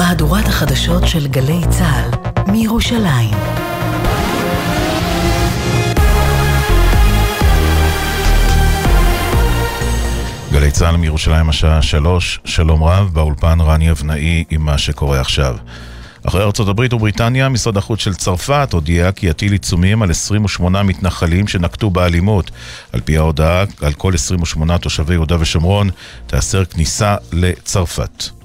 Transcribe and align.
מהדורת 0.00 0.48
החדשות 0.48 1.08
של 1.08 1.26
גלי 1.26 1.60
צה"ל 1.70 2.10
מירושלים. 2.52 3.34
גלי 10.52 10.70
צה"ל 10.70 10.96
מירושלים 10.96 11.48
השעה 11.48 11.82
שלוש, 11.82 12.40
שלום 12.44 12.84
רב, 12.84 13.10
באולפן 13.12 13.60
רני 13.60 13.90
אבנאי 13.90 14.44
עם 14.50 14.62
מה 14.62 14.78
שקורה 14.78 15.20
עכשיו. 15.20 15.56
אחרי 16.24 16.42
ארצות 16.42 16.68
הברית 16.68 16.92
ובריטניה, 16.92 17.48
משרד 17.48 17.76
החוץ 17.76 18.00
של 18.00 18.14
צרפת 18.14 18.68
הודיע 18.72 19.12
כי 19.12 19.26
יטיל 19.26 19.52
עיצומים 19.52 20.02
על 20.02 20.10
28 20.10 20.82
מתנחלים 20.82 21.48
שנקטו 21.48 21.90
באלימות. 21.90 22.50
על 22.92 23.00
פי 23.00 23.16
ההודעה, 23.16 23.64
על 23.82 23.92
כל 23.92 24.14
28 24.14 24.78
תושבי 24.78 25.14
יהודה 25.14 25.36
ושומרון 25.40 25.90
תיאסר 26.26 26.64
כניסה 26.64 27.16
לצרפת. 27.32 28.39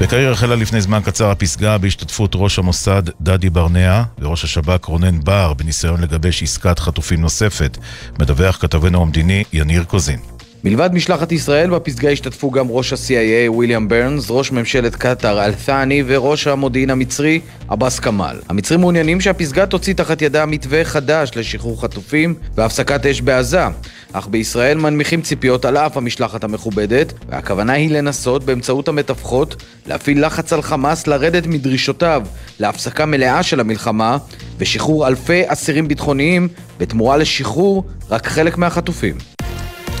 בקהיר 0.00 0.32
החלה 0.32 0.56
לפני 0.56 0.80
זמן 0.80 1.00
קצר 1.04 1.30
הפסגה 1.30 1.78
בהשתתפות 1.78 2.32
ראש 2.34 2.58
המוסד 2.58 3.02
דדי 3.20 3.50
ברנע 3.50 4.02
וראש 4.18 4.44
השב"כ 4.44 4.84
רונן 4.84 5.20
בר 5.20 5.52
בניסיון 5.54 6.00
לגבש 6.00 6.42
עסקת 6.42 6.78
חטופים 6.78 7.20
נוספת. 7.20 7.78
מדווח 8.18 8.56
כתבנו 8.60 9.02
המדיני 9.02 9.44
יניר 9.52 9.84
קוזין. 9.84 10.33
מלבד 10.64 10.90
משלחת 10.94 11.32
ישראל, 11.32 11.70
בפסגה 11.70 12.10
השתתפו 12.10 12.50
גם 12.50 12.66
ראש 12.70 12.92
ה-CIA 12.92 13.50
וויליאם 13.50 13.88
ברנס, 13.88 14.26
ראש 14.30 14.52
ממשלת 14.52 14.96
קטאר 14.96 15.44
אל-ת'אני 15.44 16.02
וראש 16.06 16.46
המודיעין 16.46 16.90
המצרי 16.90 17.40
עבאס 17.68 17.98
כמאל. 17.98 18.36
המצרים 18.48 18.80
מעוניינים 18.80 19.20
שהפסגה 19.20 19.66
תוציא 19.66 19.94
תחת 19.94 20.22
ידה 20.22 20.46
מתווה 20.46 20.84
חדש 20.84 21.30
לשחרור 21.36 21.82
חטופים 21.82 22.34
והפסקת 22.54 23.06
אש 23.06 23.20
בעזה, 23.20 23.64
אך 24.12 24.28
בישראל 24.28 24.78
מנמיכים 24.78 25.22
ציפיות 25.22 25.64
על 25.64 25.76
אף 25.76 25.96
המשלחת 25.96 26.44
המכובדת, 26.44 27.12
והכוונה 27.28 27.72
היא 27.72 27.90
לנסות 27.90 28.44
באמצעות 28.44 28.88
המתווכות 28.88 29.62
להפעיל 29.86 30.26
לחץ 30.26 30.52
על 30.52 30.62
חמאס 30.62 31.06
לרדת 31.06 31.46
מדרישותיו 31.46 32.22
להפסקה 32.60 33.06
מלאה 33.06 33.42
של 33.42 33.60
המלחמה 33.60 34.16
ושחרור 34.58 35.08
אלפי 35.08 35.42
אסירים 35.46 35.88
ביטחוניים 35.88 36.48
בתמורה 36.78 37.16
לשחרור 37.16 37.84
רק 38.10 38.26
חלק 38.26 38.58
מהחטופים. 38.58 39.33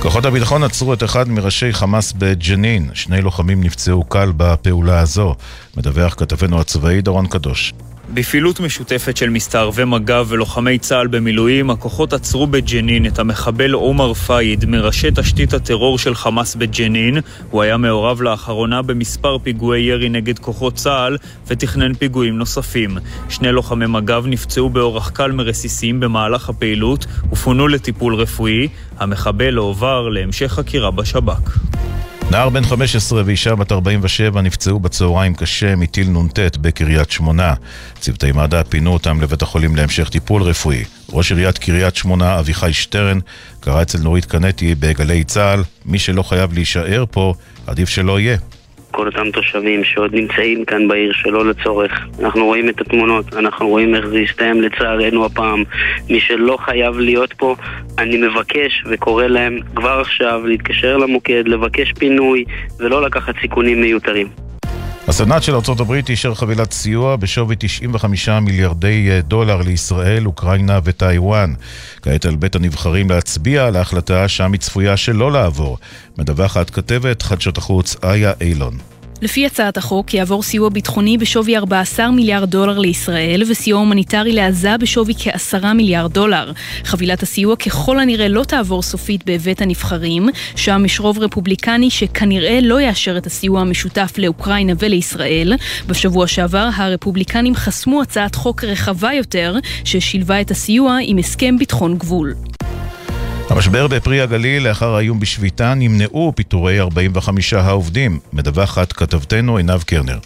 כוחות 0.02 0.24
הביטחון 0.24 0.62
עצרו 0.62 0.94
את 0.94 1.02
אחד 1.02 1.28
מראשי 1.28 1.72
חמאס 1.72 2.12
בג'נין. 2.12 2.90
שני 2.94 3.22
לוחמים 3.22 3.64
נפצעו 3.64 4.04
קל 4.04 4.32
בפעולה 4.36 5.00
הזו. 5.00 5.34
מדווח 5.76 6.14
כתבנו 6.14 6.60
הצבאי 6.60 7.00
דורון 7.00 7.26
קדוש. 7.26 7.72
בפעילות 8.08 8.60
משותפת 8.60 9.16
של 9.16 9.30
מסתערבי 9.30 9.84
מג"ב 9.84 10.24
ולוחמי 10.28 10.78
צה"ל 10.78 11.06
במילואים, 11.06 11.70
הכוחות 11.70 12.12
עצרו 12.12 12.46
בג'נין 12.46 13.06
את 13.06 13.18
המחבל 13.18 13.72
עומר 13.72 14.14
פאיד 14.14 14.64
מראשי 14.64 15.08
תשתית 15.14 15.54
הטרור 15.54 15.98
של 15.98 16.14
חמאס 16.14 16.54
בג'נין. 16.54 17.18
הוא 17.50 17.62
היה 17.62 17.76
מעורב 17.76 18.22
לאחרונה 18.22 18.82
במספר 18.82 19.38
פיגועי 19.38 19.82
ירי 19.82 20.08
נגד 20.08 20.38
כוחות 20.38 20.74
צה"ל 20.74 21.16
ותכנן 21.46 21.94
פיגועים 21.94 22.38
נוספים. 22.38 22.98
שני 23.28 23.52
לוחמי 23.52 23.86
מג"ב 23.86 24.24
נפצעו 24.26 24.70
באורח 24.70 25.10
קל 25.10 25.32
מרסיסים 25.32 26.00
במהלך 26.00 26.48
הפעילות 26.48 27.06
ופונו 27.32 27.68
לטיפול 27.68 28.14
רפואי. 28.14 28.68
המחבל 28.98 29.56
הועבר 29.56 30.08
להמשך 30.08 30.46
חקירה 30.46 30.90
בשב"כ. 30.90 31.58
נער 32.34 32.48
בן 32.48 32.64
15 32.64 33.22
ואישה 33.26 33.54
בת 33.54 33.72
47 33.72 34.40
נפצעו 34.40 34.80
בצהריים 34.80 35.34
קשה 35.34 35.76
מטיל 35.76 36.08
נ"ט 36.10 36.56
בקריית 36.56 37.10
שמונה. 37.10 37.54
צוותי 38.00 38.32
מד"א 38.32 38.62
פינו 38.68 38.92
אותם 38.92 39.20
לבית 39.20 39.42
החולים 39.42 39.76
להמשך 39.76 40.08
טיפול 40.08 40.42
רפואי. 40.42 40.84
ראש 41.12 41.32
עיריית 41.32 41.58
קריית 41.58 41.96
שמונה, 41.96 42.38
אביחי 42.38 42.72
שטרן, 42.72 43.18
קרא 43.60 43.82
אצל 43.82 43.98
נורית 43.98 44.24
קנטי 44.24 44.74
בגלי 44.74 45.24
צה"ל, 45.24 45.62
מי 45.84 45.98
שלא 45.98 46.22
חייב 46.22 46.52
להישאר 46.52 47.04
פה, 47.10 47.34
עדיף 47.66 47.88
שלא 47.88 48.20
יהיה. 48.20 48.36
כל 48.94 49.06
אותם 49.06 49.30
תושבים 49.30 49.84
שעוד 49.84 50.14
נמצאים 50.14 50.64
כאן 50.64 50.88
בעיר 50.88 51.12
שלא 51.12 51.46
לצורך. 51.46 51.92
אנחנו 52.20 52.44
רואים 52.44 52.68
את 52.68 52.80
התמונות, 52.80 53.34
אנחנו 53.34 53.68
רואים 53.68 53.94
איך 53.94 54.06
זה 54.06 54.20
יסתיים 54.20 54.62
לצערנו 54.62 55.24
הפעם. 55.24 55.64
מי 56.10 56.20
שלא 56.20 56.56
חייב 56.64 56.98
להיות 56.98 57.32
פה, 57.32 57.56
אני 57.98 58.16
מבקש 58.16 58.84
וקורא 58.86 59.26
להם 59.26 59.58
כבר 59.74 60.00
עכשיו 60.00 60.46
להתקשר 60.46 60.96
למוקד, 60.96 61.48
לבקש 61.48 61.92
פינוי 61.92 62.44
ולא 62.78 63.02
לקחת 63.02 63.34
סיכונים 63.40 63.80
מיותרים. 63.80 64.28
הסנאט 65.08 65.42
של 65.42 65.54
ארה"ב 65.54 65.92
אישר 66.08 66.34
חבילת 66.34 66.72
סיוע 66.72 67.16
בשווי 67.16 67.56
95 67.58 68.28
מיליארדי 68.28 69.10
אה, 69.10 69.20
דולר 69.20 69.62
לישראל, 69.62 70.26
אוקראינה 70.26 70.78
וטיוואן. 70.84 71.54
כעת 72.02 72.24
על 72.26 72.36
בית 72.36 72.54
הנבחרים 72.54 73.10
להצביע 73.10 73.66
על 73.66 73.76
ההחלטה 73.76 74.28
שם 74.28 74.52
היא 74.52 74.60
צפויה 74.60 74.96
שלא 74.96 75.32
לעבור. 75.32 75.78
מדווחת 76.18 76.70
כתבת 76.70 77.22
חדשות 77.22 77.58
החוץ 77.58 77.96
איה 78.04 78.32
אילון. 78.40 78.93
לפי 79.24 79.46
הצעת 79.46 79.76
החוק 79.76 80.14
יעבור 80.14 80.42
סיוע 80.42 80.68
ביטחוני 80.68 81.18
בשווי 81.18 81.56
14 81.56 82.10
מיליארד 82.10 82.50
דולר 82.50 82.78
לישראל 82.78 83.42
וסיוע 83.50 83.78
הומניטרי 83.78 84.32
לעזה 84.32 84.76
בשווי 84.78 85.14
כ-10 85.18 85.72
מיליארד 85.74 86.12
דולר. 86.12 86.52
חבילת 86.84 87.22
הסיוע 87.22 87.56
ככל 87.56 87.98
הנראה 87.98 88.28
לא 88.28 88.44
תעבור 88.44 88.82
סופית 88.82 89.22
בבית 89.26 89.62
הנבחרים, 89.62 90.28
שם 90.56 90.82
יש 90.84 91.00
רוב 91.00 91.18
רפובליקני 91.18 91.90
שכנראה 91.90 92.58
לא 92.62 92.80
יאשר 92.80 93.18
את 93.18 93.26
הסיוע 93.26 93.60
המשותף 93.60 94.12
לאוקראינה 94.18 94.72
ולישראל. 94.78 95.52
בשבוע 95.86 96.26
שעבר 96.26 96.68
הרפובליקנים 96.74 97.54
חסמו 97.54 98.02
הצעת 98.02 98.34
חוק 98.34 98.64
רחבה 98.64 99.12
יותר 99.12 99.56
ששילבה 99.84 100.40
את 100.40 100.50
הסיוע 100.50 100.98
עם 101.02 101.18
הסכם 101.18 101.58
ביטחון 101.58 101.98
גבול. 101.98 102.34
המשבר 103.50 103.86
בפרי 103.86 104.20
הגליל 104.20 104.68
לאחר 104.68 104.94
האיום 104.94 105.20
בשביתה 105.20 105.74
נמנעו 105.74 106.32
פיטורי 106.36 106.80
45 106.80 107.52
העובדים, 107.52 108.18
מדווחת 108.32 108.92
כתבתנו 108.92 109.56
עינב 109.56 109.82
קרנר. 109.82 110.18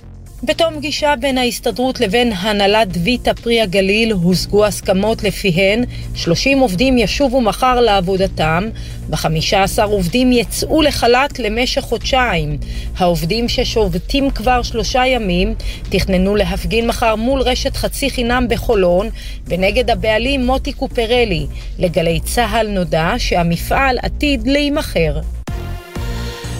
בתום 0.42 0.74
פגישה 0.76 1.14
בין 1.20 1.38
ההסתדרות 1.38 2.00
לבין 2.00 2.32
הנהלת 2.32 2.88
ויטה 3.04 3.34
פרי 3.34 3.60
הגליל 3.60 4.12
הושגו 4.12 4.66
הסכמות 4.66 5.22
לפיהן 5.22 5.84
30 6.14 6.58
עובדים 6.58 6.98
ישובו 6.98 7.40
מחר 7.40 7.80
לעבודתם 7.80 8.68
ו-15 9.10 9.82
עובדים 9.82 10.32
יצאו 10.32 10.82
לחל"ת 10.82 11.38
למשך 11.38 11.80
חודשיים. 11.80 12.58
העובדים 12.96 13.48
ששובתים 13.48 14.30
כבר 14.30 14.62
שלושה 14.62 15.06
ימים 15.06 15.54
תכננו 15.88 16.36
להפגין 16.36 16.86
מחר 16.86 17.16
מול 17.16 17.40
רשת 17.40 17.76
חצי 17.76 18.10
חינם 18.10 18.46
בחולון 18.48 19.08
ונגד 19.46 19.90
הבעלים 19.90 20.46
מוטי 20.46 20.72
קופרלי. 20.72 21.46
לגלי 21.78 22.20
צה"ל 22.20 22.68
נודע 22.68 23.12
שהמפעל 23.18 23.98
עתיד 24.02 24.46
להימכר. 24.46 25.20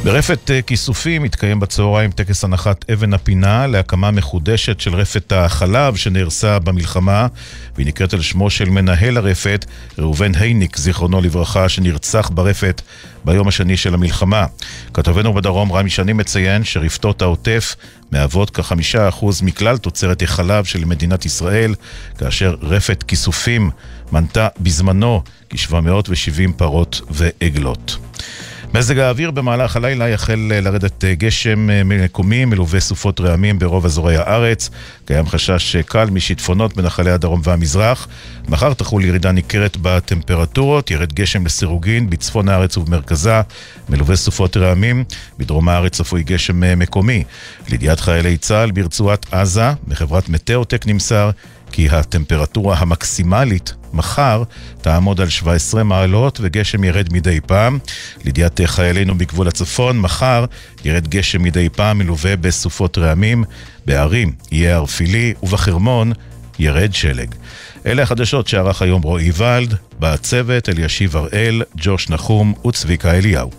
ברפת 0.04 0.50
אה, 0.50 0.62
כיסופים 0.62 1.25
התקיים 1.25 1.60
בצהריים 1.60 2.10
טקס 2.10 2.44
הנחת 2.44 2.91
אבן 2.91 3.14
הפינה 3.14 3.66
להקמה 3.66 4.10
מחודשת 4.10 4.81
של 4.81 4.94
רפת 4.94 5.32
החלב 5.32 5.97
שנהרסה 5.97 6.59
במלחמה 6.59 7.26
והיא 7.75 7.86
נקראת 7.86 8.14
על 8.14 8.20
שמו 8.20 8.50
של 8.50 8.70
מנהל 8.70 9.16
הרפת, 9.16 9.64
ראובן 9.98 10.34
הייניק, 10.34 10.76
זיכרונו 10.76 11.20
לברכה, 11.20 11.69
שנרצח 11.69 12.31
ברפת 12.34 12.82
ביום 13.25 13.48
השני 13.48 13.76
של 13.76 13.94
המלחמה. 13.94 14.47
כתבנו 14.94 15.34
בדרום 15.34 15.72
רמי 15.72 15.91
שני 15.91 16.12
מציין 16.12 16.65
שרפתות 16.65 17.22
העוטף 17.22 17.75
מהוות 18.12 18.50
כחמישה 18.50 19.09
אחוז 19.09 19.42
מכלל 19.42 19.78
תוצרת 19.78 20.22
החלב 20.22 20.65
של 20.65 20.84
מדינת 20.84 21.25
ישראל, 21.25 21.75
כאשר 22.19 22.54
רפת 22.62 23.03
כיסופים 23.03 23.70
מנתה 24.12 24.48
בזמנו 24.60 25.22
כ-770 25.50 26.53
פרות 26.56 27.00
ועגלות. 27.10 27.98
מזג 28.75 28.99
האוויר 28.99 29.31
במהלך 29.31 29.77
הלילה 29.77 30.09
יחל 30.09 30.53
אה, 30.53 30.61
לרדת 30.61 31.05
אה, 31.05 31.15
גשם 31.15 31.71
אה, 31.71 31.83
מקומי 31.84 32.45
מלווה 32.45 32.81
סופות 32.81 33.21
רעמים 33.21 33.59
ברוב 33.59 33.84
אזורי 33.84 34.17
הארץ. 34.17 34.71
קיים 35.05 35.27
חשש 35.27 35.77
קל 35.77 36.11
משיטפונות 36.11 36.77
בנחלי 36.77 37.11
הדרום 37.11 37.41
והמזרח. 37.45 38.09
מחר 38.49 38.75
תחול 38.75 39.05
ירידה 39.05 39.33
ניכרת 39.33 39.77
בטמפרטורות, 39.83 40.91
ירד 40.91 41.12
גשם 41.12 41.47
לסירוגין 41.47 42.11
בצפון 42.11 42.49
הארץ 42.49 42.77
ובמרכזה, 42.77 43.41
מלווה 43.89 44.17
סופות 44.17 44.57
רעמים. 44.57 45.05
בדרום 45.39 45.69
הארץ 45.69 45.97
צפוי 45.97 46.23
גשם 46.23 46.78
מקומי. 46.78 47.25
לידיעת 47.69 48.01
חיילי 48.01 48.37
צה"ל 48.37 48.71
ברצועת 48.71 49.27
עזה, 49.34 49.72
מחברת 49.87 50.28
מטאוטק 50.28 50.87
נמסר 50.87 51.31
כי 51.78 51.89
הטמפרטורה 51.89 52.77
המקסימלית 52.78 53.75
מחר 53.92 54.42
תעמוד 54.80 55.21
על 55.21 55.28
17 55.28 55.84
מעלות 55.84 56.39
וגשם 56.42 56.84
ירד 56.84 57.13
מדי 57.13 57.41
פעם. 57.41 57.78
לידיעת 58.25 58.60
חיילינו 58.65 59.19
בגבול 59.19 59.48
הצפון, 59.48 60.01
מחר 60.01 60.45
ירד 60.84 61.09
גשם 61.09 61.42
מדי 61.42 61.69
פעם 61.69 61.98
מלווה 61.98 62.36
בסופות 62.36 62.98
רעמים. 62.98 63.45
בערים 63.86 64.33
יהיה 64.53 64.77
ערפילי 64.77 65.34
ובחרמון 65.42 66.13
ירד 66.59 66.95
שלג. 66.95 67.34
אלה 67.86 68.03
החדשות 68.03 68.48
שערך 68.48 68.83
היום 68.83 69.03
רועי 69.03 69.30
ולד, 69.36 69.75
בצוות 69.98 70.69
אלישיב 70.69 71.16
הראל, 71.16 71.63
ג'וש 71.77 72.10
נחום 72.10 72.54
וצביקה 72.66 73.15
אליהו. 73.15 73.51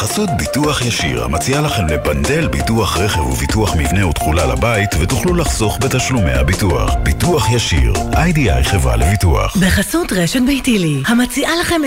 בחסות 0.00 0.30
ביטוח 0.38 0.80
ישיר, 0.80 1.24
המציע 1.24 1.60
לכם 1.60 1.86
לבנדל 1.86 2.48
ביטוח 2.48 2.96
רכב 2.98 3.20
וביטוח 3.20 3.76
מבנה 3.76 4.06
ותכולה 4.06 4.46
לבית, 4.46 4.90
ותוכלו 5.00 5.34
לחסוך 5.34 5.78
בתשלומי 5.80 6.32
הביטוח. 6.32 6.94
ביטוח 7.02 7.50
ישיר, 7.50 7.92
איי-די-איי 8.16 8.64
חברה 8.64 8.96
לביטוח. 8.96 9.56
בחסות 9.56 10.12
רשת 10.12 10.40
ביתילי, 10.46 11.02
המציעה 11.06 11.52
לכם 11.60 11.80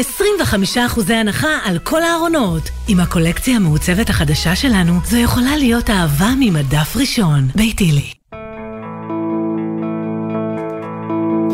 25% 0.75 1.13
הנחה 1.13 1.57
על 1.63 1.79
כל 1.79 2.03
הארונות. 2.03 2.69
עם 2.87 2.99
הקולקציה 2.99 3.55
המעוצבת 3.55 4.09
החדשה 4.09 4.55
שלנו, 4.55 4.99
זו 5.05 5.17
יכולה 5.17 5.57
להיות 5.57 5.89
אהבה 5.89 6.29
ממדף 6.39 6.95
ראשון. 6.95 7.47
ביתילי. 7.55 8.13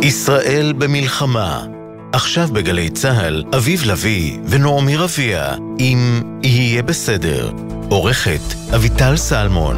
ישראל 0.01 0.73
במלחמה 0.77 1.78
עכשיו 2.13 2.47
בגלי 2.53 2.89
צה"ל, 2.89 3.43
אביב 3.55 3.83
לביא 3.85 4.37
ונעמי 4.45 4.95
רביע, 4.95 5.53
אם 5.79 6.21
יהיה 6.43 6.83
בסדר. 6.83 7.51
עורכת 7.89 8.39
אביטל 8.75 9.17
סלמון. 9.17 9.77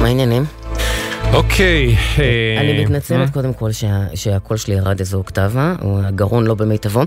מה 0.00 0.06
העניינים? 0.06 0.44
אוקיי. 1.32 1.96
אני 2.60 2.82
מתנצלת 2.84 3.30
קודם 3.30 3.52
כל 3.52 3.70
שהקול 4.14 4.56
שלי 4.56 4.74
ירד 4.74 5.00
איזו 5.00 5.18
אוקטבה, 5.18 5.74
או 5.82 6.00
הגרון 6.04 6.46
לא 6.46 6.54
במיטבו. 6.54 7.02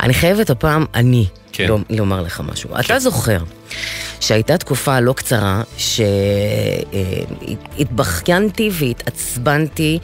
אני 0.00 0.14
חייבת 0.14 0.50
הפעם, 0.50 0.84
אני, 0.94 1.26
כן. 1.52 1.68
לומר 1.90 2.22
לך 2.22 2.40
משהו. 2.40 2.70
אתה 2.80 2.98
זוכר 2.98 3.38
שהייתה 4.20 4.58
תקופה 4.58 5.00
לא 5.00 5.12
קצרה 5.12 5.62
שהתבכיינתי 7.76 8.70
והתעצבנתי 8.72 9.98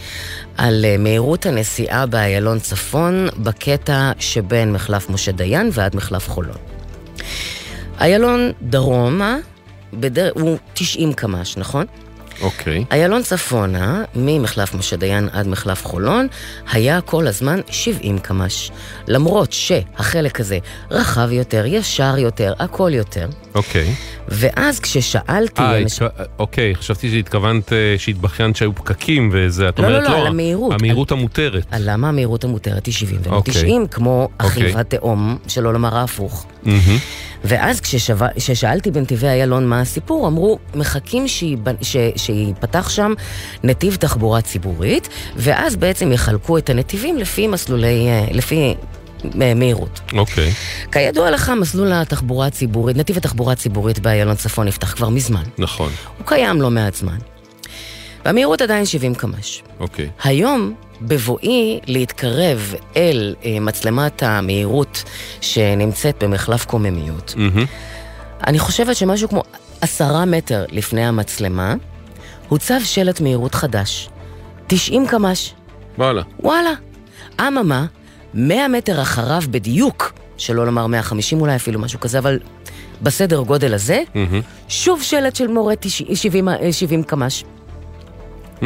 על 0.57 0.85
מהירות 0.99 1.47
הנסיעה 1.47 2.07
באיילון 2.07 2.59
צפון 2.59 3.29
בקטע 3.39 4.13
שבין 4.19 4.73
מחלף 4.73 5.11
משה 5.11 5.33
דיין 5.33 5.71
ועד 5.73 5.97
מחלף 5.97 6.29
חולון. 6.29 6.57
איילון 8.01 8.53
דרומה, 8.63 9.37
בדר... 9.93 10.31
הוא 10.35 10.59
90 10.75 11.13
קמ"ש, 11.13 11.57
נכון? 11.57 11.87
אוקיי. 12.41 12.79
Okay. 12.79 12.95
איילון 12.95 13.23
צפונה, 13.23 14.05
ממחלף 14.15 14.75
משה 14.75 14.97
דיין 14.97 15.29
עד 15.33 15.47
מחלף 15.47 15.87
חולון, 15.87 16.27
היה 16.73 17.01
כל 17.01 17.27
הזמן 17.27 17.61
70 17.71 18.19
קמ"ש. 18.19 18.71
למרות 19.09 19.53
שהחלק 19.53 20.41
הזה 20.41 20.59
רחב 20.91 21.33
יותר, 21.33 21.65
ישר 21.67 22.19
יותר, 22.19 22.53
הכל 22.59 22.91
יותר. 22.95 23.29
אוקיי. 23.55 23.87
Okay. 23.87 24.19
ואז 24.29 24.81
כששאלתי... 24.81 25.63
אה, 25.63 25.81
למש... 25.81 26.01
אוקיי, 26.39 26.75
חשבתי 26.75 27.11
שהתכוונת 27.11 27.73
אה, 27.73 27.95
שהתבכיינת 27.99 28.57
שהיו 28.57 28.75
פקקים 28.75 29.31
וזה, 29.33 29.69
את 29.69 29.79
לא, 29.79 29.87
אומרת 29.87 30.03
לא. 30.03 30.09
לא, 30.09 30.15
לא, 30.15 30.21
על 30.21 30.27
המהירות. 30.27 30.73
המהירות 30.73 31.13
על... 31.13 31.19
המותרת. 31.19 31.67
על 31.71 31.83
למה 31.85 32.09
המהירות 32.09 32.45
המותרת 32.45 32.87
היא 32.87 32.95
70 32.95 33.21
ולא 33.25 33.39
okay. 33.39 33.51
90, 33.51 33.87
כמו 33.87 34.29
אחיו 34.39 34.77
okay. 34.77 34.79
התאום, 34.79 35.39
שלא 35.49 35.73
לומר 35.73 35.97
ההפוך. 35.97 36.47
Mm-hmm. 36.69 37.29
ואז 37.45 37.81
כששאל, 37.81 38.17
כששאלתי 38.37 38.91
בנתיבי 38.91 39.27
איילון 39.27 39.67
מה 39.67 39.81
הסיפור, 39.81 40.27
אמרו, 40.27 40.59
מחכים 40.75 41.25
שייפתח 42.17 42.89
שם 42.89 43.13
נתיב 43.65 43.95
תחבורה 43.95 44.41
ציבורית, 44.41 45.09
ואז 45.37 45.77
בעצם 45.77 46.13
יחלקו 46.13 46.59
את 46.59 46.71
הנתיבים 46.71 47.19
לפי 47.19 47.47
מסלולי, 47.47 48.09
אה, 48.09 48.25
לפי 48.31 48.75
אה, 49.43 49.55
מהירות. 49.55 50.01
אוקיי. 50.13 50.49
Okay. 50.49 50.93
כידוע 50.93 51.31
לך, 51.31 51.53
מסלול 51.61 51.93
התחבורה 51.93 52.47
הציבורית, 52.47 52.97
נתיב 52.97 53.17
התחבורה 53.17 53.53
הציבורית 53.53 53.99
באיילון 53.99 54.37
צפון 54.37 54.67
נפתח 54.67 54.95
כבר 54.95 55.09
מזמן. 55.09 55.45
נכון. 55.59 55.93
הוא 56.19 56.27
קיים 56.27 56.63
לא 56.63 56.71
מעט 56.71 56.95
זמן. 56.95 57.19
והמהירות 58.25 58.63
עדיין 58.63 58.87
70 58.87 59.15
קמ"ש. 59.15 59.63
אוקיי. 59.81 60.07
Okay. 60.07 60.29
היום, 60.29 60.75
בבואי 61.03 61.81
להתקרב 61.87 62.75
אל 62.97 63.35
אה, 63.45 63.61
מצלמת 63.61 64.23
המהירות 64.23 65.05
שנמצאת 65.41 66.25
במחלף 66.25 66.65
קוממיות, 66.65 67.35
mm-hmm. 67.37 67.67
אני 68.47 68.59
חושבת 68.59 68.97
שמשהו 68.97 69.29
כמו 69.29 69.43
עשרה 69.81 70.25
מטר 70.25 70.65
לפני 70.71 71.07
המצלמה, 71.07 71.75
הוצב 72.49 72.81
שלט 72.85 73.21
מהירות 73.21 73.55
חדש. 73.55 74.09
90 74.67 75.07
קמ"ש. 75.07 75.55
וואלה. 75.99 76.23
וואלה. 76.41 76.71
אממה, 77.41 77.87
100 78.35 78.69
מטר 78.69 79.03
אחריו 79.03 79.43
בדיוק, 79.51 80.13
שלא 80.37 80.67
לומר 80.67 80.87
150 80.87 81.41
אולי 81.41 81.57
אפילו 81.57 81.81
משהו 81.81 82.01
כזה, 82.01 82.19
אבל 82.19 82.39
בסדר 83.03 83.41
גודל 83.41 83.75
הזה, 83.75 84.03
mm-hmm. 84.15 84.69
שוב 84.69 85.03
שלט 85.03 85.37
של 85.37 85.47
מורה 85.47 85.75
70, 86.15 86.49
70 86.73 87.03
קמ"ש. 87.03 87.45
Mm. 88.63 88.65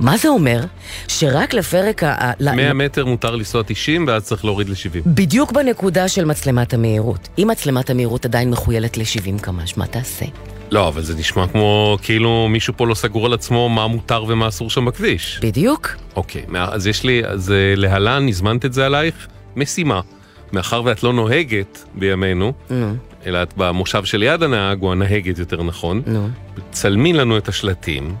מה 0.00 0.16
זה 0.16 0.28
אומר? 0.28 0.60
שרק 1.08 1.54
לפרק 1.54 2.02
ה... 2.02 2.32
100 2.40 2.72
מטר 2.72 3.06
מותר 3.06 3.36
לנסוע 3.36 3.62
90 3.66 4.04
ואז 4.08 4.24
צריך 4.24 4.44
להוריד 4.44 4.68
ל-70. 4.68 5.02
בדיוק 5.06 5.52
בנקודה 5.52 6.08
של 6.08 6.24
מצלמת 6.24 6.74
המהירות. 6.74 7.28
אם 7.38 7.48
מצלמת 7.50 7.90
המהירות 7.90 8.24
עדיין 8.24 8.50
מחוילת 8.50 8.96
ל-70 8.96 9.40
קמ"ש, 9.42 9.76
מה 9.76 9.86
תעשה? 9.86 10.24
לא, 10.70 10.88
אבל 10.88 11.02
זה 11.02 11.14
נשמע 11.14 11.46
כמו 11.46 11.98
כאילו 12.02 12.48
מישהו 12.48 12.74
פה 12.76 12.86
לא 12.86 12.94
סגור 12.94 13.26
על 13.26 13.32
עצמו 13.32 13.68
מה 13.68 13.86
מותר 13.86 14.24
ומה 14.28 14.48
אסור 14.48 14.70
שם 14.70 14.84
בכביש. 14.84 15.40
בדיוק. 15.42 15.96
אוקיי, 16.16 16.44
אז 16.54 16.86
יש 16.86 17.04
לי, 17.04 17.24
אז 17.26 17.52
להלן, 17.76 18.28
הזמנת 18.28 18.64
את 18.64 18.72
זה 18.72 18.86
עלייך? 18.86 19.26
משימה. 19.56 20.00
מאחר 20.52 20.82
ואת 20.84 21.02
לא 21.02 21.12
נוהגת 21.12 21.84
בימינו, 21.94 22.52
mm. 22.68 22.72
אלא 23.26 23.42
את 23.42 23.52
במושב 23.56 24.04
שליד 24.04 24.42
הנהג, 24.42 24.82
או 24.82 24.92
הנהגת 24.92 25.38
יותר 25.38 25.62
נכון, 25.62 26.02
mm. 26.06 26.60
צלמי 26.70 27.12
לנו 27.12 27.38
את 27.38 27.48
השלטים, 27.48 28.14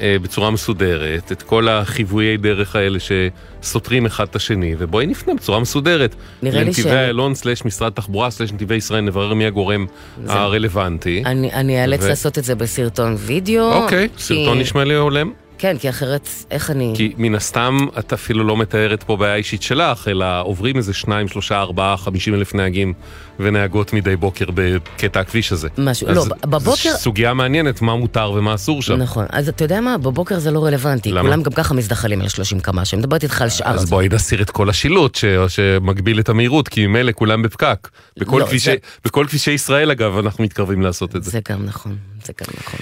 בצורה 0.00 0.50
מסודרת, 0.50 1.32
את 1.32 1.42
כל 1.42 1.68
החיוויי 1.68 2.36
דרך 2.36 2.76
האלה 2.76 2.98
שסותרים 3.00 4.06
אחד 4.06 4.24
את 4.28 4.36
השני, 4.36 4.74
ובואי 4.78 5.06
נפנה 5.06 5.34
בצורה 5.34 5.60
מסודרת. 5.60 6.14
נראה 6.42 6.62
לי 6.62 6.72
ש... 6.72 6.78
לנתיבי 6.78 6.96
איילון 6.96 7.34
סלש 7.34 7.64
משרד 7.64 7.92
תחבורה 7.92 8.30
סלש 8.30 8.52
נתיבי 8.52 8.74
ישראל, 8.74 9.00
נברר 9.00 9.34
מי 9.34 9.46
הגורם 9.46 9.86
זה... 10.24 10.32
הרלוונטי. 10.32 11.22
אני, 11.26 11.52
אני 11.52 11.82
אאלץ 11.82 12.02
ו... 12.02 12.08
לעשות 12.08 12.38
את 12.38 12.44
זה 12.44 12.54
בסרטון 12.54 13.14
וידאו. 13.18 13.72
אוקיי, 13.72 14.08
כי... 14.16 14.22
סרטון 14.22 14.58
נשמע 14.58 14.84
לי 14.84 14.94
הולם. 14.94 15.32
כן, 15.58 15.78
כי 15.78 15.88
אחרת, 15.88 16.28
איך 16.50 16.70
אני... 16.70 16.92
כי 16.96 17.12
מן 17.16 17.34
הסתם 17.34 17.78
את 17.98 18.12
אפילו 18.12 18.44
לא 18.44 18.56
מתארת 18.56 19.02
פה 19.02 19.16
בעיה 19.16 19.34
אישית 19.34 19.62
שלך, 19.62 20.08
אלא 20.08 20.42
עוברים 20.42 20.76
איזה 20.76 20.92
שניים, 20.92 21.28
שלושה, 21.28 21.60
ארבעה, 21.60 21.96
חמישים 21.96 22.34
אלף 22.34 22.54
נהגים 22.54 22.92
ונהגות 23.40 23.92
מדי 23.92 24.16
בוקר 24.16 24.44
בקטע 24.54 25.20
הכביש 25.20 25.52
הזה. 25.52 25.68
משהו, 25.78 26.08
לא, 26.08 26.24
בבוקר... 26.40 26.90
זו 26.90 26.98
סוגיה 26.98 27.34
מעניינת, 27.34 27.82
מה 27.82 27.96
מותר 27.96 28.32
ומה 28.34 28.54
אסור 28.54 28.82
שם. 28.82 28.94
נכון, 28.94 29.26
אז 29.30 29.48
אתה 29.48 29.64
יודע 29.64 29.80
מה, 29.80 29.98
בבוקר 29.98 30.38
זה 30.38 30.50
לא 30.50 30.64
רלוונטי. 30.64 31.12
למה? 31.12 31.22
כולם 31.22 31.42
גם 31.42 31.52
ככה 31.52 31.74
מזדחלים 31.74 32.20
על 32.20 32.28
30 32.28 32.60
קמ"ש, 32.60 32.94
אני 32.94 33.00
מדברת 33.00 33.22
איתך 33.22 33.42
על 33.42 33.48
שאר 33.48 33.74
אז 33.74 33.90
בואי 33.90 34.08
נסיר 34.08 34.42
את 34.42 34.50
כל 34.50 34.70
השילוט 34.70 35.14
ש... 35.14 35.24
שמגביל 35.48 36.20
את 36.20 36.28
המהירות, 36.28 36.68
כי 36.68 36.86
ממילא 36.86 37.12
כולם 37.12 37.42
בפקק. 37.42 37.88
בכל, 38.18 38.38
לא, 38.38 38.46
כבישי, 38.46 38.70
זה... 38.70 38.76
בכל 39.04 39.26
כבישי 39.28 39.50
ישראל 39.50 39.90
אגב, 39.90 40.18
אנחנו 40.18 40.44
מתקרבים 40.44 40.82
לעשות 40.82 41.16
את 41.16 41.24
זה. 41.24 41.30
זה 41.30 41.40
גם 41.50 41.64
נכון, 41.64 41.96
זה 42.24 42.32
גם 42.40 42.54
נכון. 42.60 42.80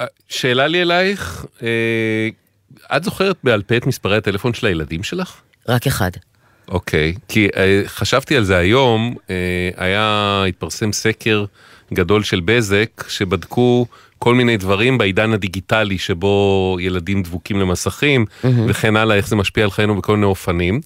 אמ, 0.00 0.06
שאלה 0.28 0.66
לי 0.66 0.82
אלייך, 0.82 1.46
אה, 1.62 2.28
את 2.96 3.04
זוכרת 3.04 3.36
בעל 3.44 3.62
פה 3.62 3.76
את 3.76 3.86
מספרי 3.86 4.16
הטלפון 4.16 4.54
של 4.54 4.66
הילדים 4.66 5.02
שלך? 5.02 5.40
רק 5.68 5.86
אחד. 5.86 6.10
אוקיי, 6.68 7.14
כי 7.28 7.48
אה, 7.56 7.82
חשבתי 7.86 8.36
על 8.36 8.44
זה 8.44 8.56
היום, 8.56 9.14
אה, 9.30 9.70
היה, 9.76 10.44
התפרסם 10.48 10.92
סקר 10.92 11.44
גדול 11.92 12.22
של 12.22 12.40
בזק, 12.44 13.04
שבדקו 13.08 13.86
כל 14.22 14.34
מיני 14.34 14.56
דברים 14.56 14.98
בעידן 14.98 15.32
הדיגיטלי 15.32 15.98
שבו 15.98 16.76
ילדים 16.80 17.22
דבוקים 17.22 17.60
למסכים 17.60 18.24
mm-hmm. 18.24 18.46
וכן 18.68 18.96
הלאה, 18.96 19.16
איך 19.16 19.28
זה 19.28 19.36
משפיע 19.36 19.64
על 19.64 19.70
חיינו 19.70 19.96
בכל 19.96 20.14
מיני 20.14 20.26
אופנים. 20.26 20.80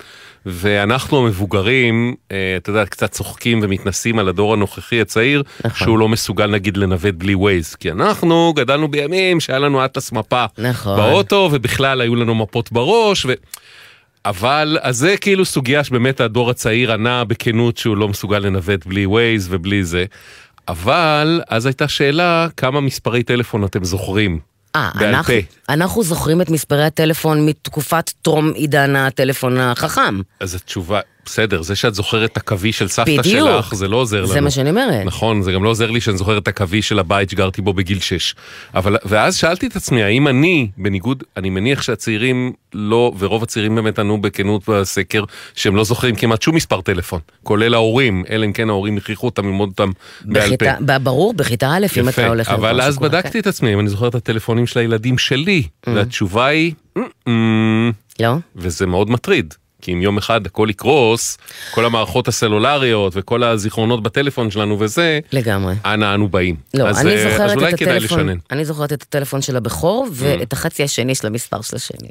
ואנחנו 0.47 1.19
המבוגרים, 1.19 2.15
אה, 2.33 2.55
אתה 2.57 2.71
יודע, 2.71 2.87
קצת 2.87 3.11
צוחקים 3.11 3.61
ומתנסים 3.63 4.19
על 4.19 4.29
הדור 4.29 4.53
הנוכחי 4.53 5.01
הצעיר, 5.01 5.43
נכון. 5.65 5.87
שהוא 5.87 5.99
לא 5.99 6.09
מסוגל 6.09 6.47
נגיד 6.47 6.77
לנווט 6.77 7.15
בלי 7.15 7.35
ווייז, 7.35 7.75
כי 7.75 7.91
אנחנו 7.91 8.53
גדלנו 8.57 8.89
בימים 8.89 9.41
שהיה 9.41 9.59
לנו 9.59 9.85
אטלס 9.85 10.13
מפה 10.13 10.45
נכון. 10.59 10.97
באוטו, 10.97 11.49
ובכלל 11.53 12.01
היו 12.01 12.17
לנו 12.17 12.35
מפות 12.35 12.73
בראש, 12.73 13.27
ו... 13.27 13.33
אבל, 14.25 14.79
אז 14.81 14.97
זה 14.97 15.17
כאילו 15.17 15.45
סוגיה 15.45 15.85
שבאמת 15.85 16.21
הדור 16.21 16.51
הצעיר 16.51 16.93
ענה 16.93 17.25
בכנות 17.25 17.77
שהוא 17.77 17.97
לא 17.97 18.09
מסוגל 18.09 18.39
לנווט 18.39 18.87
בלי 18.87 19.07
ווייז 19.07 19.49
ובלי 19.51 19.85
זה. 19.85 20.05
אבל 20.69 21.41
אז 21.49 21.67
הייתה 21.67 21.89
שאלה 21.89 22.49
כמה 22.57 22.81
מספרי 22.81 23.23
טלפון 23.23 23.65
אתם 23.65 23.85
זוכרים. 23.85 24.39
אה, 24.77 24.91
אנחנו, 24.95 25.35
אנחנו 25.69 26.03
זוכרים 26.03 26.41
את 26.41 26.51
מספרי 26.51 26.85
הטלפון 26.85 27.47
מתקופת 27.47 28.11
טרום 28.23 28.53
עידן 28.55 28.97
הטלפון 28.97 29.59
החכם. 29.59 30.21
אז 30.41 30.55
התשובה, 30.55 31.01
בסדר, 31.25 31.63
זה 31.63 31.77
שאת 31.77 31.95
זוכרת 31.95 32.33
את 32.33 32.37
הקווי 32.37 32.73
של 32.73 32.89
סבתא 32.89 33.19
בדיוק. 33.19 33.49
שלך, 33.49 33.75
זה 33.75 33.89
לא 33.89 33.97
עוזר 33.97 34.19
לנו. 34.19 34.27
זה 34.27 34.41
מה 34.41 34.51
שאני 34.51 34.71
אומרת. 34.71 35.07
נכון, 35.07 35.43
זה 35.43 35.53
גם 35.53 35.65
לא 35.65 35.69
עוזר 35.69 35.91
לי 35.91 36.01
שאני 36.01 36.17
זוכר 36.17 36.39
את 36.39 36.49
הקווי 36.49 36.83
של 36.83 36.99
הבית 36.99 37.31
שגרתי 37.31 37.63
בו 37.63 37.73
בגיל 37.73 38.01
6. 38.01 38.35
אבל, 38.75 38.97
ואז 39.05 39.37
שאלתי 39.37 39.67
את 39.67 39.77
עצמי, 39.77 40.03
האם 40.03 40.29
אני, 40.29 40.69
בניגוד, 40.77 41.23
אני 41.37 41.51
מניח 41.51 41.83
שהצעירים 41.83 42.53
לא, 42.75 43.13
ורוב 43.19 43.43
הצעירים 43.43 43.75
באמת 43.75 43.99
ענו 43.99 44.19
בכנות 44.19 44.69
בסקר, 44.69 45.25
שהם 45.55 45.77
לא 45.77 45.85
זוכרים 45.85 46.17
כמעט 46.17 46.43
שום 46.43 46.55
מספר 46.55 46.81
טלפון, 46.81 47.21
כולל 47.43 47.75
ההורים, 47.75 48.25
אלא 48.31 48.45
אם 48.47 48.53
כן 48.53 48.69
ההורים 48.69 48.97
הכריחו 48.97 49.27
אותם 49.27 49.47
ללמוד 49.47 49.69
אותם 49.69 49.91
בעל 50.25 50.57
פה. 50.57 50.99
ברור, 50.99 51.35
בכיתה 51.35 51.71
א', 51.71 51.87
אם 52.01 52.09
אתה 52.09 52.29
הולך... 52.29 52.49
אבל 52.49 52.81
אז 52.81 52.99
בדקתי 52.99 53.31
כן. 53.31 53.39
את 53.39 53.47
עצמי, 53.47 53.75
אם 53.75 53.81
אני 53.81 53.89
זוכר 53.89 54.09
את 54.09 54.15
הטלפונים 54.15 54.67
של 54.67 54.81
הילדים 54.81 55.19
שלי, 55.19 55.63
mm. 55.63 55.91
והתשובה 55.91 56.47
היא, 56.47 56.73
לא. 58.21 58.35
וזה 58.57 58.87
מאוד 58.87 59.11
מטריד. 59.11 59.55
כי 59.85 59.93
אם 59.93 60.03
יום 60.03 60.19
אחד 60.19 60.47
הכל 60.47 60.67
יקרוס, 60.71 61.39
כל 61.71 61.85
המערכות 61.85 62.29
הסלולריות 62.29 63.13
וכל 63.17 63.43
הזיכרונות 63.43 64.03
בטלפון 64.03 64.51
שלנו 64.51 64.81
וזה, 64.81 65.21
לגמרי. 65.33 65.75
אנה 65.85 66.15
אנו 66.15 66.29
באים. 66.29 66.57
לא, 66.75 66.89
אז, 66.89 67.01
אני 67.01 67.11
אה, 67.13 67.31
זוכרת 67.31 67.51
אז 67.51 67.57
אולי 67.57 67.71
את 67.75 67.79
כדאי 67.79 67.97
הטלפון, 67.97 68.19
לשנן. 68.21 68.39
אני 68.51 68.65
זוכרת 68.65 68.93
את 68.93 69.03
הטלפון 69.03 69.43
של 69.43 69.57
הבכור, 69.57 70.07
Mm. 70.07 70.11
ואת 70.13 70.53
החצי 70.53 70.83
השני 70.83 71.15
של 71.15 71.27
המספר 71.27 71.61
של 71.63 71.77
השני. 71.77 72.09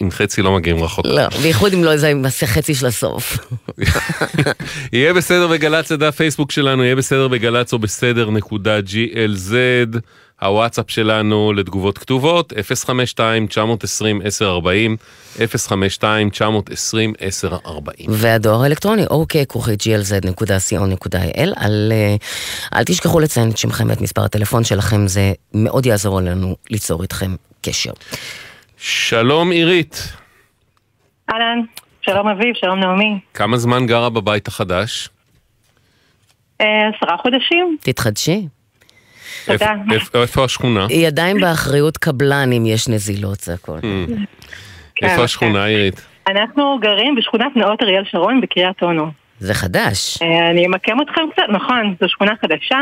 עם 0.00 0.10
חצי 0.10 0.42
לא 0.42 0.52
מגיעים 0.52 0.82
רחוק. 0.84 1.06
לא, 1.06 1.28
בייחוד 1.42 1.72
אם 1.72 1.84
לא 1.84 1.96
זה 1.96 2.08
עם 2.08 2.24
החצי 2.24 2.74
של 2.74 2.86
הסוף. 2.86 3.38
יהיה 4.92 5.14
בסדר 5.14 5.48
בגל"צ, 5.48 5.88
זה 5.88 5.96
דף 5.96 6.16
פייסבוק 6.16 6.50
שלנו, 6.52 6.84
יהיה 6.84 6.96
בסדר 6.96 7.28
בגל"צ 7.28 7.72
או 7.72 7.78
בסדר 7.78 8.30
נקודה 8.30 8.78
glz. 8.78 9.52
הוואטסאפ 10.40 10.90
שלנו 10.90 11.52
לתגובות 11.52 11.98
כתובות, 11.98 12.52
052-920-1040, 12.52 12.56
052-920-1040. 15.36 15.40
והדואר 18.08 18.62
האלקטרוני, 18.62 19.06
אוקיי, 19.10 19.46
כרוכית 19.46 19.80
glz.co.il, 19.80 21.64
אל, 21.64 21.92
אה, 21.92 22.16
אל 22.74 22.84
תשכחו 22.84 23.20
לציין 23.20 23.50
את 23.50 23.58
שמכם 23.58 23.88
ואת 23.88 24.00
מספר 24.00 24.24
הטלפון 24.24 24.64
שלכם, 24.64 25.06
זה 25.06 25.32
מאוד 25.54 25.86
יעזור 25.86 26.20
לנו 26.20 26.56
ליצור 26.70 27.02
איתכם 27.02 27.34
קשר. 27.62 27.92
שלום 28.76 29.50
עירית, 29.50 30.12
אהלן, 31.32 31.60
שלום 32.00 32.28
אביב, 32.28 32.54
שלום 32.54 32.80
נעמי. 32.80 33.20
כמה 33.34 33.56
זמן 33.56 33.86
גרה 33.86 34.10
בבית 34.10 34.48
החדש? 34.48 35.08
אה, 36.60 36.66
עשרה 36.96 37.16
חודשים, 37.16 37.76
תתחדשי. 37.82 38.48
תודה. 39.46 39.72
איפ- 39.90 39.92
איפ- 39.92 40.16
איפה 40.16 40.44
השכונה? 40.44 40.86
היא 40.88 41.06
עדיין 41.06 41.40
באחריות 41.40 41.96
קבלן 41.96 42.52
אם 42.52 42.66
יש 42.66 42.88
נזילות, 42.88 43.40
זה 43.40 43.54
הכל. 43.54 43.78
איפה 45.02 45.22
השכונה 45.24 45.64
עירית? 45.64 46.06
אנחנו 46.28 46.78
גרים 46.82 47.14
בשכונת 47.14 47.56
נאות 47.56 47.82
אריאל 47.82 48.02
שרון 48.10 48.40
בקריית 48.40 48.82
אונו. 48.82 49.10
זה 49.38 49.54
חדש. 49.54 50.18
אה, 50.22 50.50
אני 50.50 50.66
אמקם 50.66 50.96
אתכם 51.02 51.22
קצת, 51.32 51.42
נכון, 51.48 51.94
זו 52.00 52.08
שכונה 52.08 52.32
חדשה, 52.42 52.78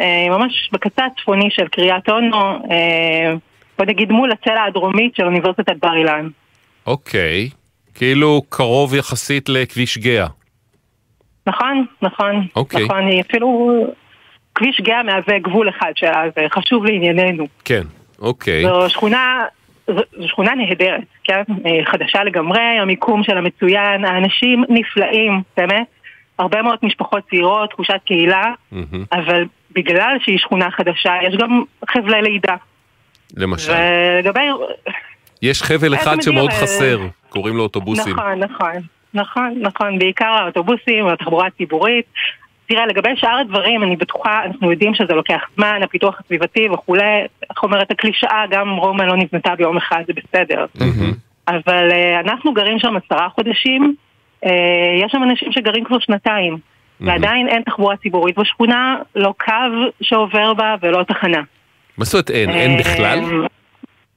אה, 0.00 0.26
ממש 0.30 0.70
בקצה 0.72 1.02
הצפוני 1.04 1.48
של 1.50 1.68
קריית 1.68 2.08
אונו, 2.08 2.36
אה, 2.70 3.34
בוא 3.78 3.86
נגיד 3.86 4.10
מול 4.12 4.30
הצלע 4.32 4.64
הדרומית 4.68 5.14
של 5.16 5.24
אוניברסיטת 5.24 5.72
בר 5.82 5.96
אילן. 5.96 6.28
אוקיי, 6.86 7.48
כאילו 7.94 8.42
קרוב 8.48 8.94
יחסית 8.94 9.48
לכביש 9.48 9.98
גאה. 9.98 10.26
נכון, 11.46 11.84
נכון, 12.02 12.46
אוקיי. 12.56 12.84
נכון, 12.84 13.06
היא 13.06 13.20
אפילו 13.20 13.48
כביש 14.56 14.80
גאה 14.80 15.02
מהווה 15.02 15.38
גבול 15.38 15.68
אחד 15.68 15.92
שלה, 15.94 16.22
זה 16.36 16.46
חשוב 16.50 16.84
לענייננו. 16.84 17.46
כן, 17.64 17.82
אוקיי. 18.18 18.62
זו 18.62 18.90
שכונה, 18.90 19.44
זו, 19.86 20.02
שכונה 20.26 20.54
נהדרת, 20.54 21.04
כן? 21.24 21.42
אה, 21.66 21.84
חדשה 21.84 22.24
לגמרי, 22.24 22.60
המיקום 22.60 23.22
שלה 23.24 23.40
מצוין, 23.40 24.04
האנשים 24.04 24.64
נפלאים, 24.68 25.42
באמת. 25.56 25.86
הרבה 26.38 26.62
מאוד 26.62 26.78
משפחות 26.82 27.22
צעירות, 27.30 27.70
תחושת 27.70 28.00
קהילה, 28.04 28.44
מהמם. 28.72 29.04
אבל 29.12 29.44
בגלל 29.72 30.16
שהיא 30.24 30.38
שכונה 30.38 30.70
חדשה, 30.70 31.12
יש 31.22 31.36
גם 31.36 31.62
חבלי 31.90 32.22
לידה. 32.22 32.54
למשל. 33.36 33.72
ולגבי... 33.72 34.40
יש 35.42 35.62
חבל 35.62 35.94
אה, 35.94 36.02
אחד 36.02 36.22
שמאוד 36.22 36.50
אה, 36.50 36.56
חסר, 36.56 36.98
קוראים 37.28 37.56
לו 37.56 37.62
אוטובוסים. 37.62 38.12
נכון, 38.12 38.38
נכון, 38.38 38.82
נכון, 39.14 39.54
נכון, 39.60 39.98
בעיקר 39.98 40.24
האוטובוסים, 40.24 41.06
התחבורה 41.06 41.46
הציבורית. 41.46 42.06
תראה, 42.68 42.86
לגבי 42.86 43.10
שאר 43.16 43.38
הדברים, 43.38 43.82
אני 43.82 43.96
בטוחה, 43.96 44.44
אנחנו 44.44 44.70
יודעים 44.70 44.94
שזה 44.94 45.14
לוקח 45.14 45.40
זמן, 45.56 45.80
הפיתוח 45.82 46.20
הסביבתי 46.20 46.68
וכולי, 46.68 47.26
איך 47.50 47.62
אומרת 47.62 47.90
הקלישאה, 47.90 48.44
גם 48.50 48.76
רומא 48.76 49.02
לא 49.02 49.16
נבנתה 49.16 49.54
ביום 49.54 49.76
אחד, 49.76 50.02
זה 50.06 50.12
בסדר. 50.12 50.66
אבל 51.48 51.90
uh, 51.90 52.20
אנחנו 52.26 52.54
גרים 52.54 52.78
שם 52.78 52.94
עשרה 52.96 53.28
חודשים, 53.28 53.94
uh, 54.44 54.48
יש 55.04 55.12
שם 55.12 55.22
אנשים 55.22 55.52
שגרים 55.52 55.84
כבר 55.84 55.98
שנתיים, 55.98 56.58
ועדיין 57.00 57.48
אין 57.48 57.62
תחבורה 57.62 57.96
ציבורית 57.96 58.38
בשכונה, 58.38 58.96
לא 59.16 59.34
קו 59.44 59.52
שעובר 60.00 60.54
בה 60.54 60.74
ולא 60.82 61.02
תחנה. 61.02 61.42
מה 61.98 62.04
זאת 62.04 62.14
אומרת 62.14 62.30
אין? 62.30 62.50
אין 62.50 62.78
בכלל? 62.78 63.18
אה, 63.18 63.46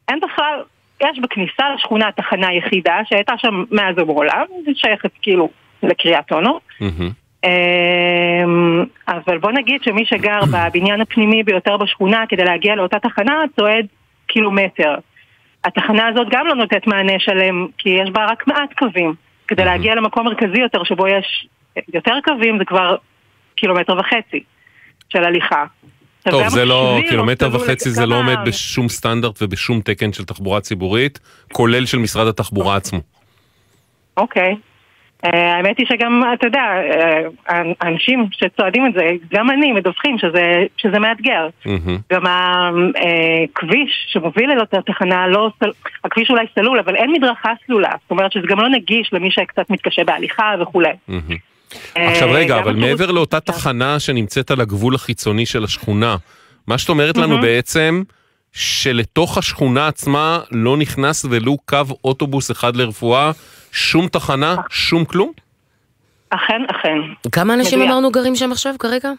אין 0.10 0.20
בכלל, 0.20 0.64
יש 1.04 1.20
בכניסה 1.20 1.64
לשכונה 1.76 2.12
תחנה 2.12 2.54
יחידה 2.54 3.00
שהייתה 3.06 3.34
שם 3.38 3.64
מאז 3.72 3.96
ומעולם, 3.98 4.46
שייכת 4.76 5.12
כאילו 5.22 5.50
לקריית 5.84 6.32
אונו. 6.32 6.60
מהמם. 6.80 7.10
אמ, 7.44 8.84
אבל 9.08 9.38
בוא 9.38 9.52
נגיד 9.52 9.84
שמי 9.84 10.06
שגר 10.06 10.40
בבניין 10.54 11.02
הפנימי 11.02 11.44
ביותר 11.44 11.78
בשכונה 11.78 12.24
כדי 12.30 12.44
להגיע 12.44 12.76
לאותה 12.76 13.00
תחנה 13.00 13.44
צועד 13.56 13.86
קילומטר. 14.28 14.96
התחנה 15.64 16.08
הזאת 16.08 16.28
גם 16.32 16.48
לא 16.48 16.56
נותנת 16.56 16.88
מענה 16.88 17.14
שלם, 17.20 17.68
כי 17.78 17.90
יש 17.90 18.10
בה 18.10 18.26
רק 18.26 18.48
מעט 18.48 18.74
קווים. 18.78 19.14
כדי 19.48 19.66
להגיע 19.66 19.96
למקום 19.96 20.26
מרכזי 20.26 20.60
יותר 20.62 20.84
שבו 20.84 21.08
יש 21.08 21.48
יותר 21.94 22.14
קווים 22.24 22.58
זה 22.58 22.66
כבר 22.66 22.96
קילומטר 23.56 23.94
וחצי 23.98 24.44
של 25.10 25.24
הליכה. 25.24 25.66
טוב, 26.30 26.48
זה 26.48 26.66
לא, 26.66 27.00
קילומטר 27.10 27.56
וחצי 27.56 27.90
זה 27.90 28.06
לא 28.06 28.20
עומד 28.20 28.38
בשום 28.46 28.90
סטנדרט 28.90 29.42
ובשום 29.42 29.82
תקן 29.82 30.14
של 30.14 30.26
תחבורה 30.26 30.62
ציבורית, 30.62 31.20
כולל 31.54 31.86
של 31.86 31.98
משרד 31.98 32.28
התחבורה 32.28 32.76
עצמו. 32.76 33.00
אוקיי. 34.18 34.56
אה, 35.26 35.56
האמת 35.56 35.78
היא 35.78 35.86
שגם, 35.90 36.24
אתה 36.34 36.48
יודע, 36.48 36.60
אה, 36.60 37.62
האנשים 37.82 38.28
שצועדים 38.32 38.88
את 38.88 38.94
זה, 38.94 39.12
גם 39.34 39.50
אני, 39.50 39.72
מדווחים 39.72 40.18
שזה, 40.18 40.66
שזה 40.78 41.00
מאתגר. 41.00 41.48
מהמם. 41.66 41.98
גם 42.14 42.24
הכביש 42.26 44.08
שמוביל 44.08 44.52
אל 44.52 44.60
אותה 44.60 44.78
תחנה, 44.82 45.28
לא, 45.28 45.52
הכביש 46.04 46.30
אולי 46.30 46.46
סלול, 46.56 46.80
אבל 46.80 46.96
אין 46.96 47.12
מדרכה 47.12 47.54
סלולה. 47.66 47.92
זאת 48.02 48.12
אומרת 48.12 48.32
שזה 48.32 48.48
גם 48.48 48.60
לא 48.60 48.70
נגיש 48.70 49.10
למי 49.14 49.32
שקצת 49.32 49.70
מתקשה 49.70 50.04
בהליכה 50.04 50.54
וכולי. 50.62 50.94
אה, 51.98 52.12
עכשיו 52.12 52.30
רגע, 52.32 52.60
אבל 52.60 52.76
מעבר 52.76 53.12
לאותה 53.12 53.40
תחנה 53.40 54.00
שנמצאת 54.00 54.52
על 54.52 54.62
הגבול 54.62 54.96
החיצוני 54.96 55.46
של 55.46 55.64
השכונה, 55.64 56.16
מה 56.68 56.78
שאת 56.78 56.90
אומרת 56.90 57.18
לנו. 57.18 57.42
בעצם, 57.42 58.04
שלתוך 58.54 59.38
השכונה 59.38 59.88
עצמה 59.88 60.40
לא 60.52 60.78
נכנס 60.78 61.26
ולו 61.30 61.58
קו 61.66 61.78
אוטובוס 62.04 62.52
אחד 62.52 62.76
לרפואה, 62.76 63.32
שום 63.72 64.08
תחנה, 64.08 64.56
שום 64.70 65.06
כלום? 65.06 65.32
אכן, 66.30 66.62
אכן. 66.72 67.30
כמה 67.32 67.54
אנשים 67.54 67.80
מדויק. 67.80 67.92
אמרנו 67.92 68.12
גרים 68.12 68.36
שם 68.36 68.52
עכשיו 68.52 68.76
כרגע? 68.80 69.10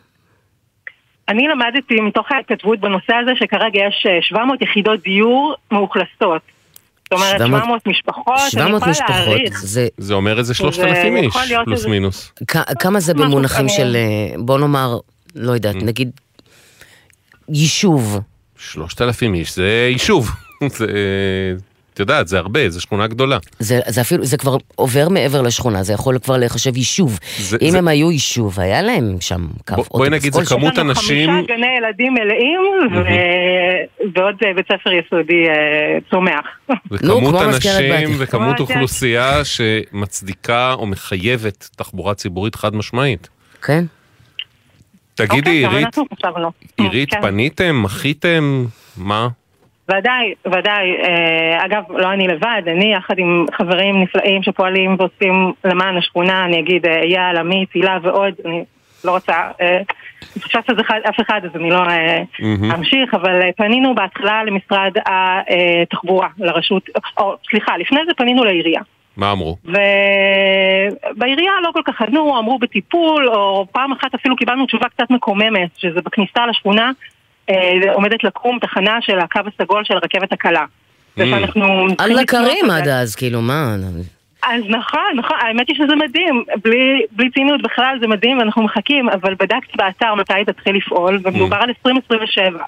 אני 1.28 1.48
למדתי 1.48 1.94
מתוך 2.00 2.26
ההתכתבות 2.32 2.80
בנושא 2.80 3.12
הזה 3.22 3.30
שכרגע 3.36 3.78
יש 3.88 4.06
אה, 4.08 4.18
700 4.22 4.62
יחידות 4.62 5.00
דיור 5.02 5.54
מאוכלסות. 5.72 6.42
זאת 7.04 7.12
אומרת 7.12 7.38
700 7.38 7.60
700 7.60 7.86
משפחות, 7.86 8.38
אני 8.40 8.50
700 8.50 8.76
יכולה 8.76 8.90
משפחות, 8.90 9.10
להעריך. 9.10 9.58
זה... 9.62 9.88
זה 9.98 10.14
אומר 10.14 10.38
איזה 10.38 10.48
זה 10.52 10.54
3,000 10.54 11.16
איש, 11.16 11.34
פלוס 11.64 11.78
איזה- 11.78 11.88
מינוס. 11.88 12.32
כ- 12.46 12.56
כמה 12.78 13.00
זה 13.00 13.14
במונחים. 13.14 13.68
של, 13.68 13.96
אה, 13.96 14.34
בוא 14.38 14.58
נאמר, 14.58 14.98
לא 15.34 15.52
יודעת, 15.52 15.74
Mm. 15.76 15.84
נגיד, 15.84 16.10
יישוב. 17.48 18.20
3,000 18.58 19.34
איש, 19.34 19.54
זה 19.56 19.88
יישוב. 19.92 20.30
זה, 20.78 20.86
את 22.00 22.08
יודעת, 22.08 22.28
זה 22.28 22.38
הרבה, 22.38 22.70
זו 22.70 22.80
שכונה 22.80 23.06
גדולה. 23.06 23.38
זה, 23.58 23.80
זה 23.86 24.00
אפילו, 24.00 24.24
זה 24.24 24.36
כבר 24.36 24.56
עובר 24.76 25.08
מעבר 25.08 25.42
לשכונה, 25.42 25.82
זה 25.82 25.92
יכול 25.92 26.18
כבר 26.18 26.36
להיחשב 26.36 26.76
יישוב. 26.76 27.18
זה- 27.38 27.56
אם 27.62 27.70
זה- 27.70 27.78
הם 27.78 27.88
היו 27.88 28.10
יישוב, 28.10 28.60
היה 28.60 28.82
להם 28.82 29.16
שם 29.20 29.36
קו 29.40 29.74
בוא- 29.74 29.84
אוטובוס. 29.84 29.88
בואי 29.98 30.10
נגיד, 30.10 30.32
זה. 30.32 30.44
כמות 30.44 30.72
יש 30.72 30.78
לנו 30.78 30.90
אנשים- 30.90 31.30
חמישה 31.30 31.46
גני 31.54 31.66
ילדים 31.78 32.14
מלאים 32.14 32.60
ועוד 34.14 34.34
אה, 34.46 34.54
בית 34.56 34.66
ספר 34.66 34.90
יסודי 34.92 35.48
אה, 35.48 35.98
צומח. 36.10 36.44
וכמות 36.90 37.18
כמו 37.34 37.48
מזכרת 37.48 37.80
אנשים. 37.90 38.14
וכמות 38.18 38.56
כמו 38.56 38.66
אוכלוסייה 38.66 39.40
שמצדיקה 39.44 40.72
או 40.72 40.86
מחייבת 40.86 41.68
תחבורה 41.76 42.14
ציבורית 42.14 42.54
חד 42.54 42.74
משמעית. 42.74 43.28
כן. 43.62 43.84
תגידי, 45.14 45.36
אוקיי, 45.64 45.78
עירית. 45.78 45.96
עירית, 46.78 47.10
כן. 47.14 47.22
פניתם, 47.22 47.82
מחיתם, 47.82 48.64
מה? 48.96 49.28
ודאי, 49.98 50.34
ודאי. 50.46 50.96
אה, 51.02 51.64
אגב, 51.64 51.82
לא 51.88 52.12
אני 52.12 52.28
לבד, 52.28 52.62
אני 52.66 52.94
יחד 52.94 53.18
עם 53.18 53.46
חברים 53.52 54.02
נפלאים 54.02 54.42
שפועלים 54.42 54.96
ועושים 54.98 55.52
למען 55.64 55.96
השכונה, 55.96 56.44
אני 56.44 56.60
אגיד 56.60 56.86
אה, 56.86 57.02
אייל, 57.02 57.36
עמית, 57.36 57.68
הילה 57.74 57.98
ועוד, 58.02 58.34
אני 58.44 58.64
לא 59.04 59.10
רוצה 59.10 59.32
אה, 59.60 59.80
לפספס 60.36 60.70
את 60.70 60.80
אחד- 60.80 61.00
אף 61.08 61.20
אחד 61.20 61.40
אז 61.44 61.50
אני 61.60 61.70
לא 61.70 61.82
אה. 61.88 62.22
אמשיך, 62.74 63.14
אבל 63.14 63.42
אה, 63.42 63.50
פנינו 63.56 63.94
בהתחלה 63.94 64.44
למשרד 64.44 64.92
התחבורה, 65.06 66.28
לרשות, 66.38 66.88
או 67.18 67.34
סליחה, 67.50 67.76
לפני 67.76 68.00
זה 68.06 68.14
פנינו 68.14 68.44
לעירייה. 68.44 68.80
מה 69.16 69.32
אמרו? 69.32 69.56
ובעירייה 71.14 71.52
לא 71.62 71.70
כל 71.72 71.82
כך 71.84 72.02
ענו, 72.02 72.38
אמרו 72.38 72.58
בטיפול, 72.58 73.28
או 73.28 73.66
פעם 73.72 73.92
אחת 73.92 74.14
אפילו 74.14 74.36
קיבלנו 74.36 74.66
תשובה 74.66 74.88
קצת 74.88 75.10
מקוממת, 75.10 75.70
שזה 75.76 76.00
בכניסה 76.04 76.46
לשכונה 76.46 76.84
אה, 76.86 76.90
עומדת 77.92 78.24
לקום 78.24 78.58
תחנה 78.58 78.98
של 79.00 79.18
הקו 79.18 79.40
הסגול 79.46 79.84
של 79.84 79.94
הרכבת 79.94 80.32
הקלה. 80.32 80.64
ושאנחנו 81.16 81.86
על 81.98 82.12
לפנות 82.12 82.52
עד. 82.70 82.88
אז, 82.88 83.16
כאילו, 83.16 83.40
מה? 83.40 83.76
אז 84.42 84.62
נכון, 84.68 85.16
נכון, 85.16 85.36
האמת 85.40 85.68
היא 85.68 85.76
שזה 85.76 85.96
מדהים, 85.96 86.44
בלי, 86.64 87.02
בלי 87.12 87.30
ציניות 87.30 87.62
בכלל 87.62 87.96
זה 88.00 88.06
מדהים 88.06 88.38
ואנחנו 88.38 88.62
מחכים, 88.62 89.08
אבל 89.08 89.34
בדקתי 89.34 89.72
באתר 89.76 90.14
מתי 90.14 90.34
היא 90.34 90.44
תתחיל 90.44 90.76
לפעול, 90.76 91.20
ומדובר 91.24 91.56
על 91.56 91.68
2027. 91.68 92.64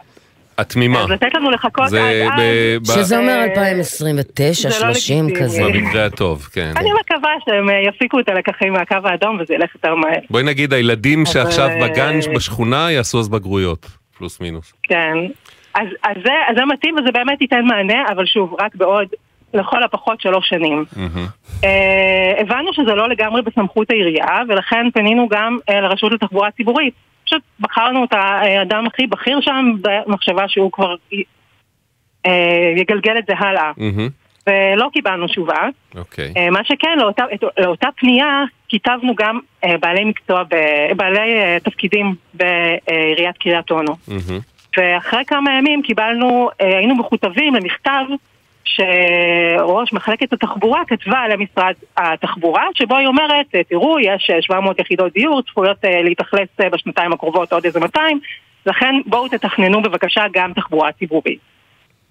התמימה. 0.58 1.00
אז 1.00 1.10
לתת 1.10 1.34
לנו 1.34 1.50
לחכות 1.50 1.86
עד 1.86 2.40
אז... 2.88 2.94
שזה 2.94 3.18
אומר 3.18 3.44
2029, 3.44 4.70
30 4.70 5.28
לא 5.28 5.40
כזה. 5.40 5.62
במקרה 5.64 6.06
הטוב, 6.06 6.48
כן. 6.52 6.72
אני 6.76 6.90
מקווה 7.00 7.30
שהם 7.44 7.68
יפיקו 7.88 8.20
את 8.20 8.28
הלקחים 8.28 8.72
מהקו 8.72 8.96
האדום 9.04 9.38
וזה 9.40 9.54
ילך 9.54 9.74
יותר 9.74 9.94
מהר. 9.94 10.20
בואי 10.30 10.42
נגיד, 10.42 10.72
הילדים 10.72 11.26
שעכשיו 11.26 11.70
בגן 11.82 12.18
בשכונה 12.34 12.90
יעשו 12.90 13.20
אז 13.20 13.28
בגרויות, 13.28 13.86
פלוס 14.22 14.40
מינוס. 14.40 14.72
כן. 14.82 15.16
אז, 15.74 15.86
אז, 16.02 16.16
זה, 16.24 16.32
אז 16.48 16.56
זה 16.56 16.64
מתאים 16.64 16.94
וזה 16.94 17.12
באמת 17.12 17.40
ייתן 17.40 17.64
מענה, 17.64 18.04
אבל 18.12 18.26
שוב, 18.26 18.54
רק 18.60 18.74
בעוד 18.74 19.08
לכל 19.54 19.82
הפחות 19.82 20.20
שלוש 20.20 20.48
שנים. 20.48 20.84
Mm-hmm. 20.94 21.64
אה, 21.64 22.40
הבנו 22.40 22.72
שזה 22.72 22.94
לא 22.94 23.08
לגמרי 23.08 23.42
בסמכות 23.42 23.90
העירייה, 23.90 24.40
ולכן 24.48 24.90
פנינו 24.94 25.28
גם 25.28 25.58
אה, 25.68 25.80
לרשות 25.80 26.12
לתחבורה 26.12 26.50
ציבורית. 26.50 26.94
פשוט 27.24 27.42
בחרנו 27.60 28.04
את 28.04 28.12
האדם 28.12 28.86
הכי 28.86 29.06
בכיר 29.06 29.40
שם, 29.40 29.72
במחשבה 29.82 30.48
שהוא 30.48 30.72
כבר 30.72 30.94
אה, 32.26 32.72
יגלגל 32.76 33.18
את 33.18 33.24
זה 33.26 33.32
הלאה. 33.38 33.70
Mm-hmm. 33.70 34.21
ולא 34.46 34.88
קיבלנו 34.92 35.26
תשובה. 35.26 35.68
Okay. 35.94 35.98
אוקיי. 35.98 36.32
אה, 36.36 36.50
מה 36.50 36.64
שכן, 36.64 36.98
לאותה, 36.98 37.24
לאותה 37.58 37.88
פנייה 37.96 38.44
כיתבנו 38.68 39.14
גם 39.14 39.40
אה, 39.64 39.74
בעלי 39.80 40.04
מקצוע, 40.04 40.42
בעלי 40.96 41.40
אה, 41.40 41.56
תפקידים 41.64 42.14
בעיריית 42.34 43.38
קריית 43.38 43.70
אונו. 43.70 43.92
Mm-hmm. 43.92 44.76
ואחרי 44.76 45.24
כמה 45.26 45.58
ימים 45.58 45.82
קיבלנו, 45.82 46.50
היינו 46.58 46.94
מכותבים 46.94 47.54
למכתב 47.54 48.04
שראש 48.64 49.92
מחלקת 49.92 50.32
התחבורה 50.32 50.82
כתבה 50.86 51.28
למשרד 51.28 51.74
התחבורה, 51.96 52.64
שבו 52.74 52.96
היא 52.96 53.06
אומרת, 53.06 53.46
תראו, 53.68 54.00
יש 54.00 54.30
700 54.40 54.78
יחידות 54.78 55.12
דיור, 55.12 55.42
צפויות 55.42 55.76
להתאכלס 56.04 56.48
בשנתיים 56.72 57.12
הקרובות 57.12 57.52
עוד 57.52 57.64
איזה 57.64 57.80
200, 57.80 58.20
לכן 58.66 58.94
בואו 59.06 59.28
תתכננו 59.28 59.82
בבקשה 59.82 60.24
גם 60.32 60.52
תחבורה 60.52 60.92
ציבורית. 60.92 61.38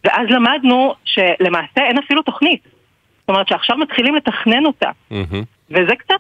ואז 0.04 0.28
למדנו 0.30 0.94
שלמעשה 1.06 1.82
אין 1.88 1.98
אפילו 1.98 2.22
תוכנית. 2.22 2.62
זאת 3.20 3.30
אומרת 3.30 3.48
שעכשיו 3.48 3.78
מתחילים 3.78 4.16
לתכנן 4.16 4.66
אותה. 4.66 4.90
Mm-hmm. 5.12 5.44
וזה 5.70 5.96
קצת 6.00 6.16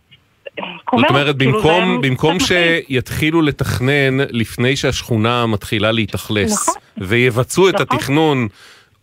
זאת 0.57 0.93
אומרת, 0.93 1.37
כאילו 1.37 1.53
במקום, 1.53 2.01
במקום 2.01 2.37
שיתחילו 2.39 3.41
לתכנן 3.41 4.17
לפני 4.29 4.75
שהשכונה 4.75 5.45
מתחילה 5.45 5.91
להתאכלס, 5.91 6.69
נכון, 6.69 6.81
ויבצעו 6.97 7.69
את 7.69 7.73
נכון. 7.73 7.97
התכנון 7.97 8.47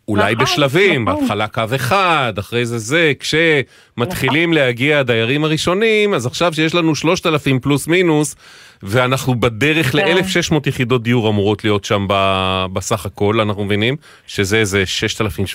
אולי 0.09 0.35
נכון, 0.35 0.45
בשלבים, 0.45 1.09
נכון. 1.09 1.21
בהתחלה 1.21 1.49
קו 1.49 1.63
אחד, 1.75 2.33
אחרי 2.39 2.67
זה 2.67 2.79
זה, 2.79 3.13
כשמתחילים 3.21 4.51
נכון. 4.51 4.63
להגיע 4.65 4.99
הדיירים 4.99 5.45
הראשונים, 5.45 6.15
אז 6.15 6.27
עכשיו 6.27 6.53
שיש 6.55 6.75
לנו 6.75 6.95
3,000 6.95 7.61
פלוס 7.61 7.89
מינוס, 7.89 8.37
ואנחנו 8.83 9.35
בדרך 9.35 9.93
כן. 9.93 9.99
ל-1,600 9.99 10.69
יחידות 10.69 11.03
דיור 11.03 11.29
אמורות 11.29 11.65
להיות 11.65 11.85
שם 11.85 12.07
בסך 12.73 13.07
הכל, 13.07 13.41
אנחנו 13.41 13.65
מבינים, 13.65 13.97
שזה 14.27 14.57
איזה 14.57 14.85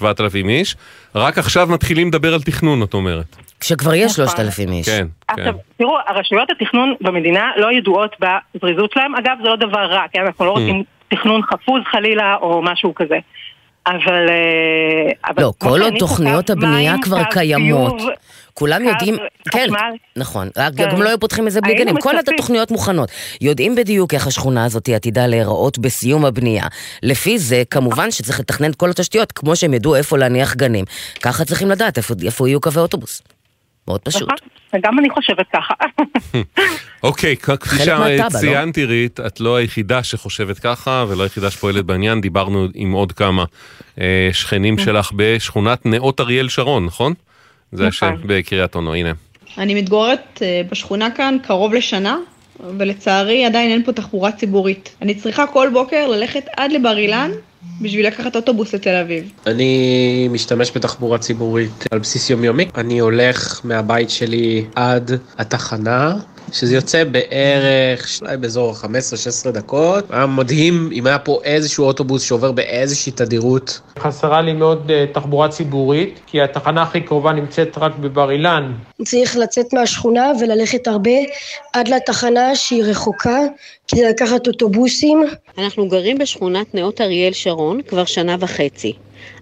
6,000-7,000 0.01 0.49
איש, 0.49 0.75
רק 1.15 1.37
עכשיו 1.37 1.67
מתחילים 1.71 2.07
לדבר 2.07 2.33
על 2.33 2.41
תכנון, 2.41 2.83
את 2.83 2.93
אומרת. 2.93 3.35
כשכבר 3.59 3.93
יש 3.93 4.11
3,000 4.11 4.71
איש. 4.71 4.89
כן, 4.89 5.07
כן. 5.27 5.41
עכשיו, 5.41 5.53
תראו, 5.77 5.97
הרשויות 6.07 6.49
התכנון 6.51 6.93
במדינה 7.01 7.51
לא 7.57 7.71
ידועות 7.71 8.15
בזריזות 8.19 8.91
שלהם, 8.91 9.15
אגב, 9.15 9.37
זה 9.43 9.49
לא 9.49 9.55
דבר 9.55 9.85
רע, 9.85 10.01
כן? 10.13 10.21
אנחנו 10.25 10.45
לא 10.45 10.55
mm. 10.55 10.59
רוצים 10.59 10.83
תכנון 11.07 11.41
חפוז 11.41 11.81
חלילה, 11.91 12.35
או 12.35 12.61
משהו 12.61 12.95
כזה. 12.95 13.17
אבל... 13.87 14.29
אה, 14.29 15.31
לא, 15.37 15.53
כל 15.57 15.81
עוד 15.81 15.93
תוכניות 15.99 16.49
הבנייה 16.49 16.95
כבר 17.01 17.23
קיימות. 17.23 18.01
כולם 18.53 18.83
יודעים, 18.85 19.15
כן, 19.51 19.67
נכון, 20.15 20.49
כן. 20.55 20.89
גם 20.91 21.01
לא 21.01 21.09
היו 21.09 21.19
פותחים 21.19 21.47
את 21.47 21.51
זה 21.51 21.61
בלי 21.61 21.75
גנים, 21.75 21.95
כל 22.01 22.17
התוכניות 22.17 22.71
מוכנות. 22.71 23.09
יודעים 23.41 23.75
בדיוק 23.75 24.13
איך 24.13 24.27
השכונה 24.27 24.65
הזאת 24.65 24.89
עתידה 24.89 25.27
להיראות 25.27 25.77
בסיום 25.77 26.25
הבנייה. 26.25 26.67
לפי 27.03 27.39
זה, 27.39 27.63
כמובן 27.69 28.11
שצריך 28.11 28.39
לתכנן 28.39 28.71
את 28.71 28.75
כל 28.75 28.89
התשתיות, 28.89 29.31
כמו 29.31 29.55
שהם 29.55 29.73
ידעו 29.73 29.95
איפה 29.95 30.17
להניח 30.17 30.55
גנים. 30.55 30.85
ככה 31.21 31.45
צריכים 31.45 31.69
לדעת 31.69 31.97
איפה 32.25 32.47
יהיו 32.47 32.61
קווי 32.61 32.81
אוטובוס. 32.81 33.21
מאוד 33.87 34.01
פשוט. 34.01 34.21
נכון, 34.21 34.35
וגם 34.73 34.99
אני 34.99 35.09
חושבת 35.09 35.45
ככה. 35.53 35.73
אוקיי, 37.03 37.37
כפי 37.37 37.75
שציינתי, 38.29 38.85
רית, 38.85 39.19
את 39.19 39.39
לא 39.39 39.55
היחידה 39.55 40.03
שחושבת 40.03 40.59
ככה, 40.59 41.05
ולא 41.07 41.23
היחידה 41.23 41.51
שפועלת 41.51 41.85
בעניין, 41.85 42.21
דיברנו 42.21 42.67
עם 42.73 42.91
עוד 42.91 43.11
כמה 43.11 43.45
אה, 44.01 44.29
שכנים 44.33 44.77
כן. 44.77 44.83
שלך 44.83 45.11
בשכונת 45.15 45.85
נאות 45.85 46.19
אריאל 46.19 46.49
שרון, 46.49 46.85
נכון? 46.85 47.13
זה 47.71 47.87
השם 47.87 48.05
נכון. 48.05 48.21
בקריית 48.27 48.75
אונו, 48.75 48.93
הנה. 48.93 49.11
אני 49.57 49.73
מתגוררת 49.73 50.39
אה, 50.41 50.61
בשכונה 50.71 51.11
כאן 51.11 51.37
קרוב 51.43 51.73
לשנה, 51.73 52.17
ולצערי 52.77 53.45
עדיין 53.45 53.71
אין 53.71 53.83
פה 53.83 53.91
תחבורה 53.91 54.31
ציבורית. 54.31 54.95
אני 55.01 55.15
צריכה 55.15 55.47
כל 55.47 55.69
בוקר 55.73 56.07
ללכת 56.07 56.43
עד 56.57 56.71
לבר 56.71 56.97
אילן 56.97 57.31
בשביל 57.81 58.07
לקחת 58.07 58.35
אוטובוס 58.35 58.73
לתל 58.73 58.95
אביב. 58.95 59.31
אני 59.47 60.27
משתמש 60.31 60.71
בתחבורה 60.75 61.17
ציבורית 61.17 61.85
על 61.91 61.99
בסיס 61.99 62.29
יומיומי. 62.29 62.67
אני 62.75 62.99
הולך 62.99 63.61
מהבית 63.63 64.09
שלי 64.09 64.65
עד 64.75 65.11
התחנה, 65.37 66.15
שזה 66.53 66.75
יוצא 66.75 67.03
בערך, 67.03 68.19
אולי 68.21 68.37
באזור 68.37 68.73
15-16 69.47 69.51
דקות. 69.51 70.05
היה 70.09 70.25
מדהים 70.25 70.89
אם 70.93 71.07
היה 71.07 71.19
פה 71.19 71.39
איזשהו 71.43 71.85
אוטובוס 71.85 72.23
שעובר 72.23 72.51
באיזושהי 72.51 73.11
תדירות. 73.11 73.79
חסרה 73.99 74.41
לי 74.41 74.53
מאוד 74.53 74.91
uh, 74.91 75.13
תחבורה 75.13 75.49
ציבורית, 75.49 76.19
כי 76.27 76.41
התחנה 76.41 76.83
הכי 76.83 77.01
קרובה 77.01 77.31
נמצאת 77.31 77.77
רק 77.77 77.91
בבר 77.99 78.31
אילן. 78.31 78.73
צריך 79.05 79.37
לצאת 79.37 79.73
מהשכונה 79.73 80.31
וללכת 80.41 80.87
הרבה 80.87 81.11
עד 81.73 81.87
לתחנה 81.87 82.55
שהיא 82.55 82.83
רחוקה, 82.83 83.39
כדי 83.87 84.03
לקחת 84.03 84.47
אוטובוסים. 84.47 85.23
אנחנו 85.57 85.87
גרים 85.87 86.17
בשכונת 86.17 86.75
נאות 86.75 87.01
אריאל 87.01 87.33
שרון 87.33 87.81
כבר 87.81 88.05
שנה 88.05 88.35
וחצי. 88.39 88.93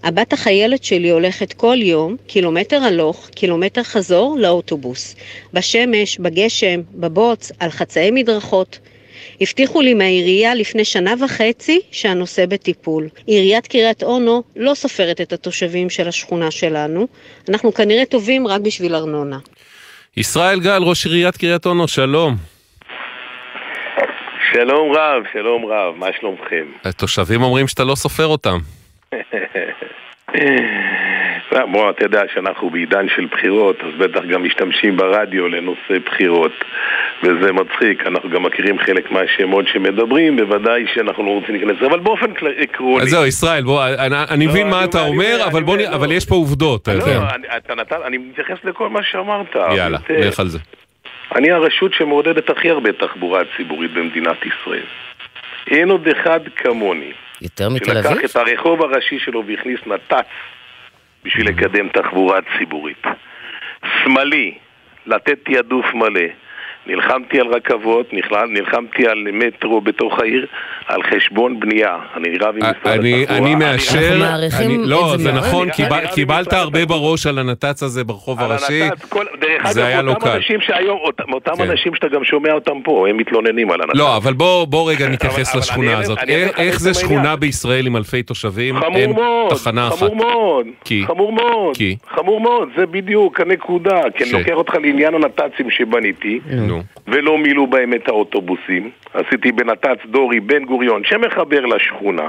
הבת 0.04 0.34
החיילת 0.34 0.84
שלי 0.84 1.10
הולכת 1.10 1.54
כל 1.54 1.78
יום, 1.82 2.16
קילומטר 2.28 2.84
הלוך, 2.84 3.30
קילומטר 3.36 3.84
חזור, 3.84 4.38
לאוטובוס. 4.40 5.16
בשמש, 5.54 6.18
בגשם, 6.18 6.82
בבוץ, 6.94 7.52
על 7.60 7.70
חצאי 7.70 8.12
מדרכות. 8.12 8.80
הבטיחו 9.42 9.82
לי 9.82 9.94
מהעירייה 9.94 10.56
לפני 10.56 10.86
שנה 10.86 11.14
וחצי 11.26 11.80
שהנושא 11.92 12.46
בטיפול. 12.46 13.08
עיריית 13.28 13.68
קריית 13.68 14.04
אונו 14.04 14.44
לא 14.56 14.74
סופרת 14.74 15.22
את 15.22 15.34
התושבים 15.34 15.90
של 15.90 16.08
השכונה 16.08 16.52
שלנו. 16.52 17.08
אנחנו 17.50 17.74
כנראה 17.74 18.06
טובים 18.06 18.48
רק 18.48 18.62
בשביל 18.62 18.96
ארנונה. 18.96 19.40
ישראל 20.18 20.60
גל, 20.60 20.84
ראש 20.84 21.06
עיריית 21.06 21.38
קריית 21.38 21.66
אונו, 21.66 21.88
שלום. 21.88 22.36
שלום 24.54 24.92
רב, 24.92 25.24
שלום 25.34 25.66
רב, 25.66 25.96
מה 25.96 26.08
שלומכם? 26.20 26.66
התושבים 26.86 27.42
אומרים 27.44 27.68
שאתה 27.68 27.84
לא 27.84 27.96
סופר 27.96 28.26
אותם. 28.26 28.58
בוא, 31.72 31.90
אתה 31.90 32.06
יודע 32.06 32.22
שאנחנו 32.34 32.70
בעידן 32.70 33.06
של 33.16 33.26
בחירות, 33.26 33.76
אז 33.84 33.90
בטח 34.00 34.22
גם 34.30 34.44
משתמשים 34.44 34.98
ברדיו 34.98 35.48
לנושא 35.48 36.00
בחירות 36.06 36.52
וזה 37.24 37.52
מצחיק, 37.52 38.08
אנחנו 38.08 38.30
גם 38.30 38.44
מכירים 38.44 38.80
חלק 38.80 39.12
מהשמות 39.12 39.68
שמדברים, 39.68 40.38
בוודאי 40.38 40.86
שאנחנו 40.94 41.24
לא 41.24 41.30
רוצים 41.30 41.56
להיכנס 41.56 41.78
לזה, 41.78 41.86
אבל 41.86 42.00
באופן 42.00 42.32
עקרוני... 42.58 43.04
אז 43.04 43.10
זהו, 43.10 43.26
ישראל, 43.26 43.64
בוא, 43.64 43.84
אני 44.30 44.48
מבין 44.48 44.66
לא, 44.66 44.72
מה 44.72 44.84
אתה 44.84 45.02
אומר, 45.02 45.38
אבל 45.94 46.12
יש 46.12 46.26
פה 46.26 46.36
עובדות. 46.36 46.88
לא, 46.88 46.94
אני 48.06 48.18
מתייחס 48.18 48.58
לכל 48.64 48.90
מה 48.90 49.04
שאמרת. 49.04 49.56
יאללה, 49.76 49.98
לך 50.10 50.40
על 50.40 50.48
זה. 50.48 50.60
אני 51.36 51.52
הרשות 51.52 51.94
שמעודדת 51.94 52.50
הכי 52.50 52.70
הרבה 52.70 52.92
תחבורה 52.92 53.42
ציבורית 53.58 53.94
במדינת 53.94 54.38
ישראל. 54.46 54.86
אין 55.68 55.90
עוד 55.90 56.08
אחד 56.08 56.40
כמוני. 56.56 57.12
יותר 57.42 57.70
מתל 57.70 57.98
אביב? 57.98 58.12
שלקח 58.12 58.32
את 58.32 58.36
הרחוב 58.36 58.82
הראשי 58.82 59.20
שלו 59.20 59.44
והכניס 59.48 59.80
נת"צ 59.86 60.26
בשביל 61.24 61.50
לקדם 61.50 61.90
תחבורה 61.90 62.40
ציבורית. 62.58 63.04
שמאלי, 64.04 64.58
לתת 65.06 65.40
תעדוף 65.46 65.86
מלא. 65.94 66.28
נלחמתי 66.88 67.40
על 67.40 67.48
רכבות, 67.48 68.14
נלחמתי 68.50 69.08
על 69.08 69.28
מטרו 69.34 69.82
בתוך 69.82 70.20
העיר, 70.20 70.46
על 70.88 71.04
חשבון 71.04 71.60
בנייה. 71.60 71.96
אני 72.18 72.38
רב 72.38 72.56
עם 72.56 72.58
משרד 72.58 72.76
התחבורה. 72.86 73.38
אני 73.38 73.56
מאשר, 73.56 74.20
לא, 74.80 75.14
זה 75.18 75.32
נכון, 75.32 75.68
קיבלת 76.14 76.54
הרבה 76.54 76.86
בראש 76.86 77.28
על 77.28 77.40
הנת"צ 77.40 77.84
הזה 77.84 78.04
ברחוב 78.04 78.40
הראשי, 78.40 78.82
זה 79.72 79.86
היה 79.86 80.02
לא 80.02 80.14
קל. 80.14 80.40
אותם 81.34 81.56
כן. 81.58 81.70
אנשים 81.70 81.96
שאתה 81.96 82.08
גם 82.08 82.24
שומע 82.24 82.52
אותם 82.52 82.82
פה, 82.84 83.08
הם 83.10 83.18
מתלוננים 83.18 83.72
על 83.72 83.82
הנת"צ. 83.82 83.96
לא, 83.96 84.18
אבל 84.18 84.34
בוא 84.34 84.92
רגע 84.92 85.10
נתייחס 85.10 85.56
לשכונה 85.56 85.98
הזאת. 85.98 86.18
איך 86.58 86.80
זה 86.80 86.94
שכונה 86.94 87.36
בישראל 87.36 87.88
עם 87.88 87.96
אלפי 87.96 88.24
תושבים, 88.24 88.76
אין 88.96 89.16
תחנה 89.50 89.88
אחת? 89.88 89.98
חמור 89.98 90.16
מאוד, 90.16 90.68
חמור 91.08 91.32
מאוד, 91.32 91.78
חמור 92.16 92.42
מאוד, 92.42 92.70
זה 92.78 92.86
בדיוק 92.86 93.40
הנקודה, 93.40 94.02
כי 94.16 94.24
אני 94.24 94.32
לוקח 94.32 94.54
אותך 94.54 94.76
לעניין 94.76 95.14
הנת"צים 95.14 95.70
שבניתי. 95.70 96.40
נו. 96.72 96.84
ולא 97.08 97.38
מילאו 97.38 97.68
בהם 97.68 97.94
את 97.94 98.08
האוטובוסים. 98.08 98.92
עשיתי 99.14 99.52
בנת"צ 99.52 100.06
דורי 100.06 100.40
בן 100.40 100.66
גוריון 100.66 101.02
שמחבר 101.04 101.66
לשכונה. 101.66 102.28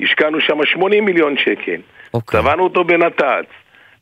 השקענו 0.00 0.40
שם 0.40 0.58
80 0.64 1.04
מיליון 1.04 1.38
שקל. 1.38 1.80
אוקיי. 2.14 2.40
צבענו 2.40 2.64
אותו 2.64 2.84
בנת"צ. 2.84 3.46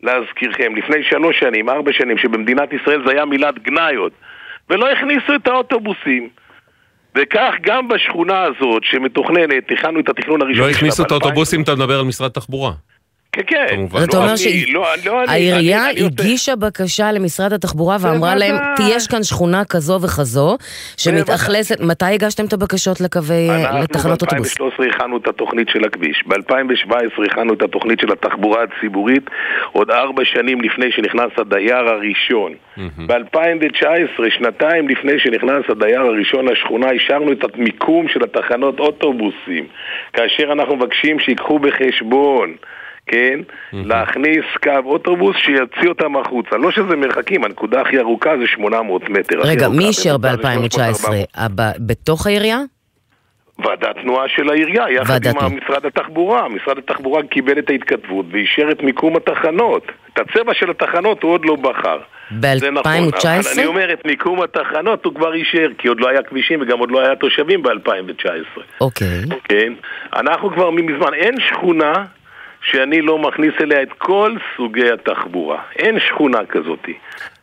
להזכירכם, 0.02 0.76
לפני 0.76 0.96
שלוש 1.02 1.40
שנים, 1.40 1.68
ארבע 1.68 1.92
שנים, 1.92 2.18
שבמדינת 2.18 2.72
ישראל 2.72 3.02
זה 3.06 3.12
היה 3.12 3.24
מילת 3.24 3.58
גנאיות, 3.62 4.12
ולא 4.70 4.90
הכניסו 4.90 5.34
את 5.34 5.46
האוטובוסים. 5.46 6.28
וכך 7.14 7.54
גם 7.60 7.88
בשכונה 7.88 8.42
הזאת 8.42 8.84
שמתוכננת, 8.84 9.70
הכנו 9.70 10.00
את 10.00 10.08
התכנון 10.08 10.42
הראשון 10.42 10.64
לא 10.64 10.70
הכניסו 10.70 11.02
את 11.02 11.10
האוטובוסים, 11.10 11.62
אתה 11.62 11.74
מדבר 11.74 11.98
על 11.98 12.04
משרד 12.04 12.30
תחבורה. 12.30 12.72
כן, 13.32 13.42
כן. 13.46 13.66
כמובן. 13.68 14.00
זאת 14.00 14.14
אומרת 14.14 14.38
שהעירייה 14.38 15.86
הגישה 15.88 16.56
בקשה 16.56 17.12
למשרד 17.12 17.52
התחבורה 17.52 17.96
ואמרה 18.00 18.34
להם, 18.34 18.54
יש 18.90 19.06
כאן 19.06 19.22
שכונה 19.22 19.64
כזו 19.64 19.98
וכזו, 20.02 20.56
שמתאכלסת, 20.96 21.80
מתי 21.80 22.04
הגשתם 22.04 22.44
את 22.44 22.52
הבקשות 22.52 23.00
לקווי, 23.00 23.48
לתחנות 23.82 24.22
אוטובוס? 24.22 24.60
אנחנו 24.60 24.70
ב-2013 24.70 24.94
הכנו 24.94 25.16
את 25.16 25.28
התוכנית 25.28 25.68
של 25.68 25.84
הכביש, 25.84 26.24
ב-2017 26.26 27.26
הכנו 27.26 27.54
את 27.54 27.62
התוכנית 27.62 28.00
של 28.00 28.12
התחבורה 28.12 28.62
הציבורית, 28.62 29.30
עוד 29.72 29.90
ארבע 29.90 30.24
שנים 30.24 30.60
לפני 30.60 30.92
שנכנס 30.92 31.32
הדייר 31.38 31.88
הראשון. 31.88 32.54
ב-2019, 33.06 34.30
שנתיים 34.38 34.88
לפני 34.88 35.18
שנכנס 35.18 35.64
הדייר 35.68 36.00
הראשון 36.00 36.48
לשכונה, 36.48 36.90
אישרנו 36.90 37.32
את 37.32 37.54
המיקום 37.54 38.08
של 38.08 38.24
התחנות 38.24 38.80
אוטובוסים, 38.80 39.66
כאשר 40.12 40.52
אנחנו 40.52 40.76
מבקשים 40.76 41.20
שיקחו 41.20 41.58
בחשבון 41.58 42.54
כן? 43.10 43.40
להכניס 43.72 44.44
קו 44.62 44.70
אוטובוס 44.84 45.36
שיוציא 45.36 45.88
אותם 45.88 46.16
החוצה. 46.16 46.56
לא 46.56 46.70
שזה 46.70 46.96
מרחקים, 46.96 47.44
הנקודה 47.44 47.80
הכי 47.80 47.98
ארוכה 47.98 48.30
זה 48.38 48.46
800 48.46 49.08
מטר. 49.08 49.40
רגע, 49.40 49.68
מי 49.68 49.84
אישר 49.84 50.16
ב-2019? 50.16 51.08
בתוך 51.78 52.26
העירייה? 52.26 52.58
ועדת 53.64 53.96
תנועה 54.02 54.28
של 54.28 54.50
העירייה, 54.50 54.90
יחד 54.90 55.26
עם 55.26 55.36
משרד 55.36 55.86
התחבורה. 55.86 56.48
משרד 56.48 56.78
התחבורה 56.78 57.22
קיבל 57.22 57.58
את 57.58 57.70
ההתכתבות 57.70 58.26
ואישר 58.32 58.70
את 58.70 58.82
מיקום 58.82 59.16
התחנות. 59.16 59.92
את 60.12 60.18
הצבע 60.18 60.54
של 60.54 60.70
התחנות 60.70 61.22
הוא 61.22 61.32
עוד 61.32 61.44
לא 61.44 61.56
בחר. 61.56 61.98
ב-2019? 62.40 62.70
נכון, 62.70 63.52
אני 63.54 63.66
אומר, 63.66 63.92
את 63.92 64.06
מיקום 64.06 64.42
התחנות 64.42 65.04
הוא 65.04 65.14
כבר 65.14 65.34
אישר, 65.34 65.68
כי 65.78 65.88
עוד 65.88 66.00
לא 66.00 66.08
היה 66.08 66.22
כבישים 66.22 66.62
וגם 66.62 66.78
עוד 66.78 66.90
לא 66.90 67.00
היה 67.00 67.16
תושבים 67.16 67.62
ב-2019. 67.62 68.60
אוקיי. 68.80 69.22
כן. 69.44 69.72
אנחנו 70.16 70.50
כבר 70.50 70.70
מזמן, 70.70 71.14
אין 71.14 71.34
שכונה 71.40 72.04
שאני 72.62 73.02
לא 73.02 73.18
מכניס 73.18 73.52
אליה 73.60 73.82
את 73.82 73.92
כל 73.98 74.36
סוגי 74.56 74.90
התחבורה. 74.92 75.62
אין 75.76 75.98
שכונה 76.00 76.38
כזאת. 76.48 76.86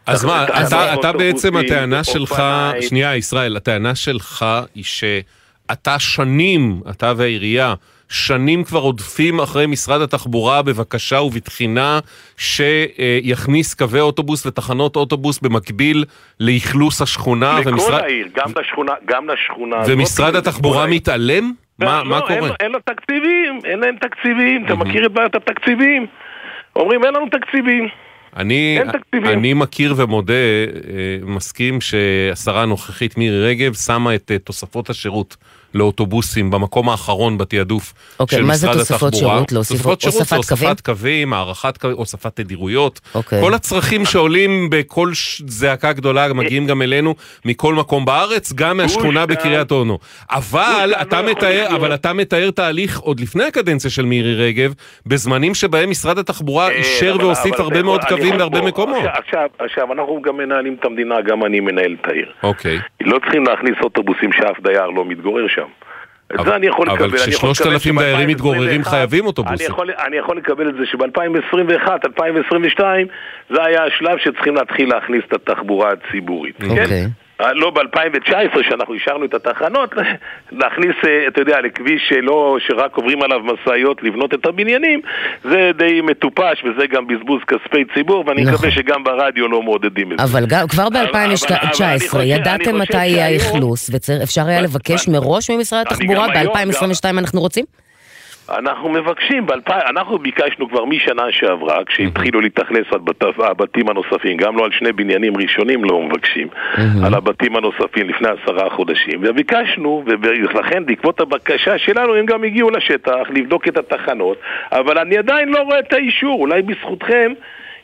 אז 0.05 0.25
מה, 0.25 0.43
אתה, 0.43 0.93
אתה 0.93 1.11
בעצם 1.11 1.57
הטענה 1.57 2.03
שלך, 2.03 2.43
שנייה 2.81 3.15
ישראל, 3.15 3.57
הטענה 3.57 3.95
שלך 3.95 4.45
היא 4.75 4.83
שאתה 4.83 5.99
שנים, 5.99 6.81
אתה 6.89 7.13
והעירייה, 7.17 7.73
שנים 8.09 8.63
כבר 8.63 8.79
עודפים 8.79 9.39
אחרי 9.39 9.65
משרד 9.65 10.01
התחבורה 10.01 10.61
בבקשה 10.61 11.21
ובתחינה 11.21 11.99
שיכניס 12.37 13.73
קווי 13.73 13.99
אוטובוס 13.99 14.45
ותחנות 14.45 14.95
אוטובוס 14.95 15.39
במקביל 15.39 16.05
לאכלוס 16.39 17.01
השכונה. 17.01 17.59
לכל 17.59 17.69
ומשרד... 17.69 18.01
העיר, 18.01 18.27
גם 18.35 18.51
לשכונה, 18.61 18.93
גם 19.05 19.29
לשכונה. 19.29 19.75
ומשרד 19.87 20.35
התחבורה 20.35 20.87
מתעלם? 20.87 21.53
מה, 21.79 22.03
לא, 22.03 22.09
מה 22.09 22.21
קורה? 22.21 22.33
אין, 22.33 22.43
אין 22.59 22.71
לו 22.71 22.79
תקציבים, 22.79 23.59
אין 23.65 23.79
להם 23.79 23.95
תקציבים, 23.95 24.65
אתה 24.65 24.75
מכיר 24.75 25.05
את 25.05 25.11
בעיית 25.11 25.35
התקציבים? 25.35 26.05
אומרים 26.75 27.03
אין 27.03 27.13
לנו 27.13 27.29
תקציבים. 27.29 27.87
אני, 28.35 28.79
אני 29.13 29.53
מכיר 29.53 29.93
ומודה, 29.97 30.33
אה, 30.33 31.17
מסכים 31.21 31.81
שהשרה 31.81 32.61
הנוכחית 32.61 33.17
מירי 33.17 33.49
רגב 33.49 33.73
שמה 33.73 34.15
את 34.15 34.31
אה, 34.31 34.39
תוספות 34.39 34.89
השירות 34.89 35.37
לאוטובוסים 35.73 36.51
במקום 36.51 36.89
האחרון 36.89 37.37
בתעדוף 37.37 37.93
אוקיי, 38.19 38.37
של 38.37 38.43
משרד 38.45 38.77
התחבורה. 38.77 38.79
אוקיי, 38.79 38.79
מה 38.79 38.83
זה 38.83 39.09
תוספות 39.09 39.13
שירות? 39.15 39.51
להוסיף 39.51 39.77
תוספות 39.77 40.01
שירות 40.01 40.15
הוספת 40.15 40.43
זה 40.43 40.55
קווים? 40.55 40.69
הוספת 40.69 40.85
קווים, 40.85 41.33
הארכת 41.33 41.77
קווים, 41.77 41.97
הוספת 41.97 42.35
תדירויות. 42.35 42.99
אוקיי. 43.15 43.41
כל 43.41 43.53
הצרכים 43.53 44.05
שעולים 44.05 44.69
בכל 44.69 45.13
ש- 45.13 45.41
זעקה 45.47 45.93
גדולה 45.93 46.33
מגיעים 46.33 46.67
גם 46.67 46.81
אלינו 46.81 47.15
מכל 47.45 47.73
מקום 47.75 48.05
בארץ, 48.05 48.53
גם 48.53 48.77
מהשכונה 48.77 49.25
בקריית 49.25 49.71
אונו. 49.71 49.97
אבל 50.31 50.93
אתה 51.01 51.21
מתאר, 51.21 51.67
אבל 51.75 51.93
אתה 51.93 52.13
מתאר 52.13 52.51
תהליך 52.51 52.99
עוד 52.99 53.19
לפני 53.19 53.43
הקדנציה 53.43 53.91
של 53.91 54.05
מירי 54.05 54.35
רגב, 54.35 54.73
בזמנים 55.05 55.55
שבהם 55.55 55.89
משרד 55.89 56.17
התחבורה 56.17 56.69
אישר 56.69 57.11
אבל- 57.15 57.25
והוסיף 57.25 57.59
הרבה 57.59 57.83
מאוד 57.83 58.01
אני 58.01 58.09
קווים 58.09 58.37
בהרבה 58.37 58.61
מקומות. 58.61 58.97
עכשיו- 58.97 59.13
עכשיו, 59.27 59.47
עכשיו, 59.59 59.93
אנחנו 59.93 60.21
גם 60.21 60.37
מנהלים 60.37 60.75
את 60.79 60.85
המדינה, 60.85 61.15
גם 61.27 61.45
אני 61.45 61.59
מנהל 61.59 61.95
את 62.01 62.07
העיר. 62.07 62.25
אוקיי. 62.43 62.79
לא 63.07 63.19
צריכים 63.19 63.43
להכניס 63.43 63.75
אוטובוסים 63.83 64.31
שאף 64.31 64.59
דייר 64.59 64.85
לא 64.85 65.05
מתגורר 65.05 65.47
שם. 65.47 65.67
את 66.33 66.45
זה 66.45 66.55
אני 66.55 66.67
יכול 66.67 66.89
אבל 66.89 66.95
לקבל. 66.95 67.07
אני 67.09 67.17
יכול 67.17 67.31
כששלושת 67.31 67.65
אלפים 67.65 67.99
דיירים 67.99 68.29
מתגוררים 68.29 68.83
שב-2021 68.83 68.83
חייבים 68.83 69.19
אני 69.19 69.27
אוטובוסים. 69.27 69.67
יכול, 69.69 69.91
אני 70.07 70.17
יכול 70.17 70.37
לקבל 70.37 70.69
את 70.69 70.73
זה 70.75 70.85
שב-2021, 70.85 71.89
2022, 72.05 73.07
זה 73.49 73.63
היה 73.63 73.83
השלב 73.83 74.17
שצריכים 74.17 74.55
להתחיל 74.55 74.89
להכניס 74.89 75.23
את 75.27 75.33
התחבורה 75.33 75.91
הציבורית. 75.91 76.63
אוקיי. 76.63 76.87
כן? 76.87 77.07
אה, 77.41 77.53
לא 77.53 77.69
ב-2019, 77.69 78.29
שאנחנו 78.69 78.93
אישרנו 78.93 79.25
את 79.25 79.33
התחנות, 79.33 79.89
להכניס, 80.59 80.95
אה, 81.07 81.27
אתה 81.27 81.41
יודע, 81.41 81.61
לכביש 81.61 82.01
שלא, 82.09 82.57
שרק 82.59 82.95
עוברים 82.97 83.21
עליו 83.23 83.39
משאיות 83.39 84.03
לבנות 84.03 84.33
את 84.33 84.45
הבניינים, 84.45 85.01
זה 85.43 85.71
די 85.77 86.01
מטופש 86.01 86.63
וזה 86.63 86.87
גם 86.87 87.07
בזבוז 87.07 87.41
כספי 87.47 87.83
ציבור, 87.93 88.23
ואני 88.27 88.41
נכון. 88.41 88.53
מקווה 88.53 88.71
שגם 88.71 89.03
ברדיו 89.03 89.47
לא 89.47 89.61
מעודדים 89.61 90.11
את 90.11 90.17
זה. 90.17 90.23
אבל 90.23 90.45
גם, 90.45 90.67
כבר 90.67 90.87
אבל- 90.87 90.97
אבל 91.11 91.19
אני 91.19 91.33
ב-2019 91.33 91.67
חושב- 91.69 92.17
אני 92.17 92.25
ידעתם 92.33 92.77
מתי 92.77 93.05
יהיה 93.05 93.27
האכלוס, 93.27 93.89
ואפשר 94.19 94.47
היה 94.47 94.61
לבקש 94.61 95.07
מראש 95.07 95.49
ממשרד 95.49 95.81
התחבורה, 95.87 96.27
גם 96.27 96.33
היום, 96.35 96.53
ב-2022 96.53 97.19
אנחנו 97.19 97.39
רוצים? 97.41 97.65
אנחנו 98.49 98.89
מבקשים, 98.89 99.45
ב-2000, 99.45 99.89
אנחנו 99.89 100.17
ביקשנו 100.17 100.69
כבר 100.69 100.85
משנה 100.85 101.23
שעברה, 101.31 101.83
כשהתחילו 101.85 102.41
להתאכלס 102.41 102.85
הבת- 102.91 103.23
הבתים 103.39 103.89
הנוספים, 103.89 104.37
גם 104.37 104.57
לא 104.57 104.65
על 104.65 104.71
שני 104.71 104.91
בניינים 104.91 105.37
ראשונים 105.37 105.83
לא 105.83 106.01
מבקשים, 106.01 106.47
על 107.05 107.13
הבתים 107.13 107.55
הנוספים 107.55 108.09
לפני 108.09 108.27
עשרה 108.27 108.69
חודשים, 108.69 109.19
וביקשנו, 109.21 110.03
ולכן 110.21 110.85
בעקבות 110.85 111.19
הבקשה 111.19 111.77
שלנו 111.77 112.15
הם 112.15 112.25
גם 112.25 112.43
הגיעו 112.43 112.69
לשטח 112.69 113.27
לבדוק 113.29 113.67
את 113.67 113.77
התחנות, 113.77 114.37
אבל 114.71 114.97
אני 114.97 115.17
עדיין 115.17 115.49
לא 115.49 115.59
רואה 115.59 115.79
את 115.79 115.93
האישור, 115.93 116.39
אולי 116.41 116.61
בזכותכם 116.61 117.33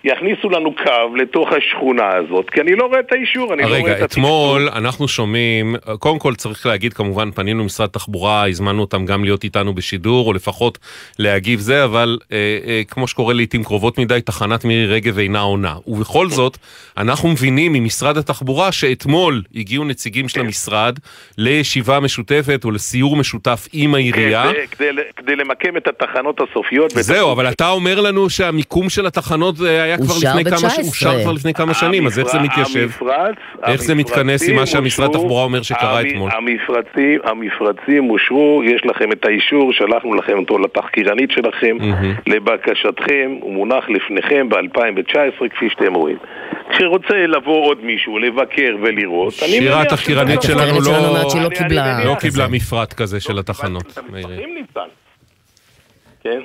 יכניסו 0.04 0.50
לנו 0.50 0.76
קו 0.76 1.16
לתוך 1.16 1.50
השכונה 1.52 2.10
הזאת, 2.16 2.50
כי 2.50 2.62
אני 2.62 2.76
לא 2.76 2.86
רואה 2.86 3.00
את 3.00 3.12
האישור, 3.12 3.54
אני 3.54 3.62
לא 3.62 3.68
רואה 3.68 3.80
את 3.80 3.86
רגע, 3.86 4.06
אתמול 4.06 4.70
אנחנו 4.76 5.08
שומעים, 5.08 5.76
קודם 6.00 6.20
כל 6.20 6.36
צריך 6.36 6.66
להגיד, 6.66 6.94
כמובן 6.94 7.32
פנינו 7.32 7.64
למשרד 7.64 7.90
התחבורה, 7.90 8.48
הזמנו 8.48 8.82
אותם 8.82 9.06
גם 9.06 9.24
להיות 9.24 9.44
איתנו 9.44 9.74
בשידור, 9.74 10.28
או 10.28 10.34
לפחות 10.34 10.78
להגיב 11.20 11.60
זה, 11.60 11.84
אבל 11.84 12.18
אה, 12.32 12.38
אה, 12.68 12.82
כמו 12.88 13.08
שקורה 13.08 13.34
לעיתים 13.34 13.64
קרובות 13.64 13.98
מדי, 13.98 14.22
תחנת 14.22 14.66
מירי 14.66 14.86
רגב 14.86 15.20
אינה 15.20 15.40
עונה. 15.40 15.76
ובכל 15.88 16.28
זאת, 16.30 16.58
אנחנו 16.98 17.30
מבינים 17.30 17.74
ממשרד 17.74 18.18
התחבורה 18.18 18.72
שאתמול 18.72 19.42
הגיעו 19.56 19.86
נציגים 19.86 20.30
של 20.30 20.40
המשרד 20.40 21.00
לישיבה 21.38 22.00
משותפת 22.00 22.66
או 22.66 22.72
לסיור 22.72 23.16
משותף 23.16 23.68
עם 23.74 23.96
העירייה. 23.96 24.44
כדי, 24.52 24.68
כדי, 24.68 25.02
כדי 25.16 25.36
למקם 25.36 25.78
את 25.78 25.88
התחנות 25.88 26.42
הסופיות. 26.42 26.92
זהו, 26.96 27.32
אבל 27.32 27.50
אתה 27.50 27.70
אומר 27.70 28.02
לנו 28.02 28.30
שהמיקום 28.30 28.90
של 28.90 29.06
התחנות 29.06 29.56
אה, 29.62 29.93
היה 29.94 30.08
כבר 30.08 30.16
לפני 30.30 30.44
כמה, 30.46 30.70
ש- 30.70 30.80
ב-19. 30.80 30.88
אושר 30.88 31.22
כבר 31.24 31.32
לפני 31.32 31.54
כמה 31.54 31.74
שנים, 31.74 32.08
אז 32.08 32.20
איך 32.20 32.28
זה 32.28 32.40
מתיישב? 32.40 32.90
איך 33.64 33.82
זה 33.82 33.96
מתכנס 33.96 34.50
עם 34.50 34.56
מה 34.56 34.66
שהמשרד 34.66 35.10
התחבורה 35.10 35.44
אומר 35.44 35.62
שקרה 35.62 36.02
אתמול? 36.02 36.32
המפרצים, 36.34 37.20
המפרצים 37.24 38.10
אושרו, 38.10 38.62
יש 38.66 38.82
לכם 38.86 39.12
את 39.12 39.26
האישור, 39.26 39.74
שלחנו 39.74 40.14
לכם 40.14 40.38
אותו 40.40 40.60
לתחקירנית 40.60 41.32
שלכם, 41.32 41.78
לבקשתכם, 42.28 43.38
הוא 43.42 43.54
מונח 43.54 43.84
לפניכם 43.90 44.50
ב-2019 44.50 45.50
כפי 45.56 45.70
שאתם 45.70 45.94
רואים. 45.94 46.18
כשרוצה 46.70 47.28
לבוא 47.28 47.66
עוד 47.66 47.84
מישהו 47.84 48.20
לבקר 48.20 48.76
ולראות, 48.82 49.34
אני 49.42 49.52
שירה 49.52 49.78
מניח 49.78 50.02
שלנו 50.02 50.22
התחקירנית 50.22 50.42
שלנו 50.42 50.80
לא 50.82 51.44
לא 51.44 51.50
קיבלה 51.50 52.06
לא 52.06 52.16
כזה. 52.16 52.30
קיבלה 52.30 52.48
מפרט 52.48 52.94
כזה 52.94 53.20
של 53.20 53.40
התחנות. 53.40 54.00
כן? 56.24 56.40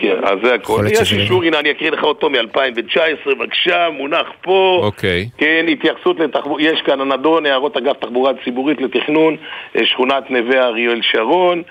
כן, 0.00 0.16
אז 0.24 0.38
זה 0.42 0.54
הכל. 0.54 0.84
יש 0.90 1.12
אישור, 1.12 1.42
הנה 1.42 1.58
אני 1.58 1.70
אקריא 1.70 1.90
לך 1.90 2.04
אותו 2.04 2.30
מ-2019, 2.30 2.98
בבקשה, 3.26 3.88
מונח 3.90 4.26
פה. 4.42 4.80
אוקיי. 4.82 5.28
כן, 5.38 5.66
התייחסות 5.68 6.20
לתחבורה, 6.20 6.62
יש 6.62 6.82
כאן 6.82 7.00
הנדון, 7.00 7.46
הערות 7.46 7.76
אגף 7.76 7.96
תחבורה 8.00 8.32
ציבורית 8.44 8.80
לתכנון, 8.80 9.36
אה, 9.76 9.86
שכונת 9.86 10.30
נווה 10.30 10.64
אריאל 10.64 11.00
שרון, 11.02 11.62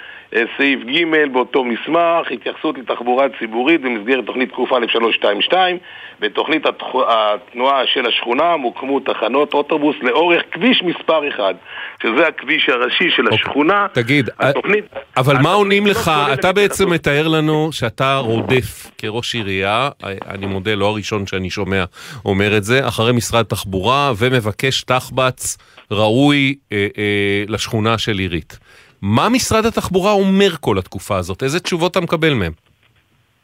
סעיף 0.58 0.80
ג' 0.84 1.32
באותו 1.32 1.64
מסמך, 1.64 2.32
התייחסות 2.32 2.78
לתחבורה 2.78 3.28
ציבורית 3.40 3.82
במסגרת 3.82 4.26
תוכנית 4.26 4.52
קא 4.52 4.62
322 4.92 5.78
בתוכנית 6.20 6.64
התנועה 7.08 7.82
של 7.94 8.06
השכונה 8.06 8.58
מוקמו 8.58 9.00
תחנות 9.00 9.54
אוטובוס 9.54 9.96
לאורך 10.02 10.42
כביש 10.52 10.84
מספר 10.84 11.30
1, 11.30 11.56
שזה 12.04 12.28
הכביש 12.28 12.70
הראשי 12.70 13.10
של 13.16 13.34
השכונה. 13.34 13.86
אוקיי. 13.90 14.04
תגיד, 14.04 14.30
התוכנית... 14.40 14.86
אבל 15.18 15.38
מה 15.38 15.54
עונים 15.54 15.88
לך? 15.88 16.12
כוללת 16.26 16.40
אתה 16.40 16.50
את 16.50 16.56
בעצם 16.56 16.90
מתאר 16.90 17.28
לנו 17.28 17.70
שאתה 17.72 18.18
רודף 18.18 18.92
כראש 18.98 19.36
עירייה, 19.36 19.90
אני 20.28 20.46
מודה, 20.46 20.76
לא 20.76 20.86
הראשון 20.86 21.28
שאני 21.28 21.50
שומע 21.50 21.84
אומר 22.26 22.58
את 22.58 22.64
זה, 22.64 22.88
אחרי 22.88 23.14
משרד 23.14 23.44
תחבורה 23.44 24.12
ומבקש 24.18 24.84
תחבץ 24.84 25.58
ראוי 25.92 26.56
אה, 26.72 26.88
אה, 26.98 27.44
לשכונה 27.48 27.98
של 27.98 28.18
עירית. 28.18 28.60
מה 29.02 29.30
משרד 29.30 29.66
התחבורה 29.66 30.12
אומר 30.12 30.56
כל 30.60 30.78
התקופה 30.78 31.18
הזאת? 31.18 31.44
איזה 31.44 31.60
תשובות 31.60 31.92
אתה 31.92 32.02
מקבל 32.02 32.34
מהם? 32.34 32.52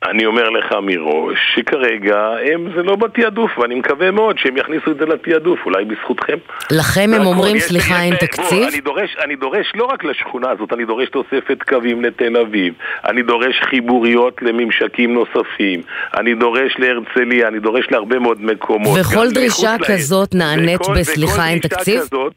אני 0.10 0.26
אומר 0.26 0.50
לך 0.50 0.76
מראש 0.82 1.38
שכרגע 1.56 2.30
הם 2.54 2.68
זה 2.76 2.84
לא 2.84 2.96
בתעדוף 2.96 3.58
ואני 3.58 3.76
מקווה 3.76 4.12
מאוד 4.12 4.38
שהם 4.40 4.58
יכניסו 4.58 4.92
את 4.92 4.98
זה 4.98 5.06
לתעדוף, 5.06 5.60
אולי 5.66 5.86
בזכותכם. 5.86 6.38
לכם 6.72 7.10
הם 7.16 7.26
אומרים 7.26 7.60
סליחה 7.60 8.02
אין 8.02 8.16
תקציב? 8.16 8.68
אני 8.72 8.82
דורש, 8.82 9.16
אני 9.24 9.36
דורש 9.36 9.72
לא 9.76 9.86
רק 9.86 10.04
לשכונה 10.04 10.50
הזאת, 10.52 10.74
אני 10.74 10.86
דורש 10.86 11.10
תוספת 11.10 11.64
קווים 11.64 12.04
לתל 12.04 12.38
אביב, 12.38 12.74
אני 13.06 13.22
דורש 13.22 13.60
חיבוריות 13.62 14.42
לממשקים 14.42 15.14
נוספים, 15.14 15.82
אני 16.18 16.36
דורש 16.36 16.76
להרצליה, 16.80 17.48
אני 17.48 17.60
דורש 17.60 17.86
להרבה 17.92 18.20
מאוד 18.20 18.42
מקומות. 18.42 19.00
וכל 19.02 19.32
דרישה 19.32 19.76
כזאת 19.86 20.36
נענית 20.36 20.82
בסליחה 20.96 21.48
אין 21.50 21.60
תקציב? 21.60 22.00
כזאת, 22.00 22.34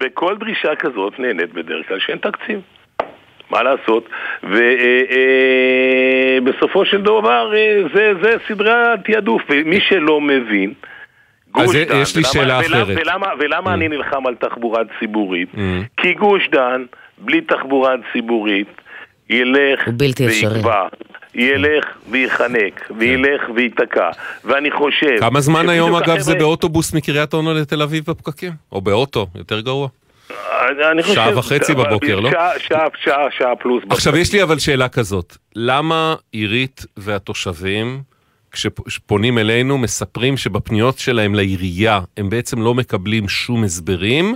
וכל 0.00 0.36
דרישה 0.40 0.76
כזאת 0.76 1.18
נהנית 1.18 1.52
בדרך 1.52 1.88
כלל 1.88 1.98
שאין 2.00 2.18
תקציב. 2.18 2.60
מה 3.50 3.62
לעשות? 3.62 4.08
ובסופו 6.42 6.84
של 6.84 7.02
דבר 7.02 7.52
אה, 7.56 7.82
זה, 7.94 8.12
זה 8.22 8.36
סדרי 8.48 8.72
התעדוף, 8.72 9.42
ומי 9.50 9.80
שלא 9.80 10.20
מבין, 10.20 10.72
גוש 11.52 11.76
דן, 11.76 11.96
יש 12.02 12.16
לי 12.16 12.22
שאלה 12.24 12.60
ולמה, 12.64 12.82
אחרת. 12.82 12.96
ולמה, 13.00 13.26
ולמה 13.38 13.70
mm. 13.70 13.74
אני 13.74 13.88
נלחם 13.88 14.26
על 14.26 14.34
תחבורה 14.34 14.82
ציבורית? 14.98 15.48
Mm. 15.54 15.58
כי 15.96 16.12
גוש 16.14 16.48
דן, 16.52 16.84
בלי 17.18 17.40
תחבורה 17.40 17.94
ציבורית, 18.12 18.68
ילך 19.30 19.88
ויקבע. 20.18 20.88
ילך 21.34 21.84
וייחנק, 22.10 22.90
וילך 22.98 23.42
וייתקע, 23.54 24.10
ואני 24.44 24.70
חושב... 24.70 25.20
כמה 25.20 25.40
זמן 25.40 25.68
היום 25.68 25.94
אגב 25.94 26.18
זה 26.18 26.34
באוטובוס 26.34 26.94
מקריית 26.94 27.34
אונו 27.34 27.54
לתל 27.54 27.82
אביב 27.82 28.04
בפקקים? 28.04 28.52
או 28.72 28.80
באוטו, 28.80 29.26
יותר 29.34 29.60
גרוע. 29.60 29.88
שעה 31.14 31.38
וחצי 31.38 31.74
בבוקר, 31.74 32.20
לא? 32.20 32.30
שעה, 32.30 32.50
שעה, 32.58 32.86
שעה, 33.04 33.24
שעה 33.38 33.56
פלוס. 33.56 33.84
עכשיו 33.90 34.16
יש 34.16 34.32
לי 34.32 34.42
אבל 34.42 34.58
שאלה 34.58 34.88
כזאת, 34.88 35.36
למה 35.56 36.14
עירית 36.32 36.86
והתושבים, 36.96 38.02
כשפונים 38.52 39.38
אלינו, 39.38 39.78
מספרים 39.78 40.36
שבפניות 40.36 40.98
שלהם 40.98 41.34
לעירייה 41.34 42.00
הם 42.16 42.30
בעצם 42.30 42.62
לא 42.62 42.74
מקבלים 42.74 43.28
שום 43.28 43.64
הסברים, 43.64 44.34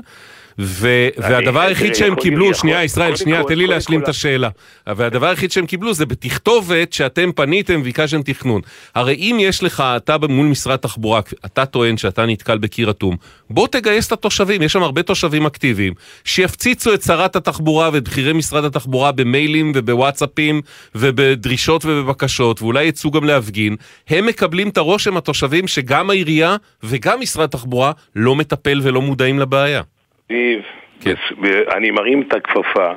והדבר 0.58 1.60
היחיד 1.60 1.94
שהם 1.94 2.14
קיבלו, 2.14 2.54
שנייה 2.54 2.84
ישראל, 2.84 3.16
שנייה, 3.16 3.42
תן 3.48 3.58
לי 3.58 3.66
להשלים 3.66 4.02
את 4.02 4.08
השאלה. 4.08 4.48
והדבר 4.86 5.26
היחיד 5.26 5.52
שהם 5.52 5.66
קיבלו 5.66 5.94
זה 5.94 6.06
בתכתובת 6.06 6.92
שאתם 6.92 7.32
פניתם 7.32 7.80
וביקשתם 7.80 8.22
תכנון. 8.22 8.60
הרי 8.94 9.14
אם 9.14 9.36
יש 9.40 9.62
לך, 9.62 9.84
אתה 9.96 10.16
מול 10.28 10.46
משרד 10.46 10.76
תחבורה, 10.76 11.20
אתה 11.46 11.66
טוען 11.66 11.96
שאתה 11.96 12.26
נתקל 12.26 12.58
בקיר 12.58 12.90
אטום, 12.90 13.16
בוא 13.50 13.68
תגייס 13.68 14.06
את 14.06 14.12
התושבים, 14.12 14.62
יש 14.62 14.72
שם 14.72 14.82
הרבה 14.82 15.02
תושבים 15.02 15.46
אקטיביים, 15.46 15.94
שיפציצו 16.24 16.94
את 16.94 17.02
שרת 17.02 17.36
התחבורה 17.36 17.90
ואת 17.92 18.04
בכירי 18.08 18.32
משרד 18.32 18.64
התחבורה 18.64 19.12
במיילים 19.12 19.72
ובוואטסאפים 19.74 20.60
ובדרישות 20.94 21.84
ובבקשות, 21.84 22.62
ואולי 22.62 22.84
יצאו 22.84 23.10
גם 23.10 23.24
להפגין. 23.24 23.76
הם 24.08 24.26
מקבלים 24.26 24.68
את 24.68 24.78
הרושם, 24.78 25.16
התושבים, 25.16 25.68
שגם 25.68 26.10
העירייה 26.10 26.56
וגם 26.82 27.20
משרד 27.20 27.44
התחבורה 27.44 27.92
לא 28.16 28.36
מטפל 28.36 28.80
ולא 28.82 29.02
מודעים 29.02 29.38
לבעיה. 29.38 29.82
זיו, 30.34 30.60
כן. 31.00 31.14
אני 31.76 31.90
מרים 31.90 32.22
את 32.22 32.32
הכפפה, 32.32 32.90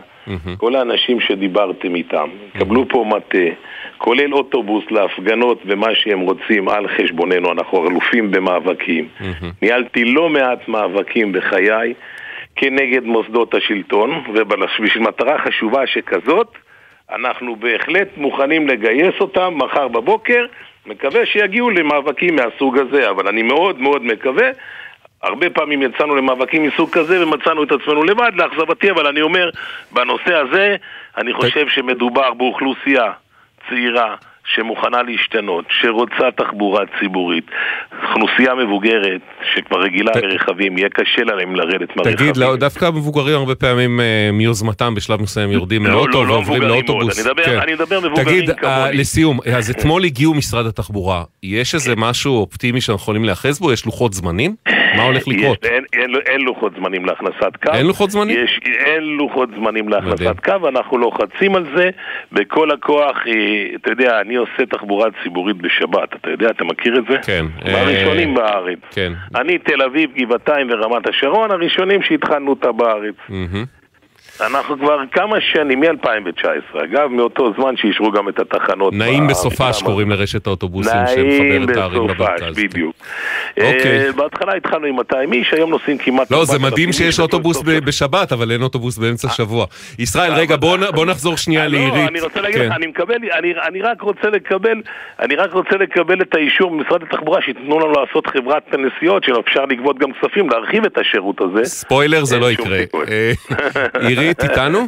כל 0.57 0.75
האנשים 0.75 1.19
שדיברתם 1.19 1.95
איתם, 1.95 2.29
קבלו 2.59 2.85
פה 2.89 3.05
מטה, 3.07 3.55
כולל 3.97 4.33
אוטובוס 4.33 4.83
להפגנות 4.91 5.61
ומה 5.65 5.95
שהם 5.95 6.19
רוצים 6.19 6.69
על 6.69 6.87
חשבוננו, 6.87 7.51
אנחנו 7.51 7.87
אלופים 7.87 8.31
במאבקים. 8.31 9.07
ניהלתי 9.61 10.05
לא 10.05 10.29
מעט 10.29 10.67
מאבקים 10.67 11.31
בחיי 11.31 11.93
כנגד 12.55 13.03
מוסדות 13.03 13.53
השלטון, 13.53 14.23
ובשביל 14.33 15.03
מטרה 15.03 15.37
חשובה 15.37 15.87
שכזאת, 15.87 16.47
אנחנו 17.11 17.55
בהחלט 17.55 18.07
מוכנים 18.17 18.67
לגייס 18.67 19.13
אותם 19.19 19.53
מחר 19.57 19.87
בבוקר, 19.87 20.45
מקווה 20.85 21.25
שיגיעו 21.25 21.69
למאבקים 21.69 22.35
מהסוג 22.35 22.77
הזה, 22.77 23.09
אבל 23.09 23.27
אני 23.27 23.43
מאוד 23.43 23.79
מאוד 23.79 24.05
מקווה 24.05 24.49
הרבה 25.23 25.49
פעמים 25.49 25.81
יצאנו 25.81 26.15
למאבקים 26.15 26.63
מסוג 26.63 26.89
כזה 26.89 27.23
ומצאנו 27.27 27.63
את 27.63 27.71
עצמנו 27.71 28.03
לבד, 28.03 28.31
לאכזבתי, 28.35 28.91
אבל 28.91 29.07
אני 29.07 29.21
אומר, 29.21 29.49
בנושא 29.91 30.35
הזה, 30.35 30.75
אני 31.17 31.33
חושב 31.33 31.67
שמדובר 31.69 32.33
באוכלוסייה 32.33 33.11
צעירה 33.69 34.15
שמוכנה 34.55 35.03
להשתנות, 35.03 35.65
שרוצה 35.69 36.31
תחבורה 36.35 36.83
ציבורית, 36.99 37.45
אוכלוסייה 38.03 38.55
מבוגרת 38.55 39.21
שכבר 39.53 39.81
רגילה 39.81 40.11
ת... 40.11 40.15
לרכבים, 40.15 40.77
יהיה 40.77 40.89
קשה 40.89 41.23
להם 41.23 41.55
לרדת 41.55 41.95
מהרכבים. 41.95 42.15
תגיד, 42.15 42.37
לא, 42.37 42.55
דווקא 42.55 42.85
המבוגרים 42.85 43.35
הרבה 43.35 43.55
פעמים 43.55 43.99
אה, 43.99 44.29
מיוזמתם 44.33 44.95
בשלב 44.95 45.21
מסוים 45.21 45.51
יורדים 45.51 45.85
לא, 45.85 45.91
לאוטו 45.91 46.23
לא, 46.23 46.27
לא 46.27 46.33
ועוברים 46.33 46.61
לאוטובוס. 46.61 47.19
אני 47.19 47.29
מדבר, 47.29 47.43
כן. 47.43 47.59
אני 47.59 47.73
מדבר 47.73 47.99
מבוגרים 47.99 48.25
תגיד, 48.25 48.59
כמוני. 48.59 48.87
תגיד, 48.87 48.99
לסיום, 48.99 49.39
אז 49.57 49.69
אתמול 49.69 50.03
הגיעו 50.03 50.33
משרד 50.33 50.65
התחבורה, 50.65 51.23
יש 51.43 51.75
איזה 51.75 51.93
משהו 51.97 52.37
אופטימי 52.37 52.81
שאנחנו 52.81 53.03
יכולים 53.03 53.23
להיאחז 53.23 53.59
בו? 53.59 53.73
יש 53.73 53.85
לוחות 53.85 54.13
זמנים? 54.13 54.55
מה 54.97 55.03
הולך 55.03 55.27
לקרות? 55.27 55.65
יש, 55.65 55.71
אין, 55.71 55.83
אין, 55.93 56.15
אין 56.25 56.41
לוחות 56.41 56.73
זמנים 56.75 57.05
להכנסת 57.05 57.55
קו. 57.63 57.73
אין 57.73 57.85
לוחות 57.85 58.11
זמנים? 58.11 58.43
יש, 58.43 58.59
אין 58.65 59.03
לוחות 59.03 59.49
זמנים 59.55 59.89
להכנסת 59.89 60.39
קו, 60.43 60.67
אנחנו 60.67 60.97
לוחצים 60.97 61.55
על 61.55 61.65
זה 61.75 61.89
בכל 62.31 62.71
הכוח. 62.71 63.17
אה, 63.27 63.75
אתה 63.75 63.91
יודע, 63.91 64.21
אני 64.21 64.36
עושה 64.37 64.65
תחבורה 64.69 65.07
ציבורית 65.23 65.57
בשבת, 65.57 66.15
אתה 66.21 66.29
יודע, 66.29 66.49
אתה 66.49 66.63
מכיר 66.63 66.97
את 66.97 67.03
זה? 67.09 67.17
כן. 67.25 67.45
הראשונים 67.61 68.29
אה, 68.29 68.35
בארץ. 68.35 68.79
כן. 68.91 69.13
אני 69.35 69.57
תל 69.57 69.81
אביב, 69.81 70.09
גבעתיים 70.17 70.67
ורמת 70.69 71.09
השרון, 71.09 71.51
הראשונים 71.51 72.01
שהתחלנו 72.01 72.49
אותה 72.49 72.71
בארץ. 72.71 73.15
אנחנו 74.41 74.79
כבר 74.79 74.99
כמה 75.11 75.37
שנים, 75.41 75.79
מ-2019, 75.79 76.83
אגב, 76.83 77.07
מאותו 77.09 77.53
זמן 77.57 77.77
שאישרו 77.77 78.11
גם 78.11 78.29
את 78.29 78.39
התחנות. 78.39 78.93
נעים 78.93 79.27
בסופש 79.27 79.81
קוראים 79.81 80.09
לרשת 80.09 80.47
האוטובוסים 80.47 80.93
שמחבר 81.07 81.63
את 81.63 81.77
הערים 81.77 82.07
למרכז. 82.07 82.41
נעים 82.41 82.51
בסופש, 82.51 82.63
בדיוק. 82.63 82.95
אוקיי. 83.57 84.11
בהתחלה 84.11 84.53
התחלנו 84.53 84.85
עם 84.85 84.95
200 84.95 85.33
איש, 85.33 85.53
היום 85.53 85.69
נוסעים 85.69 85.97
כמעט... 85.97 86.31
לא, 86.31 86.45
זה 86.45 86.59
מדהים 86.59 86.93
שיש 86.93 87.19
אוטובוס 87.19 87.61
בשבת, 87.85 88.31
אבל 88.31 88.51
אין 88.51 88.61
אוטובוס 88.61 88.97
באמצע 88.97 89.29
שבוע. 89.29 89.65
ישראל, 89.99 90.33
רגע, 90.33 90.55
בוא 90.95 91.05
נחזור 91.05 91.37
שנייה 91.37 91.67
לעירית. 91.67 92.09
אני 92.09 92.21
רוצה 92.21 92.41
להגיד 92.41 92.61
לך, 92.61 92.71
אני 92.75 92.87
מקבל, 92.87 93.15
אני 93.67 93.81
רק 93.81 94.01
רוצה 94.01 94.29
לקבל, 94.29 94.81
אני 95.19 95.35
רק 95.35 95.53
רוצה 95.53 95.77
לקבל 95.79 96.21
את 96.21 96.35
האישור 96.35 96.71
ממשרד 96.71 97.03
התחבורה, 97.03 97.41
שייתנו 97.41 97.79
לנו 97.79 97.91
לעשות 97.91 98.27
חברת 98.27 98.63
נסיעות, 98.73 99.23
שאפשר 99.23 99.65
לגבות 99.65 99.99
גם 99.99 100.09
כספים, 100.13 100.49
להרחיב 100.49 100.85
את 100.85 100.97
השירות 100.97 101.41
הזה. 101.41 101.65
ספוילר, 101.65 102.25
זה 102.25 102.39
לא 102.39 102.51
יקרה. 102.51 102.79
עירית 104.07 104.26
איתנו? 104.43 104.79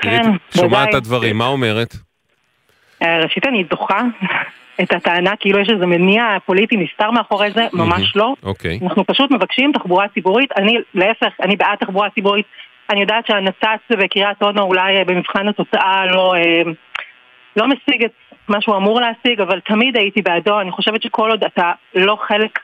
כן, 0.00 0.22
שומעת 0.56 0.88
את 0.88 0.94
הדברים, 0.94 1.38
מה 1.38 1.46
אומרת? 1.46 1.94
אה, 3.02 3.20
ראשית 3.22 3.46
אני 3.46 3.64
דוחה 3.64 4.00
את 4.82 4.92
הטענה 4.92 5.32
כאילו 5.40 5.58
יש 5.58 5.68
איזה 5.70 5.86
מניע 5.86 6.24
פוליטי 6.46 6.76
נסתר 6.76 7.10
מאחורי 7.10 7.50
זה, 7.50 7.66
ממש 7.72 8.16
לא. 8.16 8.34
אוקיי. 8.42 8.78
אנחנו 8.82 9.04
פשוט 9.06 9.30
מבקשים 9.30 9.72
תחבורה 9.72 10.08
ציבורית, 10.14 10.52
אני 10.56 10.76
להפך, 10.94 11.32
אני 11.42 11.56
בעד 11.56 11.78
תחבורה 11.78 12.10
ציבורית. 12.10 12.46
אני 12.90 13.00
יודעת 13.00 13.26
שהנת"צ 13.26 13.96
בקריית 13.98 14.42
אונו 14.42 14.62
אולי 14.62 14.96
אה, 14.96 15.04
במבחן 15.04 15.48
התוצאה 15.48 16.06
לא, 16.06 16.34
אה, 16.34 16.62
לא 17.56 17.66
משיג 17.66 18.04
את 18.04 18.10
מה 18.48 18.60
שהוא 18.60 18.76
אמור 18.76 19.00
להשיג, 19.00 19.40
אבל 19.40 19.60
תמיד 19.60 19.96
הייתי 19.96 20.22
בעדו, 20.22 20.60
אני 20.60 20.70
חושבת 20.70 21.02
שכל 21.02 21.30
עוד 21.30 21.44
אתה 21.44 21.72
לא 21.94 22.18
חלק 22.28 22.58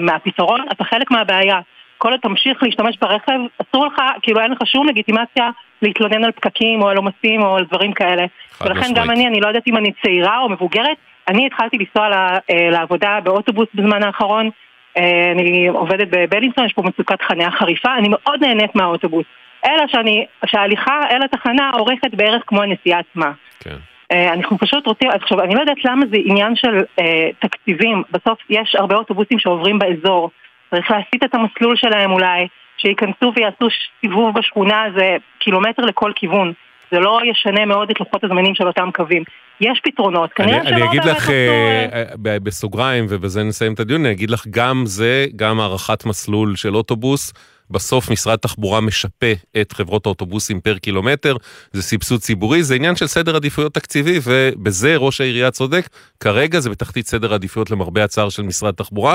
מהפתרון, 0.00 0.60
אתה 0.72 0.84
חלק 0.84 1.10
מהבעיה. 1.10 1.60
כל 2.02 2.10
עוד 2.10 2.20
תמשיך 2.20 2.62
להשתמש 2.62 2.96
ברכב, 3.00 3.38
אסור 3.62 3.86
לך, 3.86 4.02
כאילו 4.22 4.40
אין 4.40 4.50
לך 4.50 4.58
שום 4.64 4.86
לגיטימציה 4.88 5.50
להתלונן 5.82 6.24
על 6.24 6.32
פקקים 6.32 6.82
או 6.82 6.88
על 6.88 6.96
עומסים 6.96 7.42
או 7.42 7.56
על 7.56 7.64
דברים 7.64 7.92
כאלה. 7.92 8.24
ולכן 8.60 8.94
גם 8.94 9.10
אני, 9.10 9.26
אני 9.26 9.40
לא 9.40 9.48
יודעת 9.48 9.66
אם 9.66 9.76
אני 9.76 9.92
צעירה 10.02 10.38
או 10.38 10.48
מבוגרת, 10.48 10.96
אני 11.28 11.46
התחלתי 11.46 11.78
לנסוע 11.78 12.08
אה, 12.50 12.70
לעבודה 12.70 13.18
באוטובוס 13.24 13.68
בזמן 13.74 14.02
האחרון, 14.02 14.50
אה, 14.96 15.32
אני 15.32 15.66
עובדת 15.68 16.08
בבלינסון, 16.10 16.64
יש 16.64 16.72
פה 16.72 16.82
מצוקת 16.82 17.22
חניה 17.22 17.50
חריפה, 17.50 17.94
אני 17.98 18.08
מאוד 18.08 18.44
נהנית 18.44 18.74
מהאוטובוס. 18.74 19.26
אלא 19.66 19.84
שאני, 19.88 20.26
שההליכה 20.46 21.00
אל 21.10 21.22
התחנה 21.22 21.70
אורכת 21.74 22.14
בערך 22.14 22.42
כמו 22.46 22.62
הנסיעה 22.62 23.00
עצמה. 23.00 23.32
כן. 23.60 23.76
Uh, 24.12 24.32
אנחנו 24.32 24.58
פשוט 24.58 24.86
רוצים, 24.86 25.10
עכשיו 25.10 25.40
אני 25.40 25.54
לא 25.54 25.60
יודעת 25.60 25.84
למה 25.84 26.06
זה 26.06 26.16
עניין 26.24 26.56
של 26.56 26.78
uh, 26.78 27.02
תקציבים, 27.38 28.02
בסוף 28.10 28.38
יש 28.50 28.74
הרבה 28.74 28.96
אוטובוסים 28.96 29.38
שעוברים 29.38 29.78
באזור, 29.78 30.30
צריך 30.70 30.90
להסיט 30.90 31.24
את 31.24 31.34
המסלול 31.34 31.76
שלהם 31.76 32.12
אולי, 32.12 32.48
שייכנסו 32.76 33.32
ויעשו 33.36 33.68
סיבוב 34.00 34.38
בשכונה, 34.38 34.84
זה 34.96 35.16
קילומטר 35.38 35.82
לכל 35.82 36.12
כיוון. 36.16 36.52
זה 36.90 36.98
לא 36.98 37.20
ישנה 37.24 37.66
מאוד 37.66 37.90
את 37.90 38.00
לוחות 38.00 38.24
הזמנים 38.24 38.54
של 38.54 38.66
אותם 38.66 38.90
קווים. 38.94 39.22
יש 39.60 39.80
פתרונות, 39.84 40.32
כנראה 40.32 40.64
שלא 40.64 40.76
אני 40.76 40.84
אגיד 40.84 41.04
לך 41.04 41.30
אה, 41.30 41.86
אה, 42.26 42.38
בסוגריים, 42.42 43.06
ובזה 43.08 43.42
נסיים 43.42 43.72
את 43.72 43.80
הדיון, 43.80 44.04
אני 44.04 44.14
אגיד 44.14 44.30
לך 44.30 44.46
גם 44.50 44.82
זה, 44.86 45.26
גם 45.36 45.60
הארכת 45.60 46.04
מסלול 46.06 46.56
של 46.56 46.76
אוטובוס. 46.76 47.32
בסוף 47.70 48.10
משרד 48.10 48.38
תחבורה 48.38 48.80
משפה 48.80 49.32
את 49.60 49.72
חברות 49.72 50.06
האוטובוסים 50.06 50.60
פר 50.60 50.78
קילומטר, 50.78 51.36
זה 51.72 51.82
סבסוד 51.82 52.20
ציבורי, 52.20 52.62
זה 52.62 52.74
עניין 52.74 52.96
של 52.96 53.06
סדר 53.06 53.36
עדיפויות 53.36 53.74
תקציבי, 53.74 54.20
ובזה 54.22 54.96
ראש 54.96 55.20
העירייה 55.20 55.50
צודק, 55.50 55.88
כרגע 56.20 56.60
זה 56.60 56.70
בתחתית 56.70 57.06
סדר 57.06 57.34
עדיפויות 57.34 57.70
למרבה 57.70 58.04
הצער 58.04 58.28
של 58.28 58.42
משרד 58.42 58.74
תחבורה. 58.74 59.14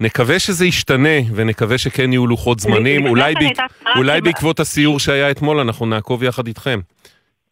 נקווה 0.00 0.38
שזה 0.38 0.66
ישתנה, 0.66 1.18
ונקווה 1.34 1.78
שכן 1.78 2.12
יהיו 2.12 2.26
לוחות 2.26 2.60
זמנים, 2.60 3.06
אולי, 3.06 3.34
בעק... 3.34 3.70
אולי 3.96 4.20
בעקבות 4.20 4.60
הסיור 4.60 4.98
שהיה 4.98 5.30
אתמול 5.30 5.60
אנחנו 5.60 5.86
נעקוב 5.86 6.22
יחד 6.22 6.46
איתכם. 6.46 6.80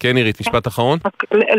כן, 0.01 0.17
עירית, 0.17 0.41
משפט 0.41 0.67
אחרון? 0.67 0.99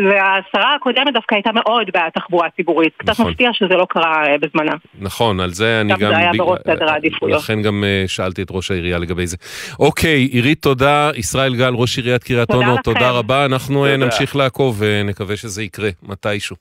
והשרה 0.09 0.75
הקודמת 0.75 1.13
דווקא 1.13 1.35
הייתה 1.35 1.49
מאוד 1.53 1.87
בעד 1.93 2.11
תחבורה 2.13 2.49
ציבורית. 2.55 2.93
קצת 2.97 3.09
נכון. 3.09 3.31
מפתיע 3.31 3.49
שזה 3.53 3.73
לא 3.73 3.85
קרה 3.89 4.23
אה, 4.27 4.37
בזמנה. 4.37 4.71
נכון, 4.99 5.39
על 5.39 5.49
זה 5.49 5.81
אני 5.81 5.93
גם... 5.93 5.99
זה 5.99 6.17
היה 6.17 6.31
בראש 6.37 6.59
סדר 6.67 6.89
העדיפויות. 6.89 7.41
לכן 7.41 7.61
גם 7.61 7.83
אה, 7.83 8.03
שאלתי 8.07 8.41
את 8.41 8.47
ראש 8.51 8.71
העירייה 8.71 8.97
לגבי 8.97 9.27
זה. 9.27 9.37
אוקיי, 9.79 10.23
עירית, 10.23 10.61
תודה. 10.61 11.11
ישראל 11.15 11.55
גל, 11.55 11.73
ראש 11.73 11.97
עיריית 11.97 12.23
קריית 12.23 12.51
אונו, 12.51 12.77
תודה 12.83 13.11
רבה. 13.11 13.45
אנחנו 13.45 13.85
תודה. 13.85 13.97
נמשיך 13.97 14.35
לעקוב 14.35 14.75
ונקווה 14.79 15.37
שזה 15.37 15.63
יקרה 15.63 15.89
מתישהו. 16.03 16.55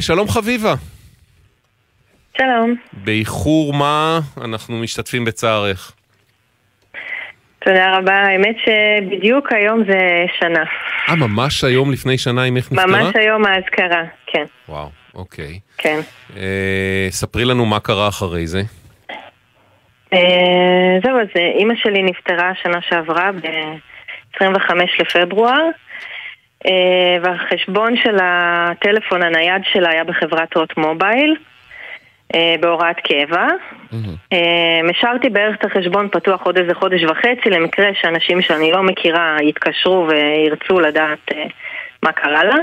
שלום 0.00 0.28
חביבה. 0.28 0.74
שלום. 2.38 2.74
באיחור 2.92 3.72
מה 3.72 4.20
אנחנו 4.40 4.78
משתתפים 4.78 5.24
בצערך? 5.24 5.92
תודה 7.64 7.96
רבה, 7.96 8.14
האמת 8.14 8.56
שבדיוק 8.64 9.52
היום 9.52 9.84
זה 9.84 9.98
שנה. 10.38 10.64
אה, 11.08 11.16
ממש 11.16 11.64
היום 11.64 11.92
לפני 11.92 12.18
שנה 12.18 12.48
אמך 12.48 12.72
נפטרה? 12.72 12.86
ממש 12.86 13.16
היום 13.16 13.44
האזכרה, 13.46 14.02
כן. 14.26 14.44
וואו, 14.68 14.88
אוקיי. 15.14 15.58
כן. 15.78 16.00
אה, 16.36 17.06
ספרי 17.10 17.44
לנו 17.44 17.66
מה 17.66 17.80
קרה 17.80 18.08
אחרי 18.08 18.46
זה. 18.46 18.60
אה, 20.12 20.98
זהו, 21.04 21.20
אז 21.20 21.26
אה, 21.36 21.50
אימא 21.58 21.74
שלי 21.76 22.02
נפטרה 22.02 22.52
שנה 22.62 22.78
שעברה 22.88 23.30
ב-25 23.32 24.74
לפברואר, 25.00 25.66
אה, 26.66 27.16
והחשבון 27.22 27.96
של 27.96 28.16
הטלפון 28.22 29.22
הנייד 29.22 29.62
שלה 29.72 29.90
היה 29.90 30.04
בחברת 30.04 30.54
הוט 30.54 30.76
מובייל. 30.76 31.36
אה, 32.34 32.54
בהוראת 32.60 32.96
קבע. 32.96 33.46
השארתי 34.90 35.26
אה, 35.26 35.32
בערך 35.32 35.56
את 35.56 35.64
החשבון 35.64 36.08
פתוח 36.12 36.42
עוד 36.42 36.58
איזה 36.58 36.74
חודש 36.74 37.02
וחצי 37.04 37.50
למקרה 37.50 37.88
שאנשים 38.00 38.42
שאני 38.42 38.72
לא 38.72 38.82
מכירה 38.82 39.36
יתקשרו 39.42 40.08
וירצו 40.08 40.80
לדעת 40.80 41.32
אה, 41.34 41.44
מה 42.02 42.12
קרה 42.12 42.44
לה. 42.44 42.56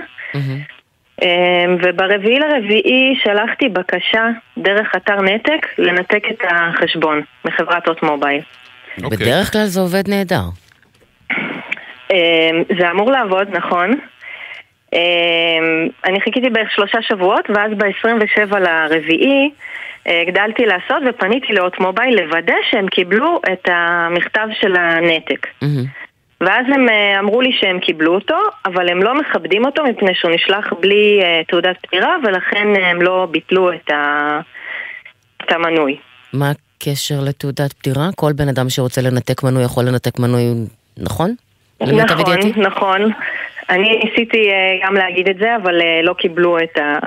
וברביעי 1.84 2.39
לרביעי 2.39 3.19
שלחתי 3.23 3.69
בקשה 3.69 4.27
דרך 4.58 4.95
אתר 4.95 5.21
נתק 5.21 5.67
לנתק 5.77 6.23
את 6.32 6.41
החשבון 6.49 7.21
מחברת 7.45 7.88
הוט 7.88 8.03
מובייל. 8.03 8.41
Okay. 8.99 9.10
בדרך 9.10 9.51
כלל 9.51 9.65
זה 9.65 9.80
עובד 9.80 10.03
נהדר. 10.10 10.43
זה 12.80 12.91
אמור 12.91 13.12
לעבוד, 13.12 13.47
נכון. 13.51 13.91
אמ, 14.93 15.88
אני 16.06 16.21
חיכיתי 16.21 16.50
בערך 16.50 16.71
שלושה 16.71 17.02
שבועות, 17.02 17.50
ואז 17.50 17.71
ב-27 17.78 18.58
לרביעי 18.60 19.50
אה, 20.08 20.21
הגדלתי 20.21 20.65
לעשות 20.65 21.04
ופניתי 21.10 21.54
לאות 21.54 21.80
מובייל 21.80 22.21
לוודא 22.21 22.54
שהם 22.71 22.88
קיבלו 22.88 23.41
את 23.54 23.69
המכתב 23.71 24.47
של 24.62 24.76
הנתק. 24.76 25.47
ואז 26.41 26.65
הם 26.76 26.89
אה, 26.89 27.19
אמרו 27.19 27.41
לי 27.41 27.52
שהם 27.60 27.80
קיבלו 27.80 28.15
אותו, 28.15 28.38
אבל 28.65 28.89
הם 28.89 29.04
לא 29.04 29.19
מכבדים 29.19 29.65
אותו 29.65 29.84
מפני 29.84 30.15
שהוא 30.15 30.32
נשלח 30.32 30.73
בלי 30.80 31.19
uh, 31.21 31.47
תעודת 31.47 31.78
פטירה, 31.82 32.15
ולכן 32.23 32.67
הם 32.82 33.02
לא 33.02 33.28
ביטלו 33.32 33.73
את, 33.73 33.91
ה... 33.91 34.39
את 35.43 35.52
המנוי. 35.52 35.97
מה 36.34 36.52
הקשר 36.52 37.15
לתעודת 37.21 37.73
פטירה? 37.73 38.10
כל 38.15 38.34
בן 38.34 38.47
אדם 38.47 38.69
שרוצה 38.69 39.02
לנתק 39.02 39.43
מנוי 39.43 39.63
יכול 39.63 39.84
לנתק 39.84 40.19
מנוי, 40.19 40.43
נכון? 40.97 41.36
נכון, 41.82 42.39
נכון. 42.56 43.12
אני 43.69 43.99
ניסיתי 44.03 44.51
אה, 44.51 44.88
גם 44.88 44.95
להגיד 44.95 45.30
את 45.30 45.38
זה, 45.38 45.56
אבל 45.56 45.82
אה, 45.82 46.01
לא 46.03 46.13
קיבלו 46.13 46.58
את 46.58 46.77
ה... 46.77 46.97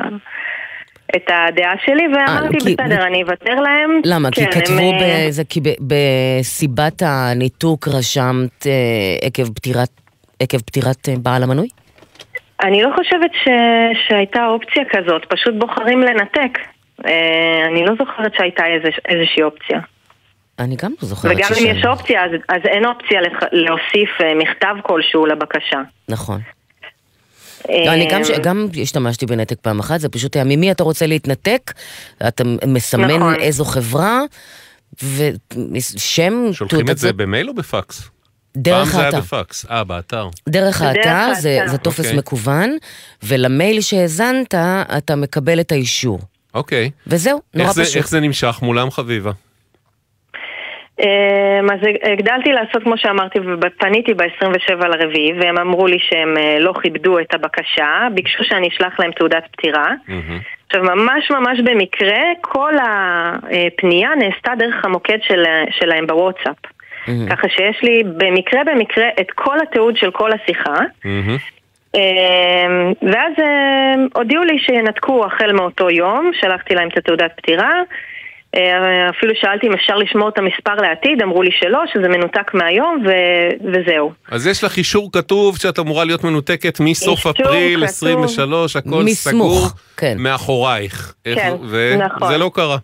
את 1.17 1.31
הדעה 1.31 1.73
שלי, 1.85 2.07
ואמרתי, 2.09 2.57
아, 2.57 2.65
בסדר, 2.65 3.07
אני 3.07 3.23
אוותר 3.23 3.55
להם. 3.55 4.01
למה? 4.05 4.29
כן, 4.33 4.45
כי 4.45 4.61
כתבו 4.61 4.79
הם... 4.79 4.95
אה, 5.03 5.25
בזה, 5.29 5.43
כי 5.45 5.61
בסיבת 5.81 7.03
הניתוק 7.07 7.89
רשמת 7.89 8.67
אה, 8.67 8.73
עקב 9.27 9.55
פטירת, 9.55 9.89
עקב 10.41 10.59
פטירת 10.59 11.09
בעל 11.23 11.43
המנוי? 11.43 11.69
אני 12.63 12.83
לא 12.83 12.91
חושבת 12.97 13.31
ש... 13.45 13.49
שהייתה 14.09 14.47
אופציה 14.47 14.83
כזאת, 14.91 15.25
פשוט 15.25 15.55
בוחרים 15.59 16.01
לנתק. 16.01 16.59
אה, 17.07 17.67
אני 17.67 17.85
לא 17.85 17.95
זוכרת 17.99 18.35
שהייתה 18.35 18.67
איז... 18.67 18.83
איזושהי 19.09 19.43
אופציה. 19.43 19.81
אני 20.61 20.77
גם 20.77 20.93
לא 21.03 21.09
זוכרת 21.09 21.33
וגם 21.37 21.49
אם 21.61 21.77
יש 21.77 21.85
אופציה, 21.85 22.25
אז, 22.25 22.31
אז 22.49 22.61
אין 22.65 22.85
אופציה 22.87 23.21
לח... 23.21 23.43
להוסיף 23.53 24.11
uh, 24.19 24.25
מכתב 24.39 24.75
כלשהו 24.83 25.27
לבקשה. 25.27 25.81
נכון. 26.09 26.41
לא, 27.69 27.93
אני 27.93 28.09
גם, 28.11 28.21
גם 28.43 28.67
השתמשתי 28.83 29.27
בנתק 29.27 29.57
פעם 29.61 29.79
אחת, 29.79 30.01
זה 30.01 30.09
פשוט 30.09 30.37
היה 30.37 30.45
ממי 30.45 30.71
אתה 30.71 30.83
רוצה 30.83 31.07
להתנתק, 31.07 31.73
אתה 32.29 32.45
מסמן 32.67 33.17
נכון. 33.17 33.35
איזו 33.35 33.65
חברה, 33.65 34.21
ושם... 35.03 36.53
שולחים 36.53 36.91
את 36.91 36.99
זה 36.99 37.13
במייל 37.13 37.49
או 37.49 37.55
בפקס? 37.55 38.11
דרך 38.57 38.95
האתר. 38.95 39.01
פעם 39.01 39.11
זה 39.11 39.17
היה 39.17 39.21
בפקס, 39.21 39.67
אה, 39.71 39.85
באתר. 39.85 40.29
דרך 40.49 40.83
האתר, 40.83 41.35
זה, 41.41 41.59
זה 41.67 41.79
טופס 41.79 42.01
okay. 42.01 42.03
אוקיי. 42.05 42.19
מקוון, 42.19 42.77
ולמייל 43.23 43.81
שהאזנת, 43.81 44.55
אתה 44.99 45.17
מקבל 45.17 45.61
את 45.61 45.73
האישור. 45.73 46.21
אוקיי. 46.55 46.91
Okay. 46.95 47.03
וזהו, 47.07 47.41
נורא 47.55 47.73
זה, 47.73 47.85
פשוט. 47.85 47.97
איך 47.97 48.09
זה 48.09 48.21
נמשך 48.21 48.59
מולם, 48.63 48.91
חביבה? 48.91 49.33
אמ, 51.01 51.71
אז 51.71 51.79
הגדלתי 52.13 52.53
לעשות 52.53 52.83
כמו 52.83 52.99
שאמרתי 52.99 53.39
ופניתי 53.61 54.15
ב-27 54.15 54.87
לרביעי 54.87 55.33
והם 55.41 55.59
אמרו 55.59 55.87
לי 55.87 55.99
שהם 56.01 56.37
אה, 56.39 56.59
לא 56.59 56.73
כיבדו 56.83 57.19
את 57.19 57.35
הבקשה, 57.35 58.09
ביקשו 58.15 58.45
שאני 58.45 58.69
אשלח 58.69 59.01
להם 59.01 59.13
תעודת 59.13 59.45
פטירה. 59.53 59.93
עכשיו 60.67 60.83
ממש 60.83 61.31
ממש 61.31 61.61
במקרה 61.65 62.19
כל 62.41 62.73
הפנייה 62.83 64.11
נעשתה 64.19 64.53
דרך 64.59 64.85
המוקד 64.85 65.19
של, 65.23 65.45
שלהם 65.71 66.07
בוואטסאפ. 66.07 66.57
ככה 67.31 67.49
שיש 67.49 67.83
לי 67.83 68.03
במקרה 68.17 68.65
במקרה 68.65 69.09
את 69.21 69.31
כל 69.31 69.57
התיעוד 69.61 69.97
של 69.97 70.11
כל 70.11 70.31
השיחה. 70.33 70.77
אמ, 71.95 72.93
ואז 73.03 73.33
אה, 73.39 73.95
הודיעו 74.15 74.45
לי 74.45 74.59
שינתקו 74.59 75.25
החל 75.25 75.53
מאותו 75.53 75.91
יום, 75.91 76.31
שלחתי 76.41 76.75
להם 76.75 76.89
את 76.89 76.99
התעודת 76.99 77.33
פטירה. 77.37 77.83
אה, 78.57 79.11
אפילו 79.11 79.33
שאלתי 79.41 79.67
אם 79.67 79.73
אפשר 79.73 79.97
לשמור 79.97 80.29
את 80.29 80.39
המספר 80.39 80.75
לעתיד, 80.75 81.23
אמרו 81.23 81.43
לי 81.43 81.51
שלא, 81.53 81.83
שזה 81.93 82.09
מנותק 82.09 82.55
מהיום 82.55 83.03
ו... 83.07 83.11
וזהו. 83.73 84.13
אז 84.31 84.47
יש 84.47 84.65
לך 84.65 84.77
אישור 84.77 85.13
כתוב 85.13 85.57
שאת 85.57 85.79
אמורה 85.79 86.05
להיות 86.05 86.25
מנותקת 86.25 86.81
מסוף 86.81 87.27
אפריל 87.27 87.77
כתוב... 87.77 87.85
23, 87.85 88.77
הכל 88.77 89.03
מסמוך, 89.05 89.15
סגור 89.15 89.69
כן. 89.97 90.15
מאחורייך. 90.19 91.15
כן, 91.25 91.53
ו... 91.63 91.95
נכון. 91.99 92.29
וזה 92.29 92.39
לא 92.39 92.51
קרה. 92.55 92.77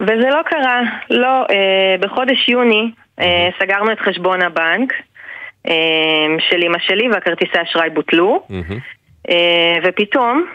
וזה 0.00 0.28
לא 0.30 0.40
קרה, 0.46 0.80
לא. 1.10 1.46
אה, 1.50 1.96
בחודש 2.00 2.48
יוני 2.48 2.90
אה, 3.20 3.48
סגרנו 3.58 3.92
את 3.92 4.00
חשבון 4.00 4.42
הבנק 4.42 4.92
אה, 5.68 5.72
של 6.50 6.62
אמא 6.62 6.78
שלי 6.78 7.08
והכרטיסי 7.08 7.62
אשראי 7.62 7.90
בוטלו, 7.90 8.42
אה, 9.30 9.74
ופתאום 9.84 10.46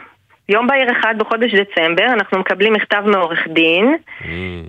יום 0.50 0.68
בהיר 0.68 0.92
אחד 0.92 1.16
בחודש 1.18 1.52
דצמבר 1.52 2.06
אנחנו 2.14 2.40
מקבלים 2.40 2.74
מכתב 2.74 3.04
מעורך 3.06 3.40
דין 3.48 3.96
mm. 3.96 4.26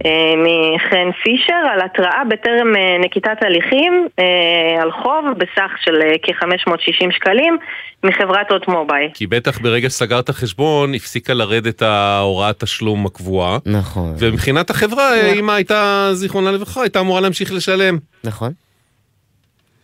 אה, 0.07 0.35
מחן 0.37 1.11
פישר 1.23 1.63
על 1.73 1.81
התראה 1.81 2.23
בטרם 2.29 2.77
אה, 2.77 2.97
נקיטת 3.05 3.43
הליכים 3.43 4.09
אה, 4.19 4.83
על 4.83 4.93
חוב 4.93 5.25
בסך 5.39 5.71
של 5.81 6.01
כ-560 6.23 7.11
שקלים 7.11 7.59
מחברת 8.05 8.51
הוט 8.51 8.69
מובייל. 8.69 9.11
כי 9.15 9.27
בטח 9.27 9.59
ברגע 9.59 9.91
שסגרת 9.91 10.31
חשבון 10.31 10.95
הפסיקה 10.95 11.35
לרדת 11.35 11.83
ההוראת 11.83 12.61
תשלום 12.61 13.07
הקבועה. 13.07 13.59
נכון. 13.67 14.15
ומבחינת 14.19 14.71
החברה, 14.71 15.11
נכון. 15.23 15.39
אמא 15.39 15.53
הייתה, 15.53 16.09
זיכרונה 16.13 16.53
לברכה, 16.53 16.83
הייתה 16.83 17.01
אמורה 17.01 17.21
להמשיך 17.21 17.53
לשלם. 17.53 17.99
נכון. 18.25 18.53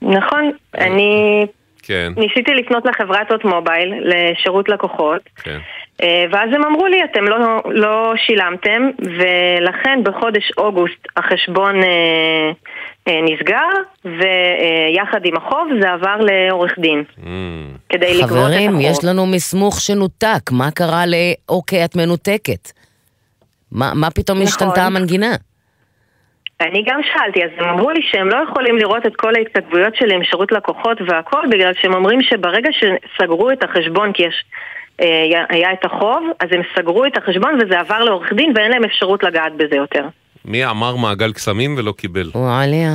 נכון, 0.02 0.50
אני... 0.78 1.46
כן. 1.82 2.12
ניסיתי 2.16 2.50
לפנות 2.54 2.84
לחברת 2.86 3.30
הוט 3.30 3.44
מובייל 3.44 3.94
לשירות 4.04 4.68
לקוחות. 4.68 5.20
כן. 5.36 5.58
אה, 6.02 6.24
ואז 6.30 6.48
הם 6.54 6.64
אמרו 6.64 6.86
לי, 6.86 7.04
אתם 7.04 7.24
לא, 7.24 7.38
לא 7.64 8.12
שילמתם, 8.16 8.90
ולכן 8.98 10.00
בחודש 10.04 10.50
אוגוסט 10.58 11.08
החשבון 11.16 11.82
אה, 11.82 12.50
אה, 13.08 13.20
נסגר, 13.22 13.68
ויחד 14.04 15.20
עם 15.24 15.36
החוב 15.36 15.68
זה 15.80 15.92
עבר 15.92 16.16
לעורך 16.20 16.78
דין. 16.78 17.04
Mm. 17.18 17.22
כדי 17.88 18.14
לגבות 18.14 18.22
את 18.22 18.30
החוב. 18.30 18.46
חברים, 18.48 18.80
יש 18.80 19.04
לנו 19.04 19.26
מסמוך 19.26 19.80
שנותק, 19.80 20.50
מה 20.52 20.70
קרה 20.70 21.06
ל"אוקיי, 21.06 21.84
את 21.84 21.96
מנותקת"? 21.96 22.72
מה, 23.72 23.92
מה 23.94 24.10
פתאום 24.10 24.38
נכון. 24.38 24.48
השתנתה 24.48 24.86
המנגינה? 24.86 25.34
אני 26.60 26.84
גם 26.86 27.00
שאלתי, 27.02 27.44
אז 27.44 27.50
הם 27.58 27.68
אמרו 27.68 27.90
לי 27.90 28.00
שהם 28.02 28.28
לא 28.28 28.36
יכולים 28.48 28.78
לראות 28.78 29.06
את 29.06 29.16
כל 29.16 29.34
ההתכתבויות 29.34 29.96
שלי 29.96 30.14
עם 30.14 30.24
שירות 30.24 30.52
לקוחות 30.52 30.98
והכל, 31.08 31.42
בגלל 31.50 31.72
שהם 31.74 31.94
אומרים 31.94 32.22
שברגע 32.22 32.68
שסגרו 32.72 33.50
את 33.50 33.64
החשבון, 33.64 34.12
כי 34.12 34.22
יש 34.22 34.34
אה, 34.34 34.48
היה 35.48 35.72
את 35.72 35.84
החוב, 35.84 36.30
אז 36.40 36.48
הם 36.52 36.62
סגרו 36.76 37.06
את 37.06 37.16
החשבון 37.16 37.58
וזה 37.62 37.80
עבר 37.80 37.98
לעורך 37.98 38.32
דין 38.32 38.52
ואין 38.56 38.70
להם 38.70 38.84
אפשרות 38.84 39.22
לגעת 39.22 39.52
בזה 39.56 39.76
יותר. 39.76 40.04
מי 40.44 40.66
אמר 40.66 40.96
מעגל 40.96 41.32
קסמים 41.32 41.74
ולא 41.78 41.92
קיבל? 41.92 42.30
וואליה. 42.34 42.90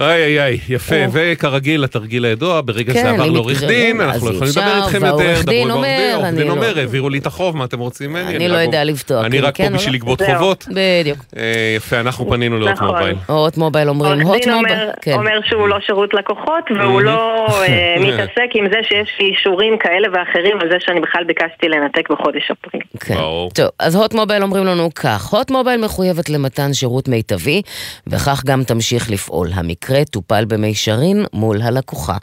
איי 0.00 0.22
איי 0.22 0.40
איי, 0.40 0.58
יפה, 0.68 0.94
וכרגיל 1.12 1.84
התרגיל 1.84 2.24
הידוע, 2.24 2.60
ברגע 2.64 2.92
שזה 2.92 3.10
עבר 3.10 3.26
לעורך 3.26 3.62
דין, 3.62 4.00
אנחנו 4.00 4.28
לא 4.28 4.34
יכולים 4.34 4.52
לדבר 4.56 4.76
איתכם 4.76 5.04
יותר, 5.04 5.18
והעורך 5.18 5.44
דין 5.44 5.70
אומר, 5.70 6.12
עורך 6.14 6.26
דין 6.26 6.40
אני 6.40 6.50
אומר, 6.50 6.72
לא... 6.74 6.80
העבירו 6.80 7.08
לי 7.08 7.18
את 7.18 7.26
החוב, 7.26 7.56
מה 7.56 7.64
אתם 7.64 7.78
רוצים 7.78 8.10
ממני? 8.10 8.36
אני 8.36 8.48
לא 8.48 8.56
יודע 8.56 8.84
לפתוח. 8.84 9.24
אני 9.24 9.40
רק 9.40 9.56
פה 9.56 9.62
כן 9.62 9.72
בשביל 9.72 9.92
לא? 9.92 9.96
לגבות 9.96 10.18
זהו. 10.18 10.34
חובות. 10.34 10.66
בדיוק. 10.68 11.18
אה, 11.36 11.74
יפה, 11.76 12.00
אנחנו 12.00 12.28
פנינו 12.28 12.58
להוט 12.58 12.70
נכון. 12.70 12.86
מובייל. 12.86 13.16
הוט 13.26 13.56
מובייל 13.56 13.88
אומרים, 13.88 14.20
הוט 14.20 14.46
מובייל, 14.46 14.52
אומר, 14.52 14.90
כן. 15.02 15.12
אומר 15.12 15.38
שהוא 15.44 15.68
לא 15.68 15.76
שירות 15.80 16.14
לקוחות, 16.14 16.64
והוא 16.80 17.00
לא 17.00 17.46
אה, 17.62 17.96
מתעסק 18.06 18.50
עם 18.54 18.66
זה 18.72 18.78
שיש 18.82 19.16
לי 19.20 19.26
אישורים 19.26 19.78
כאלה 19.78 20.08
ואחרים 20.12 20.60
על 20.60 20.68
זה 20.70 20.76
שאני 20.78 21.00
בכלל 21.00 21.24
ביקשתי 21.24 21.68
לנתק 21.68 22.10
בחודש 22.10 22.50
אפריל. 22.50 22.82
כן. 23.00 23.14
טוב, 23.54 23.68
אז 23.78 23.94
הוט 23.96 24.14
מובייל 24.14 24.42
אומרים 24.42 24.64
לנו 24.64 24.94
כך, 24.94 25.26
הוט 25.26 25.50
מובייל 25.50 25.84
מחויבת 25.84 26.28
למתן 26.28 26.72
שירות 26.72 27.08
מיטבי, 27.08 27.62
וכך 28.06 28.42
גם 28.46 28.64
תמשיך 28.64 29.10
לפעול. 29.10 29.48
המקרה 29.54 29.87
טופל 30.10 30.44
במישרין 30.44 31.24
מול 31.32 31.62
הלקוחה. 31.62 32.16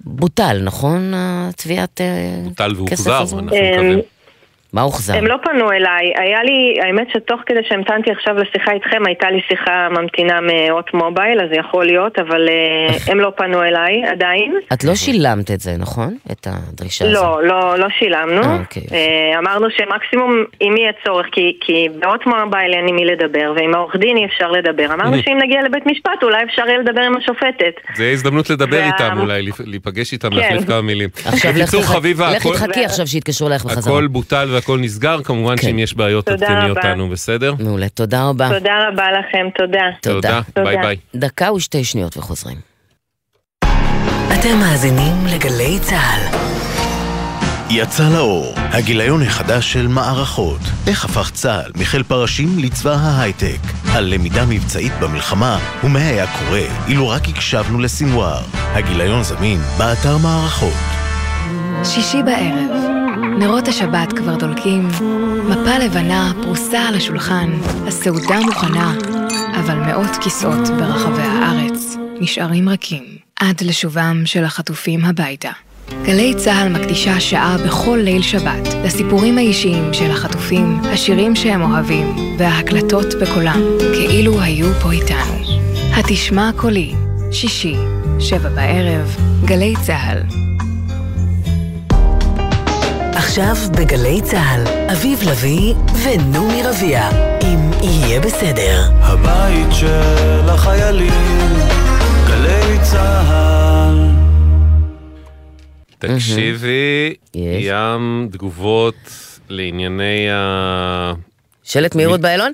בוטל, 0.00 0.60
נכון, 0.64 1.14
אה, 1.14 1.48
בוטל 2.44 2.70
כסף 2.86 3.06
והוחזר, 3.06 3.22
הזו? 3.22 3.38
אנחנו 3.38 3.56
אה, 3.56 3.72
מקווים. 3.72 3.98
מה 4.72 4.80
הוחזר? 4.82 5.14
הם 5.16 5.26
לא 5.26 5.36
פנו 5.42 5.72
אליי, 5.72 6.12
היה 6.16 6.42
לי, 6.42 6.78
האמת 6.86 7.06
שתוך 7.12 7.40
כדי 7.46 7.60
שהמתנתי 7.68 8.10
עכשיו 8.10 8.34
לשיחה 8.34 8.72
איתכם, 8.72 9.02
הייתה 9.06 9.30
לי 9.30 9.40
שיחה 9.48 9.88
ממתינה 9.90 10.38
מהוט 10.40 10.94
מובייל, 10.94 11.40
אז 11.40 11.48
זה 11.52 11.56
יכול 11.56 11.84
להיות, 11.84 12.18
אבל 12.18 12.48
אה, 12.48 12.96
הם 13.12 13.20
לא 13.20 13.32
פנו 13.36 13.62
אליי 13.62 14.04
עדיין. 14.06 14.54
את 14.72 14.84
לא 14.84 14.94
שילמת 14.94 15.50
את 15.50 15.60
זה, 15.60 15.76
נכון? 15.78 16.16
את 16.32 16.46
הדרישה 16.50 17.04
הזו. 17.04 17.14
לא, 17.14 17.42
לא, 17.42 17.78
לא 17.78 17.86
שילמנו. 17.98 18.42
אה, 18.42 18.58
אוקיי. 18.60 18.82
אה, 18.92 19.38
אמרנו 19.38 19.66
שמקסימום 19.70 20.44
אם 20.62 20.74
יהיה 20.76 20.92
צורך, 21.04 21.26
כי, 21.32 21.56
כי 21.60 21.88
בהוט 21.98 22.26
מובייל 22.26 22.72
אין 22.74 22.88
עם 22.88 22.96
מי 22.96 23.04
לדבר, 23.04 23.52
ועם 23.56 23.74
העורך 23.74 23.96
דין 23.96 24.16
אי 24.16 24.24
אפשר 24.24 24.50
לדבר. 24.50 24.94
אמרנו 24.94 25.22
שאם 25.22 25.38
נגיע 25.42 25.62
לבית 25.62 25.86
משפט, 25.86 26.22
אולי 26.22 26.44
אפשר 26.44 26.62
יהיה 26.66 26.78
לדבר 26.78 27.00
עם 27.00 27.16
השופטת. 27.16 27.74
זה 27.96 28.10
הזדמנות 28.10 28.50
לדבר 28.50 28.76
וה- 28.76 28.86
איתם 28.86 29.18
אולי, 29.20 29.42
להיפגש 29.64 30.12
איתם, 30.12 30.30
כן. 30.30 30.36
להחליף 30.36 30.64
כמה 30.66 30.82
מילים. 30.82 31.08
עכשיו 31.26 31.52
לך 31.56 31.76
תחכי 32.54 32.84
עכשיו 32.84 33.06
שיתקשרו 33.06 33.48
אלייך 33.48 33.64
בחזרה. 33.64 33.94
הכל 33.94 34.06
בוטל 34.06 34.57
והכל 34.58 34.78
נסגר, 34.78 35.22
כמובן 35.22 35.56
שאם 35.56 35.78
יש 35.78 35.94
בעיות 35.94 36.26
תעדכני 36.26 36.56
רבה. 36.56 36.68
אותנו, 36.68 37.08
בסדר? 37.08 37.54
מעולה, 37.58 37.88
תודה 37.88 38.24
רבה. 38.24 38.48
תודה 38.48 38.72
רבה 38.88 39.04
לכם, 39.12 39.46
תודה. 39.58 39.84
תודה, 40.02 40.40
ביי 40.54 40.76
ביי. 40.76 40.96
דקה 41.14 41.52
ושתי 41.52 41.84
שניות 41.84 42.16
וחוזרים. 42.16 42.56
אתם 44.34 44.58
מאזינים 44.60 45.26
לגלי 45.34 45.78
צה"ל. 45.80 46.38
יצא 47.70 48.08
לאור, 48.16 48.54
הגיליון 48.56 49.22
החדש 49.22 49.72
של 49.72 49.86
מערכות. 49.88 50.60
איך 50.86 51.04
הפך 51.04 51.30
צה"ל 51.30 51.72
מחיל 51.76 52.02
פרשים 52.02 52.48
לצבא 52.58 52.94
ההייטק. 53.00 53.60
על 53.94 54.04
למידה 54.14 54.46
מבצעית 54.46 54.92
במלחמה, 55.00 55.58
ומה 55.84 55.98
היה 55.98 56.26
קורה 56.26 56.62
אילו 56.88 57.08
רק 57.08 57.28
הקשבנו 57.28 57.78
לסינואר. 57.78 58.40
הגיליון 58.54 59.22
זמין 59.22 59.58
באתר 59.78 60.16
מערכות. 60.16 60.97
שישי 61.84 62.22
בערב, 62.22 62.84
נרות 63.38 63.68
השבת 63.68 64.12
כבר 64.12 64.36
דולקים, 64.36 64.88
מפה 65.48 65.78
לבנה 65.78 66.32
פרוסה 66.42 66.80
על 66.80 66.94
השולחן, 66.94 67.50
הסעודה 67.86 68.40
מוכנה, 68.40 68.94
אבל 69.60 69.74
מאות 69.74 70.16
כיסאות 70.20 70.68
ברחבי 70.68 71.22
הארץ 71.22 71.96
נשארים 72.20 72.68
רכים 72.68 73.04
עד 73.40 73.60
לשובם 73.60 74.22
של 74.24 74.44
החטופים 74.44 75.04
הביתה. 75.04 75.50
גלי 76.02 76.34
צה"ל 76.34 76.68
מקדישה 76.68 77.20
שעה 77.20 77.56
בכל 77.66 77.98
ליל 78.02 78.22
שבת 78.22 78.68
לסיפורים 78.84 79.38
האישיים 79.38 79.94
של 79.94 80.10
החטופים, 80.10 80.80
השירים 80.84 81.36
שהם 81.36 81.62
אוהבים 81.62 82.16
וההקלטות 82.38 83.06
בקולם, 83.22 83.60
כאילו 83.78 84.40
היו 84.40 84.66
פה 84.82 84.92
איתנו. 84.92 85.38
התשמע 85.96 86.50
קולי, 86.56 86.94
שישי, 87.32 87.76
שבע 88.20 88.48
בערב, 88.48 89.16
גלי 89.44 89.74
צה"ל. 89.82 90.22
עכשיו 93.28 93.54
בגלי 93.78 94.20
צה"ל, 94.22 94.64
אביב 94.92 95.18
לביא 95.30 95.74
ונעמי 96.04 96.62
רביע, 96.62 97.08
אם 97.42 97.70
יהיה 97.82 98.20
בסדר. 98.20 98.90
הבית 99.00 99.66
של 99.72 100.48
החיילים, 100.48 101.52
גלי 102.26 102.78
צה"ל. 102.82 104.10
תקשיבי, 105.98 107.14
ים 107.34 108.28
תגובות 108.32 108.94
לענייני 109.48 110.30
ה... 110.30 111.12
שלט 111.62 111.94
מהירות 111.94 112.20
באיילון? 112.20 112.52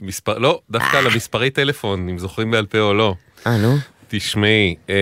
מספר, 0.00 0.38
לא, 0.38 0.60
דווקא 0.70 0.96
למספרי 0.96 1.50
טלפון, 1.50 2.08
אם 2.08 2.18
זוכרים 2.18 2.50
בעל 2.50 2.66
פה 2.66 2.78
או 2.78 2.94
לא. 2.94 3.14
אה, 3.46 3.56
נו. 3.56 3.76
תשמעי, 4.08 4.74
אה, 4.90 4.94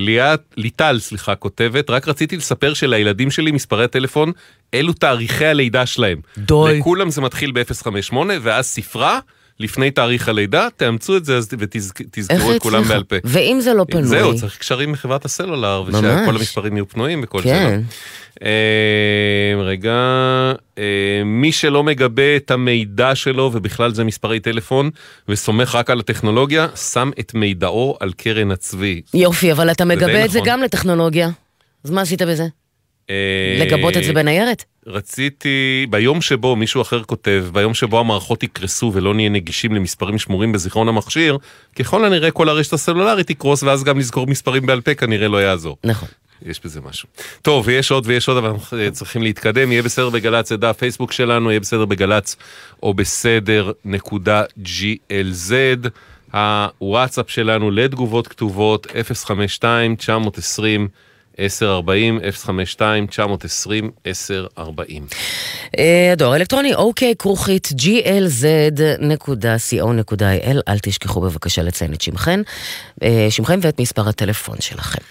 ליאת, 0.00 0.40
ליטל, 0.56 0.98
סליחה, 0.98 1.34
כותבת, 1.34 1.90
רק 1.90 2.08
רציתי 2.08 2.36
לספר 2.36 2.74
שלילדים 2.74 3.30
שלי 3.30 3.50
מספרי 3.50 3.84
הטלפון, 3.84 4.32
אלו 4.74 4.92
תאריכי 4.92 5.46
הלידה 5.46 5.86
שלהם. 5.86 6.20
די. 6.38 6.54
לכולם 6.78 7.10
זה 7.10 7.20
מתחיל 7.20 7.52
ב-058, 7.52 8.16
ואז 8.42 8.66
ספרה, 8.66 9.18
לפני 9.60 9.90
תאריך 9.90 10.28
הלידה, 10.28 10.68
תאמצו 10.76 11.16
את 11.16 11.24
זה 11.24 11.38
ותזכרו 11.58 12.52
את 12.52 12.62
כולם? 12.62 12.82
בעל 12.82 13.04
פה. 13.04 13.16
ואם 13.24 13.58
זה 13.60 13.74
לא 13.74 13.84
פנוי? 13.90 14.04
זהו, 14.04 14.36
צריך 14.36 14.58
קשרים 14.58 14.92
מחברת 14.92 15.24
הסלולר. 15.24 15.82
ושכל 15.86 16.36
המספרים 16.36 16.76
יהיו 16.76 16.88
פנויים 16.88 17.20
וכל 17.24 17.42
זה. 17.42 17.48
כן. 17.48 17.80
אה, 18.42 19.62
רגע, 19.62 19.92
אה, 20.78 21.22
מי 21.24 21.52
שלא 21.52 21.84
מגבה 21.84 22.36
את 22.36 22.50
המידע 22.50 23.14
שלו, 23.14 23.50
ובכלל 23.54 23.94
זה 23.94 24.04
מספרי 24.04 24.40
טלפון, 24.40 24.90
וסומך 25.28 25.74
רק 25.74 25.90
על 25.90 26.00
הטכנולוגיה, 26.00 26.66
שם 26.76 27.10
את 27.20 27.34
מידעו 27.34 27.96
על 28.00 28.12
קרן 28.12 28.50
הצבי. 28.50 29.02
יופי, 29.14 29.52
אבל 29.52 29.70
אתה 29.70 29.84
מגבה 29.84 30.24
את 30.24 30.30
זה 30.30 30.38
נכון. 30.38 30.52
גם 30.52 30.62
לטכנולוגיה. 30.62 31.30
אז 31.84 31.90
מה 31.90 32.00
עשית 32.00 32.22
בזה? 32.22 32.46
אה, 33.10 33.58
לגבות 33.60 33.96
את 33.96 34.04
זה 34.04 34.12
בניירת? 34.12 34.64
רציתי, 34.88 35.86
ביום 35.90 36.20
שבו 36.20 36.56
מישהו 36.56 36.82
אחר 36.82 37.02
כותב, 37.02 37.46
ביום 37.52 37.74
שבו 37.74 38.00
המערכות 38.00 38.42
יקרסו 38.42 38.90
ולא 38.94 39.14
נהיה 39.14 39.28
נגישים 39.28 39.74
למספרים 39.74 40.18
שמורים 40.18 40.52
בזיכרון 40.52 40.88
המכשיר, 40.88 41.38
ככל 41.76 42.04
הנראה 42.04 42.30
כל 42.30 42.48
הרשת 42.48 42.72
הסלולרית 42.72 43.26
תקרוס, 43.26 43.62
ואז 43.62 43.84
גם 43.84 43.98
לזכור 43.98 44.26
מספרים 44.26 44.66
בעל 44.66 44.80
פה 44.80 44.94
כנראה 44.94 45.28
לא 45.28 45.42
יעזור. 45.42 45.76
נכון. 45.84 46.08
יש 46.42 46.60
בזה 46.64 46.80
משהו. 46.80 47.08
טוב, 47.42 47.64
ויש 47.66 47.90
עוד 47.90 48.04
ויש 48.06 48.28
עוד, 48.28 48.36
אבל 48.36 48.48
אנחנו 48.48 48.78
צריכים 48.92 49.22
להתקדם. 49.22 49.72
יהיה 49.72 49.82
בסדר 49.82 50.10
בגל"צ, 50.10 50.48
זה 50.48 50.56
דף 50.56 50.76
פייסבוק 50.78 51.12
שלנו, 51.12 51.50
יהיה 51.50 51.60
בסדר 51.60 51.84
בגל"צ, 51.84 52.36
או 52.82 52.94
בסדר 52.94 53.72
נקודה 53.84 54.42
GLZ. 54.64 55.52
הוואטסאפ 56.32 57.30
שלנו 57.30 57.70
לתגובות 57.70 58.28
כתובות 58.28 58.86
052-920-1040, 61.38 61.40
052-920-1040. 64.56 64.60
אה, 65.78 66.12
הדואר 66.12 66.32
האלקטרוני, 66.32 66.74
אוקיי, 66.74 67.14
כרוכית 67.18 67.68
glz.co.il, 67.80 69.02
אל 70.68 70.78
תשכחו 70.82 71.20
בבקשה 71.20 71.62
לציין 71.62 71.92
את 71.92 72.00
שמכם, 72.00 72.42
אה, 73.02 73.26
שמכם 73.30 73.58
ואת 73.62 73.80
מספר 73.80 74.08
הטלפון 74.08 74.56
שלכם. 74.60 75.02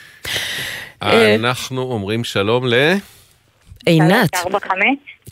אה, 1.04 1.36
אנחנו 1.36 1.82
אומרים 1.82 2.24
שלום 2.24 2.68
ל... 2.68 2.74
עינת. 3.86 4.36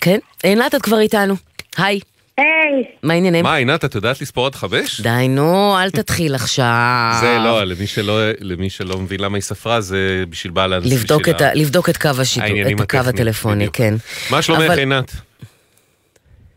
כן? 0.01 0.19
עינת, 0.43 0.75
את 0.75 0.81
כבר 0.81 0.99
איתנו. 0.99 1.35
היי, 1.77 1.99
היי. 2.37 2.83
מה 3.03 3.13
העניינים? 3.13 3.43
מה, 3.43 3.55
עינת, 3.55 3.85
את 3.85 3.95
יודעת 3.95 4.21
לספור 4.21 4.45
עד 4.45 4.55
חמש? 4.55 5.01
די, 5.01 5.27
נו, 5.29 5.75
אל 5.79 5.89
תתחיל 5.91 6.35
עכשיו. 6.35 7.11
זה 7.21 7.37
לא, 7.43 7.63
למי 7.63 7.87
שלא, 7.87 8.19
למי 8.39 8.69
שלא 8.69 8.97
מבין 8.97 9.19
למה 9.19 9.37
היא 9.37 9.41
ספרה, 9.41 9.81
זה 9.81 10.23
בשביל 10.29 10.51
בעל 10.53 10.73
האנס. 10.73 10.85
לבדוק 10.93 11.29
את, 11.29 11.41
ה, 11.41 11.53
לבדוק 11.53 11.89
את 11.89 11.97
קו 11.97 12.09
השידור, 12.21 12.47
את 12.75 12.81
הקו 12.81 12.97
הטלפוני, 12.97 13.67
כן. 13.73 13.93
מה 14.31 14.41
שלומך, 14.41 14.61
אבל 14.61 14.79
עינת? 14.79 15.11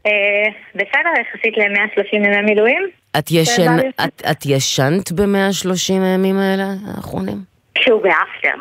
אה, 0.06 0.10
בסדר, 0.74 1.10
יחסית 1.20 1.54
ל-130 1.58 2.16
ימי 2.16 2.42
מילואים. 2.42 2.82
את, 3.18 3.30
ישן, 3.30 3.76
את, 4.04 4.22
את 4.30 4.46
ישנת 4.46 5.12
ב-130 5.12 5.68
הימים 5.92 6.38
האלה 6.38 6.64
האחרונים? 6.96 7.38
כשהוא 7.74 8.02
באפטר. 8.02 8.58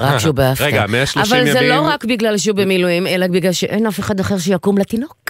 רק 0.00 0.18
שהוא 0.18 0.34
באפטר. 0.34 0.64
רגע, 0.64 0.84
130 0.88 1.22
אבל 1.36 1.52
זה 1.52 1.58
ימים- 1.58 1.70
לא 1.70 1.80
רק 1.88 2.04
בגלל 2.04 2.38
שהוא 2.38 2.56
במילואים, 2.56 3.06
אלא 3.06 3.26
בגלל 3.26 3.52
שאין 3.52 3.86
אף 3.86 4.00
אחד 4.00 4.20
אחר 4.20 4.38
שיקום 4.38 4.78
לתינוק. 4.78 5.29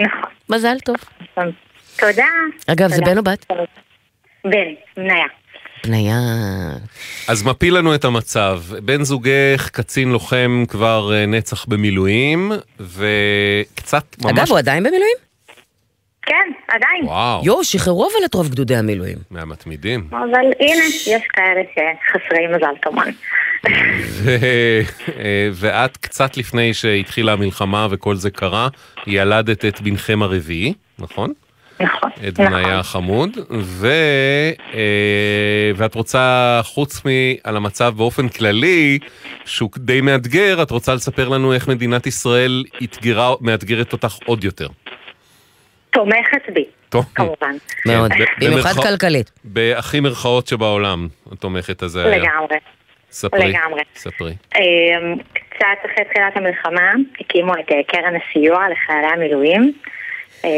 נכון. 0.00 0.30
מזל 0.48 0.76
טוב. 0.84 0.96
תודה. 1.98 2.26
אגב, 2.66 2.88
זה. 2.88 3.02
בן 3.02 3.18
או 3.18 3.22
בת? 3.22 3.46
בן, 4.44 4.58
מניה. 4.96 5.26
בניה. 5.84 6.18
אז 7.28 7.42
מפיל 7.42 7.76
לנו 7.76 7.94
את 7.94 8.04
המצב. 8.04 8.62
בן 8.82 9.02
זוגך, 9.02 9.70
קצין 9.72 10.08
לוחם 10.08 10.64
כבר 10.68 11.12
אה, 11.14 11.26
נצח 11.26 11.64
במילואים, 11.64 12.52
וקצת 12.80 14.04
ממש... 14.22 14.32
אגב, 14.38 14.50
הוא 14.50 14.58
עדיין 14.58 14.82
במילואים? 14.82 15.25
כן, 16.26 16.52
עדיין. 16.68 17.04
וואו. 17.04 17.40
יואו, 17.44 17.64
שחררו 17.64 18.04
אבל 18.04 18.24
את 18.24 18.34
רוב 18.34 18.48
גדודי 18.48 18.76
המילואים. 18.76 19.18
מהמתמידים. 19.30 20.08
אבל 20.10 20.52
הנה, 20.60 20.84
יש 21.06 21.22
כאלה 21.32 21.62
שחסרי 21.72 22.46
מזל 22.56 22.74
כמובן. 22.82 23.10
ו... 24.22 24.36
אה, 25.18 25.48
ואת 25.52 25.96
קצת 25.96 26.36
לפני 26.36 26.74
שהתחילה 26.74 27.32
המלחמה 27.32 27.86
וכל 27.90 28.14
זה 28.14 28.30
קרה, 28.30 28.68
ילדת 29.06 29.64
את 29.64 29.80
בנכם 29.80 30.22
הרביעי, 30.22 30.72
נכון? 30.98 31.32
נכון. 31.80 32.10
את 32.28 32.38
בניה 32.38 32.78
החמוד, 32.78 33.30
ו, 33.50 33.88
אה, 34.74 35.70
ואת 35.76 35.94
רוצה, 35.94 36.60
חוץ 36.64 37.02
מעל 37.04 37.56
המצב 37.56 37.94
באופן 37.96 38.28
כללי, 38.28 38.98
שהוא 39.44 39.70
די 39.76 40.00
מאתגר, 40.00 40.62
את 40.62 40.70
רוצה 40.70 40.94
לספר 40.94 41.28
לנו 41.28 41.52
איך 41.52 41.68
מדינת 41.68 42.06
ישראל 42.06 42.64
אתגרה, 42.82 43.34
מאתגרת 43.40 43.92
אותך 43.92 44.16
עוד 44.26 44.44
יותר. 44.44 44.68
תומכת 45.96 46.50
בי, 46.52 46.64
כמובן. 47.14 47.56
מאוד, 47.86 48.10
במיוחד 48.40 48.82
כלכלית. 48.82 49.30
בהכי 49.44 50.00
מרכאות 50.00 50.46
שבעולם, 50.46 51.08
התומכת 51.32 51.82
הזה 51.82 52.04
היה. 52.04 52.18
לגמרי. 52.18 52.56
ספרי, 53.10 53.48
לגמרי. 53.48 53.82
ספרי. 53.94 54.32
אמ, 54.54 55.14
קצת 55.50 55.78
אחרי 55.86 56.04
תחילת 56.04 56.36
המלחמה 56.36 56.92
הקימו 57.20 57.52
את 57.52 57.72
אה, 57.72 57.82
קרן 57.86 58.14
הסיוע 58.16 58.66
לחיילי 58.68 59.06
המילואים 59.06 59.72
אמ, 60.44 60.50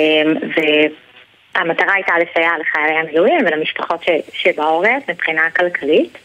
והמטרה 1.55 1.95
הייתה 1.95 2.13
לסייע 2.19 2.51
לחיילי 2.61 2.99
המילואים 2.99 3.39
ולמשפחות 3.47 4.05
שבעורף 4.33 5.11
מבחינה 5.11 5.51
כלכלית 5.51 6.19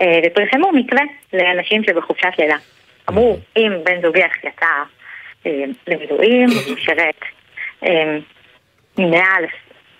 אה, 0.00 0.20
ופרסמו 0.26 0.72
מתווה 0.72 1.02
לאנשים 1.32 1.84
שבחופשת 1.84 2.32
לידה. 2.38 2.56
אמרו, 3.08 3.38
אם 3.56 3.72
בן 3.84 4.02
זוגך 4.02 4.36
יצא 4.44 4.66
אה, 5.46 5.64
למילואים, 5.86 6.48
הוא 6.66 6.76
שירת 6.76 7.20
מעל 9.04 9.44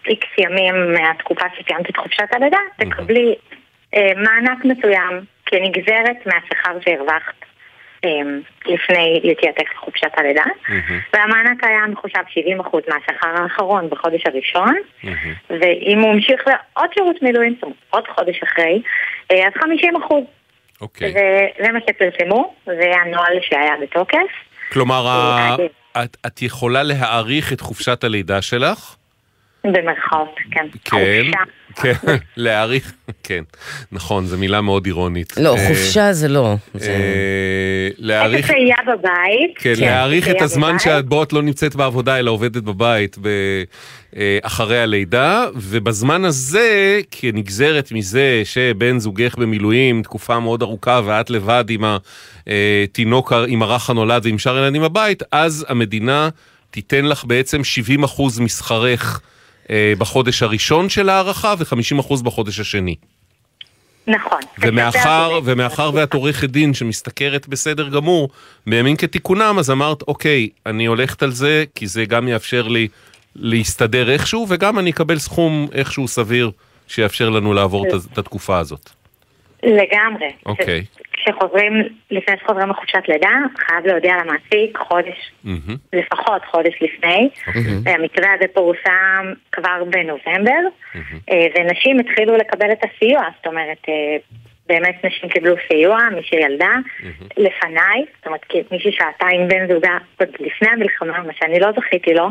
איקס 0.06 0.28
ימים 0.38 0.92
מהתקופה 0.92 1.44
שסיימת 1.58 1.90
את 1.90 1.96
חופשת 1.96 2.28
הלידה, 2.32 2.58
תקבלי 2.76 3.34
אה, 3.94 4.12
מענק 4.16 4.64
מסוים 4.64 5.20
כנגזרת 5.46 6.26
מהשכר 6.26 6.80
שהרווחת 6.84 7.34
אה, 8.04 8.10
לפני 8.66 9.20
יציאתך 9.24 9.72
לחופשת 9.74 10.10
הלידה, 10.16 10.44
והמענק 11.12 11.64
היה 11.64 11.86
מחושב 11.88 12.20
70% 12.60 12.76
מהשכר 12.88 13.42
האחרון 13.42 13.90
בחודש 13.90 14.22
הראשון, 14.26 14.74
ואם 15.48 15.98
הוא 16.00 16.12
המשיך 16.12 16.44
לעוד 16.46 16.90
שירות 16.94 17.22
מילואים, 17.22 17.54
זאת 17.54 17.62
אומרת 17.62 17.76
עוד 17.90 18.04
חודש 18.08 18.42
אחרי, 18.42 18.82
אה, 19.32 19.46
אז 19.46 19.52
50%. 19.52 20.14
אוקיי. 20.80 21.10
וזה 21.10 21.72
מה 21.72 21.78
שפרסמו, 21.80 22.54
זה 22.66 22.90
הנוהל 23.02 23.38
שהיה 23.42 23.74
בתוקף. 23.82 24.30
כלומר, 24.72 25.06
אה, 25.06 25.56
את, 25.96 26.16
את 26.26 26.42
יכולה 26.42 26.82
להעריך 26.82 27.52
את 27.52 27.60
חופשת 27.60 28.04
הלידה 28.04 28.42
שלך? 28.42 28.96
במרכאות, 29.64 30.34
כן. 30.50 30.66
כן, 30.84 31.32
כן, 31.82 31.92
להעריך, 32.36 32.92
כן, 33.22 33.42
נכון, 33.92 34.26
זו 34.26 34.38
מילה 34.38 34.60
מאוד 34.60 34.86
אירונית. 34.86 35.32
לא, 35.36 35.56
אה, 35.56 35.68
חופשה 35.68 36.12
זה 36.12 36.28
לא. 36.28 36.56
אה, 36.82 37.88
להעריך, 37.98 38.36
איזה 38.36 38.48
שהייה 38.48 38.76
בבית. 38.86 39.58
כן, 39.58 39.72
להעריך 39.76 40.28
את 40.28 40.42
הזמן 40.42 40.68
בבית. 40.68 40.80
שאת 40.80 41.06
בו 41.06 41.22
את 41.22 41.32
לא 41.32 41.42
נמצאת 41.42 41.74
בעבודה, 41.76 42.18
אלא 42.18 42.30
עובדת 42.30 42.62
בבית 42.62 43.16
אה, 44.16 44.38
אחרי 44.42 44.80
הלידה, 44.80 45.46
ובזמן 45.54 46.24
הזה, 46.24 47.00
כנגזרת 47.10 47.92
מזה 47.92 48.42
שבן 48.44 48.98
זוגך 48.98 49.34
במילואים 49.38 50.02
תקופה 50.02 50.40
מאוד 50.40 50.62
ארוכה 50.62 51.00
ואת 51.04 51.30
לבד 51.30 51.64
עם 51.68 51.84
התינוק, 52.46 53.32
עם 53.48 53.62
הרך 53.62 53.90
הנולד 53.90 54.26
ועם 54.26 54.38
שאר 54.38 54.56
הילדים 54.56 54.82
בבית, 54.82 55.22
אז 55.32 55.66
המדינה 55.68 56.28
תיתן 56.70 57.04
לך 57.04 57.24
בעצם 57.24 57.60
70% 58.06 58.40
משכרך 58.40 59.20
בחודש 59.98 60.42
הראשון 60.42 60.88
של 60.88 61.08
ההארכה 61.08 61.54
ו-50% 61.58 62.22
בחודש 62.22 62.60
השני. 62.60 62.94
נכון. 64.06 64.40
ומאחר, 64.58 65.40
ומאחר 65.44 65.90
ואת 65.94 66.14
עורכת 66.14 66.50
דין 66.50 66.74
שמשתכרת 66.74 67.48
בסדר 67.48 67.88
גמור, 67.88 68.28
בימים 68.66 68.96
כתיקונם, 68.96 69.56
אז 69.58 69.70
אמרת, 69.70 70.02
אוקיי, 70.08 70.48
אני 70.66 70.86
הולכת 70.86 71.22
על 71.22 71.30
זה, 71.30 71.64
כי 71.74 71.86
זה 71.86 72.04
גם 72.04 72.28
יאפשר 72.28 72.68
לי 72.68 72.88
להסתדר 73.36 74.10
איכשהו, 74.10 74.46
וגם 74.48 74.78
אני 74.78 74.90
אקבל 74.90 75.18
סכום 75.18 75.68
איכשהו 75.72 76.08
סביר 76.08 76.50
שיאפשר 76.88 77.28
לנו 77.30 77.52
לעבור 77.52 77.86
את- 77.88 78.12
את 78.12 78.18
התקופה 78.18 78.58
הזאת. 78.58 78.90
לגמרי. 79.62 80.28
אוקיי. 80.46 80.84
כשחוזרים, 81.24 81.72
לפני 82.10 82.34
שחוזרים 82.40 82.68
מחופשת 82.68 83.08
לידה, 83.08 83.30
חייב 83.56 83.86
להודיע 83.86 84.14
למעסיק 84.16 84.78
חודש, 84.78 85.32
מהמם. 85.44 85.76
לפחות 85.92 86.42
חודש 86.44 86.74
לפני. 86.80 87.28
אוקיי. 87.46 87.94
המתווה 87.94 88.28
הזה 88.34 88.44
פורסם 88.54 89.32
כבר 89.52 89.84
בנובמבר, 89.84 90.60
אה, 91.30 91.46
ונשים 91.58 92.00
התחילו 92.00 92.36
לקבל 92.36 92.72
את 92.72 92.78
הסיוע, 92.84 93.22
זאת 93.36 93.46
אומרת, 93.46 93.78
אה, 93.88 94.16
באמת 94.66 95.04
נשים 95.04 95.28
קיבלו 95.28 95.54
סיוע, 95.68 95.98
מי 96.14 96.22
שילדה, 96.22 96.74
לפניי, 97.36 98.04
זאת 98.16 98.26
אומרת, 98.26 98.40
מי 98.70 98.80
ששהתה 98.80 99.26
עם 99.32 99.48
בן 99.48 99.74
זוגה 99.74 99.98
עוד 100.20 100.28
לפני 100.40 100.68
המלחמה, 100.68 101.22
מה 101.26 101.32
שאני 101.38 101.60
לא 101.60 101.68
זכיתי 101.72 102.14
לו, 102.14 102.28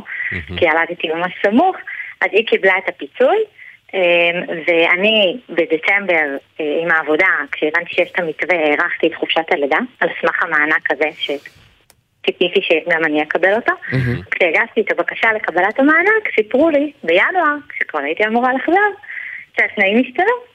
כי 0.58 0.66
ילדתי 0.66 1.08
ממש 1.16 1.34
סמוך, 1.46 1.76
אז 2.22 2.28
היא 2.32 2.48
קיבלה 2.48 2.74
את 2.78 2.90
הפיצוי. 2.90 3.38
אמ, 3.94 4.44
ואני 4.68 5.38
בדצמבר 5.50 6.38
אה, 6.60 6.66
עם 6.84 6.92
העבודה, 6.92 7.28
כשהבנתי 7.52 7.96
שיש 7.96 8.12
את 8.12 8.20
המתווה, 8.20 8.56
הארכתי 8.56 9.08
את 9.08 9.16
חופשת 9.16 9.46
הלידה, 9.52 9.78
על 10.00 10.10
סמך 10.22 10.44
המענק 10.44 10.92
הזה 10.92 11.10
שציפיתי 11.20 12.62
שגם 12.62 13.06
אני 13.06 13.24
אקבל 13.24 13.54
אותו. 13.54 13.72
כשהגשתי 14.32 14.82
את 14.82 14.92
הבקשה 14.92 15.34
לקבלת 15.34 15.80
המענק, 15.80 16.24
סיפרו 16.36 16.70
לי 16.70 16.92
בינואר, 17.04 17.56
כשכבר 17.70 18.00
הייתי 18.00 18.26
אמורה 18.26 18.54
לחזור, 18.54 18.90
שהתנאים 19.58 20.04
השתנו. 20.06 20.50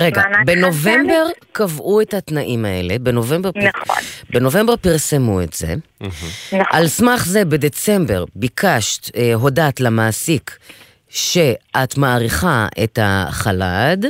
רגע, 0.00 0.22
בנובמבר 0.46 1.26
קבעו 1.52 2.00
את 2.00 2.14
התנאים 2.14 2.64
האלה, 2.64 2.98
בנובמבר, 2.98 3.50
נכון. 3.56 3.96
בנובמבר 4.30 4.76
פרסמו 4.76 5.42
את 5.42 5.52
זה. 5.52 5.74
נכון. 6.00 6.60
על 6.70 6.86
סמך 6.86 7.24
זה 7.26 7.44
בדצמבר 7.44 8.24
ביקשת, 8.36 9.16
אה, 9.16 9.34
הודעת 9.34 9.80
למעסיק 9.80 10.58
שאת 11.14 11.96
מעריכה 11.96 12.66
את 12.84 12.98
החל"ד. 13.02 14.04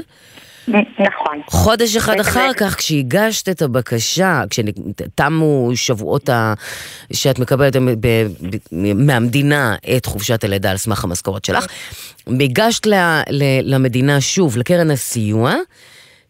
נכון. 0.68 1.40
חודש 1.46 1.96
אחד 1.96 2.20
אחר 2.20 2.50
כך, 2.56 2.76
כשהגשת 2.76 3.48
את 3.48 3.62
הבקשה, 3.62 4.42
כשתמו 4.50 5.70
שבועות 5.74 6.28
ה... 6.28 6.54
שאת 7.12 7.38
מקבלת 7.38 7.76
ב- 7.76 8.06
ב- 8.06 8.26
מהמדינה 8.72 9.74
את 9.96 10.06
חופשת 10.06 10.44
הלידה 10.44 10.70
על 10.70 10.76
סמך 10.76 11.04
המשכורת 11.04 11.44
שלך, 11.44 11.66
הגשת 12.40 12.86
ל- 12.86 12.94
ל- 13.30 13.74
למדינה 13.74 14.20
שוב, 14.20 14.56
לקרן 14.56 14.90
הסיוע, 14.90 15.54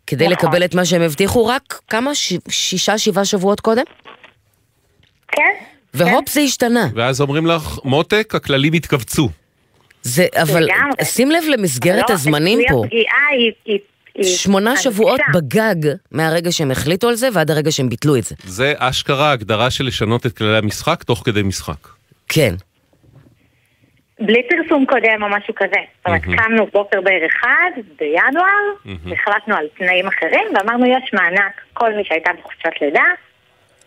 כדי 0.06 0.28
נכון. 0.28 0.48
לקבל 0.48 0.64
את 0.64 0.74
מה 0.74 0.84
שהם 0.84 1.02
הבטיחו 1.02 1.46
רק 1.46 1.80
כמה? 1.90 2.14
ש- 2.14 2.32
שישה, 2.48 2.98
שבעה 2.98 3.24
שבועות 3.24 3.60
קודם? 3.60 3.84
כן. 5.28 5.42
והופ, 5.94 6.28
זה 6.28 6.40
השתנה. 6.40 6.88
ואז 6.94 7.20
אומרים 7.20 7.46
לך, 7.46 7.78
מותק, 7.84 8.32
הכללים 8.34 8.72
התכווצו. 8.72 9.28
זה, 10.04 10.26
אבל 10.42 10.60
לגמרי. 10.64 11.04
שים 11.04 11.30
לב 11.30 11.42
למסגרת 11.48 12.10
לא, 12.10 12.14
הזמנים 12.14 12.58
פה. 12.68 12.82
הפגיעה 12.84 13.26
היא... 13.32 13.52
היא- 13.64 13.78
היא 14.14 14.24
שמונה. 14.24 14.76
שבועות 14.76 15.20
בגג 15.34 15.92
מהרגע 16.12 16.52
שהם 16.52 16.70
החליטו 16.70 17.08
על 17.08 17.14
זה 17.14 17.28
ועד 17.32 17.50
הרגע 17.50 17.70
שהם 17.70 17.88
ביטלו 17.88 18.16
את 18.16 18.24
זה. 18.24 18.34
זה 18.44 18.74
אשכרה 18.78 19.30
הגדרה 19.32 19.70
של 19.70 19.84
לשנות 19.84 20.26
את 20.26 20.36
כללי 20.38 20.56
המשחק 20.58 21.02
תוך 21.02 21.22
כדי 21.24 21.42
משחק. 21.42 21.88
כן. 22.28 22.54
בלי 24.20 24.42
פרסום 24.48 24.86
קודם 24.86 25.22
או 25.22 25.28
משהו 25.28 25.54
כזה. 25.54 25.76
זאת 25.98 26.06
אומרת. 26.06 26.22
קמנו 26.22 26.66
בוקר 26.72 27.00
בערך 27.00 27.32
אחד, 27.40 27.70
בינואר. 27.98 28.94
החלטנו 29.12 29.56
על 29.56 29.66
תנאים 29.78 30.06
אחרים, 30.06 30.46
ואמרנו 30.54 30.86
יש 30.86 31.10
מענק, 31.12 31.52
כל 31.72 31.92
מי 31.96 32.02
שהייתה 32.04 32.30
בחופשת 32.38 32.80
לידה, 32.80 33.02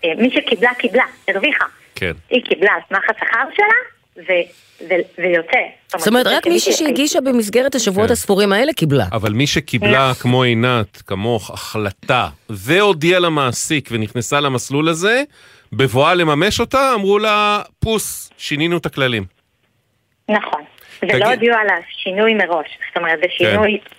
אה, 0.06 0.10
מי 0.18 0.30
שקיבלה, 0.36 0.72
קיבלה, 0.80 1.04
הרוויחה. 1.28 1.66
כן. 1.96 2.12
היא 2.30 2.44
קיבלה 2.46 2.72
על 2.74 2.82
סמך 2.90 3.04
השכר 3.10 3.44
שלה, 3.56 3.97
ו- 4.18 4.88
ויוצא. 5.18 5.58
זאת 5.98 6.08
אומרת, 6.08 6.28
רק 6.28 6.48
מישהי 6.48 6.74
שהגישה 6.74 7.22
במסגרת 7.22 7.76
השבועות 7.76 8.08
כן. 8.08 8.14
הספורים 8.14 8.54
האלה 8.54 8.74
קיבלה. 8.74 9.06
אבל 9.12 9.32
מי 9.34 9.48
שקיבלה, 9.48 10.12
כמו 10.22 10.44
עינת, 10.44 11.02
כמוך, 11.08 11.50
החלטה, 11.52 12.28
והודיעה 12.50 13.20
למעסיק 13.20 13.90
ונכנסה 13.92 14.40
למסלול 14.40 14.90
הזה, 14.90 15.24
בבואה 15.74 16.14
לממש 16.14 16.60
אותה, 16.60 16.92
אמרו 16.96 17.20
לה, 17.20 17.62
פוס, 17.80 18.30
שינינו 18.38 18.78
את 18.78 18.86
הכללים. 18.86 19.24
נכון. 20.30 20.62
ולא 21.04 21.26
הודיעו 21.26 21.56
על 21.58 21.68
השינוי 21.70 22.34
מראש. 22.34 22.68
זאת 22.88 22.98
אומרת, 22.98 23.20
זה 23.20 23.26
שינוי 23.38 23.72
ש- 23.72 23.90
שת- 23.90 23.94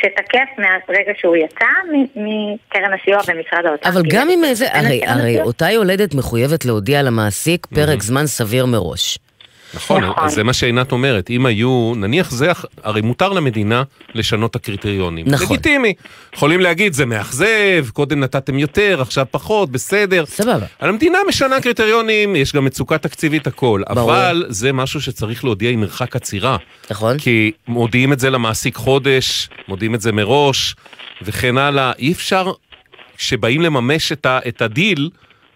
שתקף 0.00 0.48
מהרגע 0.58 1.12
שהוא 1.18 1.36
יצא 1.36 1.64
מ- 1.92 2.24
מקרן 2.24 2.92
הסיוע 3.00 3.18
במשרד 3.28 3.66
האוצר. 3.66 3.88
אבל 3.88 4.02
גם 4.10 4.28
אם 4.30 4.54
זה, 4.54 4.66
אין 4.66 4.84
הרי, 4.86 5.00
הרי. 5.06 5.40
אותה 5.40 5.70
יולדת 5.70 6.14
מחויבת 6.14 6.64
להודיע 6.64 7.02
למעסיק 7.02 7.66
פרק 7.66 8.02
זמן 8.02 8.26
סביר 8.26 8.66
מראש. 8.66 9.18
נכון, 9.76 10.04
נכון. 10.04 10.24
אז 10.24 10.34
זה 10.34 10.42
מה 10.44 10.52
שעינת 10.52 10.92
אומרת, 10.92 11.30
אם 11.30 11.46
היו, 11.46 11.92
נניח 11.96 12.30
זה, 12.30 12.52
הרי 12.82 13.00
מותר 13.00 13.28
למדינה 13.28 13.82
לשנות 14.14 14.50
את 14.50 14.56
הקריטריונים. 14.56 15.26
נכון. 15.28 15.46
לגיטימי. 15.46 15.94
יכולים 16.34 16.60
להגיד, 16.60 16.92
זה 16.92 17.06
מאכזב, 17.06 17.86
קודם 17.92 18.20
נתתם 18.20 18.58
יותר, 18.58 18.98
עכשיו 19.00 19.26
פחות, 19.30 19.70
בסדר. 19.70 20.26
סבבה. 20.26 20.66
המדינה 20.80 21.18
משנה 21.28 21.60
קריטריונים, 21.60 22.36
יש 22.36 22.52
גם 22.52 22.64
מצוקה 22.64 22.98
תקציבית, 22.98 23.46
הכל. 23.46 23.82
ברור. 23.94 24.12
אבל 24.12 24.44
זה 24.48 24.72
משהו 24.72 25.00
שצריך 25.00 25.44
להודיע 25.44 25.70
עם 25.70 25.80
מרחק 25.80 26.16
עצירה. 26.16 26.56
נכון. 26.90 27.18
כי 27.18 27.52
מודיעים 27.68 28.12
את 28.12 28.20
זה 28.20 28.30
למעסיק 28.30 28.76
חודש, 28.76 29.48
מודיעים 29.68 29.94
את 29.94 30.00
זה 30.00 30.12
מראש, 30.12 30.74
וכן 31.22 31.58
הלאה. 31.58 31.92
אי 31.98 32.12
אפשר, 32.12 32.52
כשבאים 33.16 33.60
לממש 33.62 34.12
את, 34.12 34.26
ה, 34.26 34.38
את 34.48 34.62
הדיל, 34.62 35.10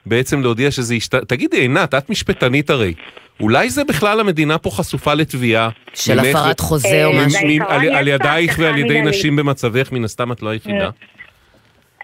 בעצם 0.07 0.43
להודיע 0.43 0.71
שזה 0.71 0.95
השת... 0.95 1.15
תגידי, 1.15 1.57
עינת, 1.57 1.95
את 1.95 2.11
משפטנית 2.11 2.71
הרי. 2.71 2.95
אולי 3.41 3.71
זה 3.71 3.85
בכלל 3.85 4.21
המדינה 4.21 4.59
פה 4.59 4.71
חשופה 4.71 5.15
לתביעה. 5.15 5.69
של 5.95 6.19
הפרת 6.19 6.61
חוזה 6.61 7.05
או 7.05 7.13
משהו. 7.13 7.49
על 7.97 8.09
ידייך 8.09 8.59
ועל 8.59 8.79
ידי 8.79 9.03
נשים 9.03 9.37
במצבך, 9.37 9.93
מן 9.93 10.05
הסתם 10.05 10.33
את 10.33 10.43
לא 10.43 10.51
היחידה. 10.51 10.91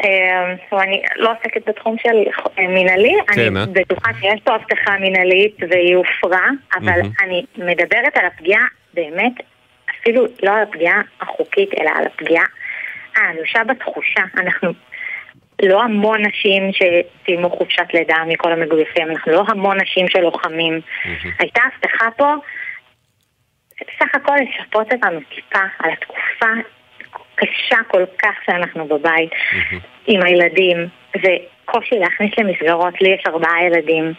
אה, 0.04 0.82
אני 0.82 1.02
לא 1.16 1.32
עוסקת 1.32 1.68
בתחום 1.68 1.96
של 2.02 2.16
מינהלי, 2.58 3.14
אני 3.28 3.36
כן, 3.36 3.72
בטוחה 3.72 4.10
שיש 4.20 4.40
פה 4.44 4.54
הבטחה 4.54 4.98
מינהלית 5.00 5.56
והיא 5.70 5.96
הופרה, 5.96 6.48
אבל 6.74 7.00
אני 7.22 7.44
מדברת 7.56 8.16
על 8.16 8.26
הפגיעה 8.26 8.62
באמת, 8.94 9.32
אפילו 10.00 10.26
לא 10.42 10.50
על 10.50 10.62
הפגיעה 10.62 11.00
החוקית, 11.20 11.68
אלא 11.80 11.90
על 11.96 12.04
הפגיעה 12.06 12.44
האנושה 13.16 13.64
בתחושה. 13.64 14.22
אנחנו 14.36 14.72
לא 15.62 15.82
המון 15.82 16.26
נשים 16.26 16.70
שסיימו 16.72 17.50
חופשת 17.50 17.94
לידה 17.94 18.16
מכל 18.26 18.52
המגויסים, 18.52 19.10
אנחנו 19.10 19.32
לא 19.32 19.44
המון 19.48 19.80
נשים 19.80 20.08
שלוחמים. 20.08 20.80
הייתה 21.38 21.60
הבטחה 21.74 22.10
פה, 22.16 22.34
בסך 23.80 24.14
הכל 24.14 24.34
לשפוט 24.42 24.92
אותנו 24.92 25.20
טיפה 25.34 25.64
על 25.78 25.90
התקופה 25.90 26.46
קשה 27.34 27.76
כל 27.88 28.04
כך 28.22 28.34
שאנחנו 28.46 28.88
בבית 28.88 29.30
עם 30.06 30.22
הילדים, 30.22 30.88
וקושי 31.16 31.98
להכניס 31.98 32.32
למסגרות, 32.38 33.00
לי 33.00 33.08
יש 33.08 33.22
ארבעה 33.26 33.64
ילדים. 33.66 34.12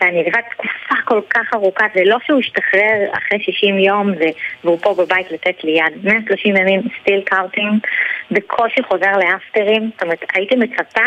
ואני 0.00 0.24
לבד 0.24 0.40
תקופה 0.50 0.94
כל 1.04 1.20
כך 1.30 1.54
ארוכה, 1.54 1.86
זה 1.94 2.00
לא 2.04 2.16
שהוא 2.26 2.40
השתחרר 2.40 3.10
אחרי 3.12 3.38
60 3.42 3.78
יום 3.78 4.10
והוא 4.64 4.78
פה 4.82 4.94
בבית 4.94 5.30
לתת 5.30 5.64
לי 5.64 5.72
יד. 5.72 6.04
130 6.04 6.56
ימים 6.56 6.80
סטיל 7.00 7.20
קארטינג, 7.24 7.86
בקושי 8.30 8.82
חוזר 8.82 9.12
לאפטרים, 9.18 9.90
זאת 9.92 10.02
אומרת, 10.02 10.24
הייתי 10.34 10.56
מצפה 10.56 11.04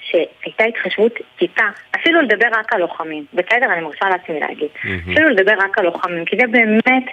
שהייתה 0.00 0.64
התחשבות 0.64 1.12
טיפה, 1.38 1.64
אפילו 1.96 2.22
לדבר 2.22 2.48
רק 2.52 2.72
על 2.72 2.80
לוחמים, 2.80 3.24
בסדר, 3.34 3.72
אני 3.72 3.80
מרשה 3.80 4.08
לעצמי 4.08 4.40
להגיד, 4.40 4.68
אפילו 5.12 5.28
לדבר 5.28 5.54
רק 5.58 5.78
על 5.78 5.84
לוחמים, 5.84 6.24
כי 6.24 6.36
זה 6.36 6.46
באמת 6.46 7.04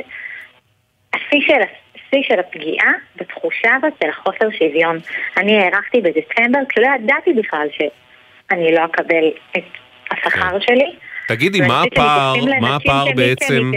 השיא 1.13 1.41
של, 1.47 1.61
השיא 1.95 2.23
של 2.23 2.39
הפגיעה 2.39 2.91
בתחושה 3.15 3.75
הזאת 3.75 3.93
של 4.03 4.09
החוסר 4.09 4.51
שוויון. 4.51 4.97
אני 5.38 5.59
הערכתי 5.59 6.01
בדצמבר, 6.01 6.59
כשלא 6.69 6.88
ידעתי 6.95 7.34
בכלל 7.34 7.67
שאני 7.71 8.75
לא 8.75 8.86
אקבל 8.86 9.32
את 9.57 9.63
השכר 10.12 10.59
שלי. 10.59 10.95
תגידי, 11.28 11.62
מה 11.62 11.84
הפער, 11.84 12.34
מה 12.62 12.76
הפער 12.76 13.05
בעצם 13.16 13.72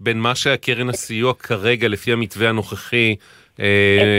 בין 0.00 0.20
מה 0.20 0.34
שהקרן 0.34 0.88
הסיוע 0.88 1.34
כרגע, 1.34 1.88
לפי 1.88 2.12
המתווה 2.12 2.48
הנוכחי, 2.48 3.16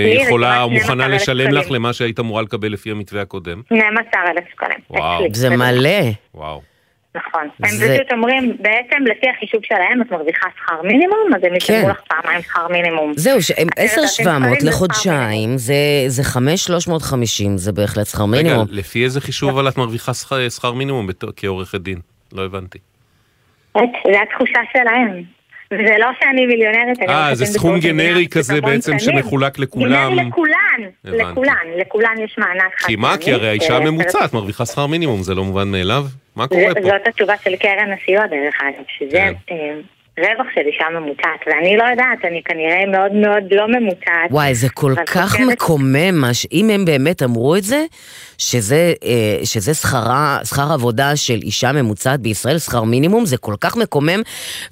יכולה 0.05 0.63
או 0.63 0.69
מוכנה 0.69 1.07
לשלם 1.07 1.51
לך 1.51 1.71
למה 1.71 1.93
שהיית 1.93 2.19
אמורה 2.19 2.41
לקבל 2.41 2.71
לפי 2.71 2.91
המתווה 2.91 3.21
הקודם? 3.21 3.61
12,000 3.73 4.43
שקלים. 4.51 4.77
וואו. 4.89 5.25
זה 5.33 5.49
מלא. 5.49 5.89
וואו. 6.33 6.61
נכון. 7.15 7.49
הם 7.63 7.69
פשוט 7.69 8.11
אומרים, 8.11 8.57
בעצם 8.59 9.03
לפי 9.05 9.29
החישוב 9.29 9.61
שלהם 9.63 10.01
את 10.01 10.11
מרוויחה 10.11 10.47
שכר 10.57 10.81
מינימום, 10.81 11.35
אז 11.35 11.43
הם 11.43 11.55
ישלמו 11.55 11.89
לך 11.89 12.01
פעמיים 12.07 12.41
שכר 12.41 12.67
מינימום. 12.67 13.13
זהו, 13.15 13.37
10,700 13.77 14.63
לחודשיים, 14.63 15.57
זה 16.07 16.23
5,350, 16.23 17.57
זה 17.57 17.71
בהחלט 17.71 18.05
שכר 18.07 18.25
מינימום. 18.25 18.61
רגע, 18.61 18.71
לפי 18.71 19.03
איזה 19.03 19.21
חישוב 19.21 19.49
אבל 19.49 19.67
את 19.67 19.77
מרוויחה 19.77 20.13
שכר 20.49 20.71
מינימום 20.73 21.07
כעורכת 21.35 21.81
דין? 21.81 21.99
לא 22.33 22.45
הבנתי. 22.45 22.79
זה 23.75 24.21
התחושה 24.21 24.59
שלהם. 24.73 25.34
וזה 25.75 25.95
לא 25.99 26.07
שאני 26.19 26.45
מיליונרת, 26.45 26.99
אני 26.99 27.13
אה, 27.13 27.35
זה 27.35 27.45
סכום 27.45 27.79
גנרי 27.79 28.27
כזה 28.27 28.61
בעצם 28.61 28.99
שמחולק 28.99 29.59
לכולם. 29.59 30.15
גנרי 30.15 30.25
לכולן, 30.25 30.89
לכולן, 31.03 31.53
לכולן 31.77 32.15
יש 32.23 32.35
מענק 32.37 32.73
חד 32.77 32.87
כי 32.87 32.95
מה? 32.95 33.17
כי 33.17 33.33
הרי 33.33 33.49
האישה 33.49 33.77
הממוצעת 33.77 34.33
מרוויחה 34.33 34.65
שכר 34.65 34.87
מינימום, 34.87 35.23
זה 35.23 35.35
לא 35.35 35.43
מובן 35.43 35.67
מאליו? 35.67 36.03
מה 36.35 36.47
קורה 36.47 36.73
פה? 36.73 36.81
זאת 36.81 37.07
התשובה 37.07 37.33
של 37.43 37.55
קרן 37.55 37.91
הסיוע 37.91 38.27
דרך 38.27 38.55
אגב, 38.61 38.85
שזה 38.97 39.29
רווח 40.19 40.47
של 40.55 40.61
אישה 40.67 40.85
ממוצעת, 40.93 41.39
ואני 41.47 41.77
לא 41.77 41.83
יודעת, 41.83 42.25
אני 42.25 42.41
כנראה 42.45 42.85
מאוד 42.85 43.11
מאוד 43.11 43.43
לא 43.51 43.67
ממוצעת. 43.67 44.31
וואי, 44.31 44.55
זה 44.55 44.69
כל 44.69 44.93
כך 45.05 45.39
מקומם, 45.39 46.23
אם 46.51 46.69
הם 46.69 46.85
באמת 46.85 47.23
אמרו 47.23 47.55
את 47.55 47.63
זה, 47.63 47.85
שזה, 48.37 48.93
שזה 49.43 49.73
שכרה, 49.73 50.39
שכר 50.43 50.71
עבודה 50.71 51.15
של 51.15 51.39
אישה 51.43 51.71
ממוצעת 51.71 52.19
בישראל, 52.19 52.59
שכר 52.59 52.83
מינימום, 52.83 53.25
זה 53.25 53.37
כל 53.37 53.55
כך 53.59 53.75
מקומם, 53.75 54.21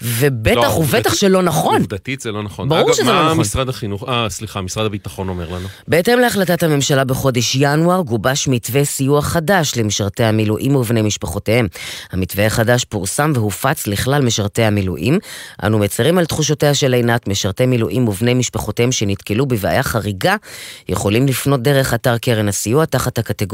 ובטח 0.02 0.56
לא, 0.56 0.62
ובטח 0.62 0.72
עובדת, 0.72 1.16
שלא 1.16 1.42
נכון. 1.42 1.82
עובדתית 1.82 2.22
זה 2.22 2.32
לא 2.32 2.44
נכון. 2.44 2.70
ברור 2.70 2.82
אגב, 2.82 2.94
שזה 2.94 3.04
לא 3.04 3.10
נכון. 3.12 3.26
אגב, 3.26 3.36
מה 3.36 3.42
משרד 3.42 3.70
החינוך, 3.70 4.04
אה, 4.10 4.30
סליחה, 4.30 4.62
משרד 4.62 4.86
הביטחון 4.86 5.30
אומר 5.30 5.50
לנו? 5.50 5.68
בהתאם 5.88 6.20
להחלטת 6.20 6.64
הממשלה 6.64 7.04
בחודש 7.04 7.56
ינואר, 7.56 8.02
גובש 8.02 8.48
מתווה 8.48 8.86
סיוע 8.86 9.22
חדש 9.22 9.74
למשרתי 9.78 10.24
המילואים 10.24 10.76
ובני 10.76 11.02
משפחותיהם. 11.02 11.68
המתווה 12.12 12.46
החדש 12.46 12.86
פורסם 12.86 13.32
והופץ 13.36 13.88
לכלל 13.88 14.22
משרתי 14.22 14.64
המילואים. 14.64 15.20
אנו 15.64 15.80
מצרים 15.80 16.18
על 16.18 16.26
תחושותיה 16.26 16.74
של 16.74 16.94
עינת, 16.94 17.28
משרתי 17.28 17.66
מילואים 17.66 18.08
ובני 18.08 18.34
משפחותיהם 18.34 18.92
שנתקלו 18.92 19.46
בבעיה 19.46 19.84
חריגה, 19.84 20.36
יכולים 20.90 21.28
לפנות 21.28 21.62
דרך 21.62 21.94
אתר 21.94 22.18
קרן 22.18 22.48
הסיוע 22.48 22.86
תחת 22.86 23.18
הקטגוריה 23.18 23.53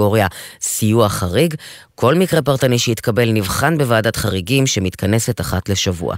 סיוע 0.61 1.09
חריג. 1.09 1.53
כל 1.95 2.15
מקרה 2.15 2.41
פרטני 2.41 2.79
שיתקבל 2.79 3.31
נבחן 3.31 3.77
בוועדת 3.77 4.15
חריגים 4.15 4.67
שמתכנסת 4.67 5.41
אחת 5.41 5.69
לשבוע. 5.69 6.15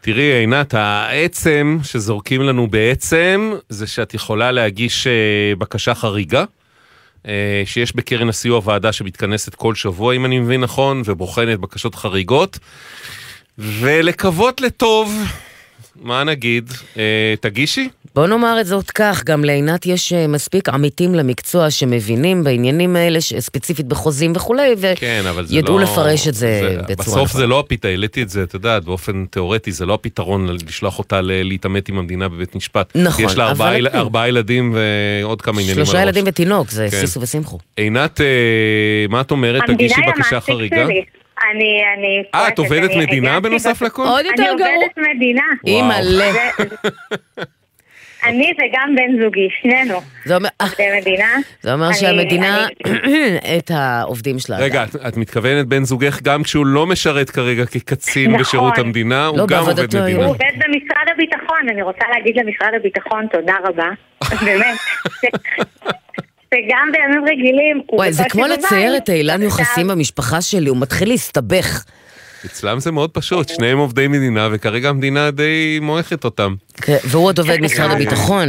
תראי 0.00 0.22
עינת, 0.22 0.74
העצם 0.74 1.78
שזורקים 1.82 2.42
לנו 2.42 2.66
בעצם 2.70 3.52
זה 3.68 3.86
שאת 3.86 4.14
יכולה 4.14 4.52
להגיש 4.52 5.06
בקשה 5.58 5.94
חריגה. 5.94 6.44
שיש 7.64 7.96
בקרן 7.96 8.28
הסיוע 8.28 8.60
ועדה 8.64 8.92
שמתכנסת 8.92 9.54
כל 9.54 9.74
שבוע, 9.74 10.14
אם 10.14 10.24
אני 10.24 10.38
מבין 10.38 10.60
נכון, 10.60 11.02
ובוחנת 11.04 11.58
בקשות 11.58 11.94
חריגות. 11.94 12.58
ולקוות 13.58 14.60
לטוב, 14.60 15.14
מה 16.00 16.24
נגיד? 16.24 16.70
אה, 16.98 17.34
תגישי? 17.40 17.88
בוא 18.14 18.26
נאמר 18.26 18.60
את 18.60 18.66
זאת 18.66 18.90
כך, 18.90 19.24
גם 19.24 19.44
לעינת 19.44 19.86
יש 19.86 20.12
מספיק 20.12 20.68
עמיתים 20.68 21.14
למקצוע 21.14 21.70
שמבינים 21.70 22.44
בעניינים 22.44 22.96
האלה, 22.96 23.20
ספציפית 23.20 23.86
בחוזים 23.86 24.32
וכולי, 24.36 24.74
וידעו 25.50 25.78
לא, 25.78 25.84
לפרש 25.84 26.28
את 26.28 26.34
זה, 26.34 26.60
זה 26.62 26.76
בצורה 26.82 26.96
בסוף 26.96 27.16
נכונה. 27.28 27.40
זה 27.40 27.46
לא 27.46 27.60
הפתרון, 27.60 27.90
העליתי 27.90 28.22
את 28.22 28.28
זה, 28.30 28.42
את 28.42 28.54
יודעת, 28.54 28.84
באופן 28.84 29.24
תיאורטי, 29.30 29.72
זה 29.72 29.86
לא 29.86 29.94
הפתרון 29.94 30.48
לשלוח 30.68 30.98
אותה 30.98 31.20
להתעמת 31.22 31.88
עם 31.88 31.98
המדינה 31.98 32.28
בבית 32.28 32.54
משפט. 32.54 32.92
נכון, 32.94 33.24
יש 33.24 33.36
לה 33.36 33.48
ארבעה, 33.48 33.76
אבל- 33.78 33.86
ארבעה 33.94 34.28
ילדים 34.28 34.74
ועוד 35.22 35.42
כמה 35.42 35.60
עניינים 35.60 35.78
על 35.78 35.84
שלושה 35.84 35.98
הראש. 35.98 36.06
ילדים 36.08 36.24
ותינוק, 36.26 36.70
זה 36.70 36.88
כן. 36.90 37.00
סיסו 37.00 37.20
ושמחו. 37.20 37.58
עינת, 37.76 38.20
אה, 38.20 38.26
מה 39.08 39.20
את 39.20 39.30
אומרת? 39.30 39.62
תגישי 39.66 40.00
בקשה 40.08 40.40
חריגה? 40.40 40.84
שלי. 40.86 41.02
אני, 41.54 41.82
אני... 41.98 42.22
אה, 42.34 42.48
את 42.48 42.58
עובדת 42.58 42.90
מדינה 42.96 43.40
בנוסף 43.40 43.82
לכל? 43.82 44.02
עוד 44.02 44.24
יותר 44.24 44.42
אני 44.42 44.48
עובדת 44.50 44.98
מדינה. 45.16 45.42
אימא'לה. 45.66 46.30
אני 48.24 48.52
וגם 48.58 48.94
בן 48.96 49.22
זוגי, 49.24 49.48
שנינו. 49.62 50.00
זה 50.24 50.36
אומר, 50.36 50.48
עובדי 50.62 51.00
מדינה. 51.00 51.34
זה 51.62 51.72
אומר 51.72 51.86
אני- 51.86 51.94
שהמדינה 51.94 52.66
אני- 52.86 53.38
את 53.58 53.70
העובדים 53.74 54.38
שלה. 54.38 54.56
רגע, 54.58 54.84
את, 54.84 54.96
את 55.08 55.16
מתכוונת 55.16 55.66
בן 55.66 55.84
זוגך 55.84 56.22
גם 56.22 56.42
כשהוא 56.42 56.66
לא 56.66 56.86
משרת 56.86 57.30
כרגע 57.30 57.66
כקצין 57.66 58.30
נכון. 58.30 58.40
בשירות 58.40 58.78
המדינה, 58.78 59.26
הוא 59.26 59.38
לא, 59.38 59.46
גם 59.46 59.58
עובד 59.58 59.96
מדינה. 59.96 60.06
הוא 60.24 60.24
עובד 60.34 60.52
במשרד 60.54 61.06
הביטחון, 61.14 61.68
אני 61.72 61.82
רוצה 61.82 62.04
להגיד 62.14 62.36
למשרד 62.36 62.70
הביטחון 62.76 63.26
תודה 63.32 63.54
רבה. 63.64 63.88
באמת. 64.46 64.76
וגם 66.54 66.88
בימים 66.92 67.24
רגילים 67.24 67.82
וואי, 67.92 68.12
זה 68.12 68.22
כמו. 68.30 68.46
לצייר 68.46 68.96
את 68.96 69.10
אילן 69.10 69.42
יוחסין 69.42 69.88
במשפחה 69.88 70.42
שלי, 70.42 70.68
הוא 70.68 70.76
מתחיל 70.80 71.08
להסתבך. 71.08 71.84
אצלם 72.46 72.78
זה 72.80 72.92
מאוד 72.92 73.10
פשוט, 73.10 73.48
שניהם 73.48 73.78
עובדי 73.78 74.08
מדינה, 74.08 74.48
וכרגע 74.52 74.88
המדינה 74.88 75.30
די 75.30 75.78
מועכת 75.82 76.24
אותם. 76.24 76.54
כן, 76.82 76.96
והוא 77.10 77.24
עוד 77.26 77.38
עובד 77.38 77.60
משרד 77.60 77.90
הביטחון. 77.90 78.48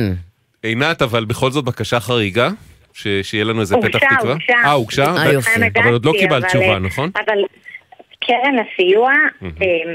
עינת, 0.63 1.01
אבל 1.01 1.25
בכל 1.25 1.51
זאת 1.51 1.65
בקשה 1.65 1.99
חריגה, 1.99 2.49
ש- 2.93 3.07
שיהיה 3.21 3.43
לנו 3.43 3.61
איזה 3.61 3.75
פתח 3.81 3.85
הוגשה, 3.99 4.15
תקווה. 4.17 4.31
הוגשה. 4.33 4.53
אה, 4.53 4.71
הוגשה? 4.71 5.05
אה, 5.17 5.33
יופי. 5.33 5.49
אבל 5.83 5.91
עוד 5.93 6.05
לא 6.05 6.11
קיבלת 6.19 6.43
אבל- 6.43 6.47
תשובה, 6.49 6.79
נכון? 6.79 7.09
אבל 7.15 7.37
קרן 8.27 8.55
הסיוע 8.59 9.11
אה, 9.43 9.49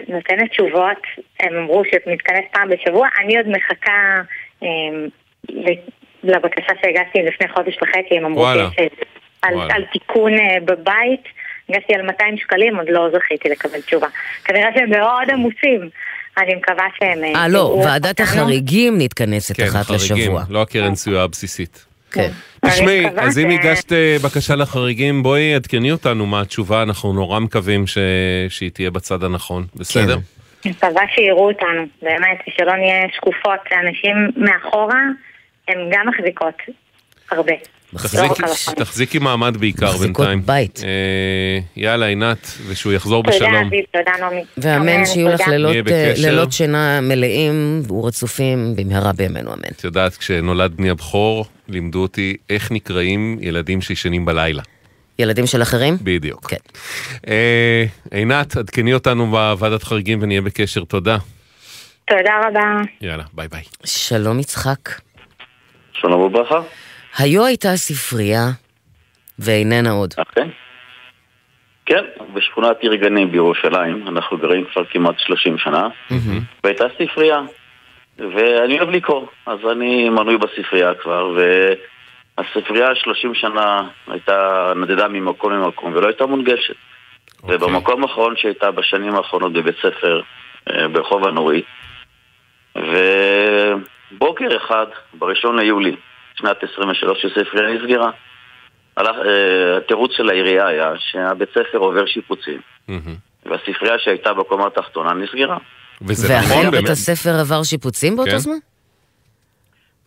נותנת 0.09 0.51
תשובות, 0.51 0.97
הם 1.41 1.55
אמרו 1.57 1.83
שמתכנס 1.85 2.45
פעם 2.53 2.69
בשבוע, 2.69 3.09
אני 3.25 3.37
עוד 3.37 3.47
מחכה 3.49 4.23
אה, 4.63 4.69
לבקשה 6.29 6.73
שהגשתי 6.83 7.19
לפני 7.23 7.49
חודש 7.49 7.77
וחצי, 7.83 8.17
הם 8.19 8.25
אמרו. 8.25 8.47
שיש 8.75 8.91
על-. 9.43 9.71
על 9.71 9.85
תיקון 9.93 10.33
אה, 10.33 10.61
בבית, 10.65 11.23
הגשתי 11.69 11.95
על 11.95 12.03
200 12.03 12.39
שקלים, 12.39 12.77
עוד 12.77 12.87
לא 12.89 13.09
זכיתי 13.13 13.49
לקבל 13.49 13.81
תשובה. 13.81 14.07
כנראה 14.45 14.69
שהם 14.75 14.91
מאוד 14.91 15.31
עמוסים. 15.33 15.81
אני 16.39 16.55
מקווה 16.55 16.85
שהם... 16.99 17.25
אה, 17.25 17.49
לא, 17.49 17.59
יראו 17.59 17.83
ועדת. 17.85 18.21
החריגים 18.21 18.99
מתכנסת 18.99 19.57
כן, 19.57 19.63
אחת 19.67 19.85
חריגים, 19.85 20.17
לשבוע. 20.17 20.43
לא 20.51 20.63
הקרן 20.63 20.95
סיוע 20.95 21.23
הבסיסית. 21.23 21.87
כן. 22.13 22.29
תשמעי, 22.67 23.07
אז 23.17 23.39
אם 23.39 23.51
הגשת 23.51 23.93
אה, 23.93 24.17
בקשה 24.25 24.55
לחריגים, 24.57 25.23
בואי 25.23 25.55
עדכני 25.55 25.93
אותנו 25.93 26.27
מה 26.27 26.41
התשובה, 26.41 26.83
אנחנו 26.83 27.13
נורא 27.13 27.41
מקווים 27.41 27.87
ש- 27.87 27.99
שהיא 28.49 28.71
תהיה 28.71 28.91
בצד 28.91 29.25
הנכון, 29.25 29.65
בסדר? 29.77 30.19
אני 30.65 30.73
מקווה 30.73 31.03
שיראו 31.15 31.49
אותנו, 31.49 31.87
באמת, 32.03 32.39
ושלא 32.49 32.77
נהיה 32.77 33.07
שקופות. 33.17 33.61
אנשים 33.87 34.17
מאחורה, 34.37 35.01
הן 35.69 35.79
גם 35.91 36.07
מחזיקות 36.09 36.55
הרבה. 37.31 37.53
תחזיקי 38.77 39.19
מעמד 39.19 39.57
בעיקר 39.57 39.93
בינתיים. 39.93 40.11
מחזיקות 40.11 40.47
בית. 40.47 40.81
אה, 40.85 41.59
יאללה, 41.77 42.07
עינת, 42.07 42.59
ושהוא 42.67 42.93
יחזור 42.93 43.23
בשלום. 43.23 43.51
תודה, 43.51 43.67
אביב, 43.67 43.85
תודה, 43.93 44.13
נעמי. 44.21 44.45
ואמן 44.57 45.07
שיהיו 45.07 45.29
לך 45.29 45.41
לילות 46.17 46.53
שינה 46.53 47.01
מלאים 47.01 47.83
ורצופים 47.89 48.77
במהרה 48.77 49.13
בימינו 49.13 49.53
אמן. 49.55 49.63
את 49.77 49.85
יודעת, 49.85 50.17
כשנולד 50.17 50.77
בני 50.77 50.91
הבכור, 50.91 51.45
לימדו 51.69 52.03
אותי 52.03 52.37
איך 52.51 52.73
נקראים 52.73 53.39
ילדים 53.41 53.81
שישנים 53.81 54.25
בלילה. 54.25 54.63
ילדים 55.19 55.47
של 55.47 55.63
אחרים? 55.63 55.97
בדיוק. 56.03 56.51
כן. 56.51 56.57
אה, 57.29 57.85
עינת, 58.11 58.57
עדכני 58.57 58.95
אותנו 58.95 59.27
בוועדת 59.31 59.83
חריגים 59.83 60.19
ונהיה 60.23 60.43
בקשר, 60.43 60.85
תודה. 60.85 61.17
תודה 62.09 62.41
רבה. 62.49 62.83
יאללה, 63.01 63.25
ביי 63.33 63.49
ביי. 63.49 63.63
שלום 63.85 64.41
יצחק. 64.41 65.06
שלום 66.01 66.21
וברכה. 66.21 66.61
היו 67.19 67.45
הייתה 67.45 67.77
ספרייה, 67.77 68.45
ואיננה 69.39 69.91
עוד. 69.91 70.15
אכן. 70.17 70.49
כן, 71.87 72.05
בשכונת 72.35 72.77
עיר 72.81 72.95
גנים 72.95 73.33
בירושלים, 73.33 74.09
אנחנו 74.09 74.39
גרים 74.39 74.65
כבר 74.73 74.85
כמעט 74.85 75.15
30 75.19 75.59
שנה, 75.59 75.89
והייתה 76.65 76.85
ספרייה. 76.99 77.41
ואני 78.19 78.79
אוהב 78.79 78.91
לקרוא, 78.91 79.27
אז 79.47 79.59
אני 79.73 80.09
מנוי 80.09 80.39
בספרייה 80.39 80.95
כבר, 80.95 81.37
והספרייה 82.39 82.89
30 82.95 83.35
שנה 83.35 83.89
הייתה 84.09 84.73
נדדה 84.77 85.09
ממקום 85.09 85.53
למקום 85.53 85.93
ולא 85.95 86.07
הייתה 86.07 86.27
מונגשת. 86.27 86.75
Okay. 86.75 87.45
ובמקום 87.49 88.03
האחרון 88.03 88.35
שהייתה 88.37 88.71
בשנים 88.71 89.15
האחרונות 89.15 89.53
בבית 89.53 89.77
ספר, 89.77 90.21
אה, 90.71 90.89
ברחוב 90.89 91.27
הנורית, 91.27 91.65
ובוקר 94.13 94.57
אחד, 94.57 94.87
בראשון 95.15 95.59
ליולי, 95.59 95.97
שנת 96.35 96.57
23, 96.73 97.25
הספרייה 97.25 97.75
נסגרה. 97.75 98.11
התירוץ 99.77 100.11
של 100.17 100.29
העירייה 100.31 100.67
היה 100.67 100.93
שהבית 100.99 101.49
ספר 101.51 101.79
עובר 101.79 102.07
שיפוצים, 102.07 102.61
והספרייה 103.47 103.99
שהייתה 103.99 104.33
בקומה 104.33 104.67
התחתונה 104.67 105.13
נסגרה. 105.15 105.57
וזה 106.03 106.35
נכון 106.39 106.57
ואכן 106.57 106.71
באמת. 106.71 106.83
בית 106.83 106.91
הספר 106.91 107.31
עבר 107.41 107.63
שיפוצים 107.63 108.17
באותו 108.17 108.31
כן. 108.31 108.39
זמן? 108.39 108.57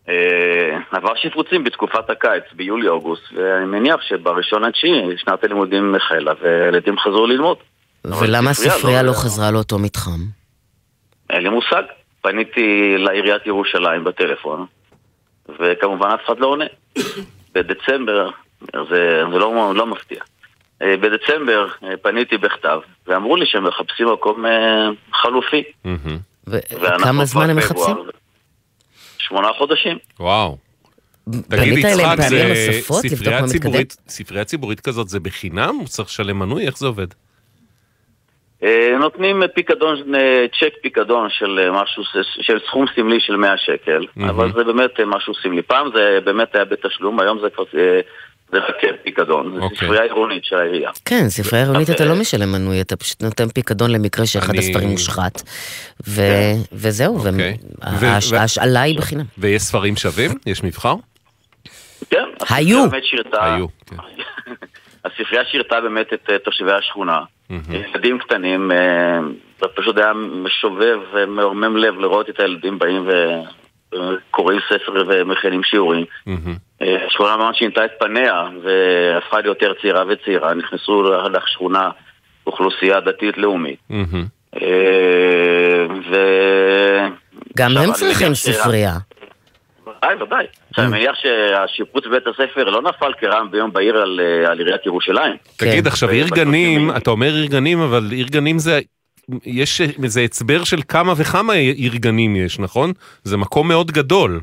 אה, 0.10 0.78
עבר 0.92 1.16
שיפוצים 1.16 1.64
בתקופת 1.64 2.10
הקיץ, 2.10 2.44
ביולי-אוגוסט, 2.54 3.24
ואני 3.36 3.66
מניח 3.66 4.02
שבראשון 4.02 4.64
עד 4.64 4.72
תשיעי 4.72 5.18
שנת 5.18 5.44
הלימודים 5.44 5.96
החלה 5.96 6.32
וילדים 6.42 7.00
חזרו 7.00 7.28
ללמוד. 7.28 7.58
ולמה 8.06 8.50
הספרייה 8.50 8.76
הספרייה 8.76 9.02
לא- 9.04 9.08
לא 9.08 9.14
חזרה 9.14 9.52
לאותו 9.52 9.80
מתחם? 9.80 10.20
אין 11.30 11.44
לי 11.44 11.50
מושג. 11.50 11.84
פניתי 12.22 12.96
לעיריית 12.98 13.46
ירושלים 13.46 14.04
בטלפון, 14.04 14.66
וכמובן 15.60 16.10
אף 16.10 16.20
אחד 16.26 16.40
לא 16.40 16.48
עונה. 16.48 16.66
בדצמבר, 17.54 18.30
זה, 18.62 19.24
זה 19.32 19.38
לא, 19.40 19.76
לא 19.76 19.86
מפתיע. 19.86 20.22
אה, 20.82 20.98
בדצמבר 20.98 21.68
אה, 21.84 21.98
פניתי 22.02 22.38
בכתב, 22.38 22.80
ואמרו 23.08 23.36
לי 23.36 23.46
שהם 23.46 23.68
מחפשים 23.68 24.08
מקום 24.14 24.46
אה, 24.46 24.90
חלופי. 25.14 25.64
ואנחנו 26.48 27.04
כמה 27.04 27.26
זמן 27.26 27.50
הם. 27.50 27.58
מחפשים? 27.58 27.96
שמונה 29.18 29.48
חודשים. 29.58 29.98
וואו. 30.20 30.58
תגיד, 31.50 31.78
יצחק, 31.78 32.18
זה? 32.30 32.80
ציבורית, 33.48 33.98
ספרייה 34.08 34.46
ציבורית 34.46 34.80
כזאת 34.80 35.10
זה 35.10 35.20
בחינם? 35.20 35.76
הוא 35.80 35.88
צריך 35.88 36.10
לשלם 36.10 36.40
מנוי? 36.40 36.66
איך 36.66 36.78
זה 36.78 36.88
עובד? 36.88 37.08
אה, 38.64 38.96
נותנים 39.00 39.44
פיקדון, 39.56 40.16
אה, 40.16 40.46
צ'ק 40.60 40.74
פיקדון 40.82 41.28
של 41.30 41.60
אה, 41.64 41.82
משהו, 41.84 42.04
של 42.42 42.60
סכום 42.68 42.86
סמלי 42.96 43.20
של 43.20 43.36
100 43.36 43.58
שקל, 43.58 44.06
מהמם. 44.16 44.30
אבל 44.30 44.52
זה 44.54 44.64
באמת 44.64 44.92
משהו 45.06 45.34
סמלי. 45.44 45.62
פעם 45.62 45.88
זה 45.96 46.20
באמת 46.26 46.56
היה 46.56 46.66
בתשלום, 46.66 47.20
היום 47.20 47.40
זה 47.44 47.48
כבר 47.56 47.64
זה 48.52 48.58
רק 48.60 48.76
פיקדון. 49.04 49.54
זה 49.56 49.62
אוקיי. 49.62 49.78
ספרייה 49.78 50.04
עירונית 50.04 50.46
של 50.46 50.56
העירייה. 50.56 50.90
כן, 51.06 51.30
ספרייה 51.30 51.66
עירונית 51.66 51.90
אתה 51.90 52.06
לא 52.06 52.16
משלם 52.16 52.52
מנוי, 52.52 52.82
אתה 52.82 52.96
פשוט 52.96 53.24
נותן 53.24 53.50
פיקדון 53.50 53.92
למקרה 53.92 54.26
שאחד 54.26 54.50
אני- 54.50 54.60
הספרים 54.60 54.90
מושחת. 54.90 55.42
ו- 56.08 56.22
וזהו, 56.74 57.18
אוקיי. 57.18 57.58
ו- 57.84 58.00
וההש- 58.00 58.32
ו- 58.32 58.36
ההשאלה 58.38 58.82
היא 58.82 58.98
בחינם. 58.98 59.26
ויש 59.38 59.62
ספרים 59.62 59.96
שווים? 59.96 60.32
יש 60.46 60.64
מבחר? 60.64 60.96
כן, 62.10 62.24
היו. 62.50 62.86
היו, 63.34 63.66
הספרייה 65.06 65.46
שירתה 65.46 65.82
באמת 65.82 66.14
את 66.14 66.30
אה, 66.32 66.40
תושבי 66.40 66.72
השכונה. 66.72 67.20
ילדים 67.70 68.20
קטנים, 68.20 68.72
אה, 68.72 69.20
זה 69.62 69.68
פשוט 69.76 69.98
היה 69.98 70.14
משובב 70.14 71.00
ומרומם 71.14 71.78
לב 71.78 72.00
לראות 72.00 72.30
את 72.30 72.40
הילדים 72.40 72.80
באים 72.80 73.08
וקוראים 73.92 74.60
ספר 74.70 75.04
ומכינים 75.08 75.64
שיעורים. 75.64 76.06
אה, 76.82 77.06
השכונה 77.08 77.38
ממש 77.38 77.60
שינתה 77.60 77.86
את 77.86 77.92
פניה 78.00 78.44
והפכה 78.64 79.42
להיות 79.42 79.62
יותר 79.62 79.74
צעירה 79.82 80.04
וצעירה. 80.08 80.54
נכנסו 80.54 81.04
לשכונה 81.34 81.90
אוכלוסייה 82.48 83.00
דתית-לאומית. 83.00 83.80
ו... 86.12 86.16
גם 87.58 87.78
הם 87.78 87.94
צריכים 87.94 88.34
ספרייה. 88.34 88.94
ודאי, 90.04 90.24
ודאי. 90.24 90.46
עכשיו, 90.70 90.86
אני 90.86 90.92
מניח 90.92 91.16
שהשיפוץ 91.16 92.06
בבית 92.06 92.28
הספר 92.28 92.64
לא 92.64 92.82
נפל 92.82 93.12
כרעם 93.20 93.52
ביום 93.52 93.74
בהיר 93.74 93.98
על 93.98 94.20
אה, 94.20 94.52
על 94.52 94.60
עיריית 94.60 94.86
ירושלים. 94.86 95.36
תגיד, 95.58 95.88
עכשיו 95.88 96.10
עיר 96.10 96.28
ב- 96.32 96.36
גנים, 96.36 96.92
אתה 96.98 97.10
אומר 97.10 97.34
עיר 97.34 97.46
גנים, 97.46 97.82
אבל 97.82 98.12
עיר 98.12 98.28
גנים 98.28 98.60
זה... 98.60 98.80
יש 99.46 99.82
איזה 100.04 100.22
הצבר 100.22 100.64
של 100.64 100.80
כמה 100.88 101.14
וכמה 101.18 101.54
עיר 101.54 101.96
גנים 101.96 102.36
יש, 102.36 102.60
נכון? 102.60 102.94
זה 103.24 103.38
מקום 103.38 103.68
מאוד 103.68 103.92
גדול. 103.92 104.42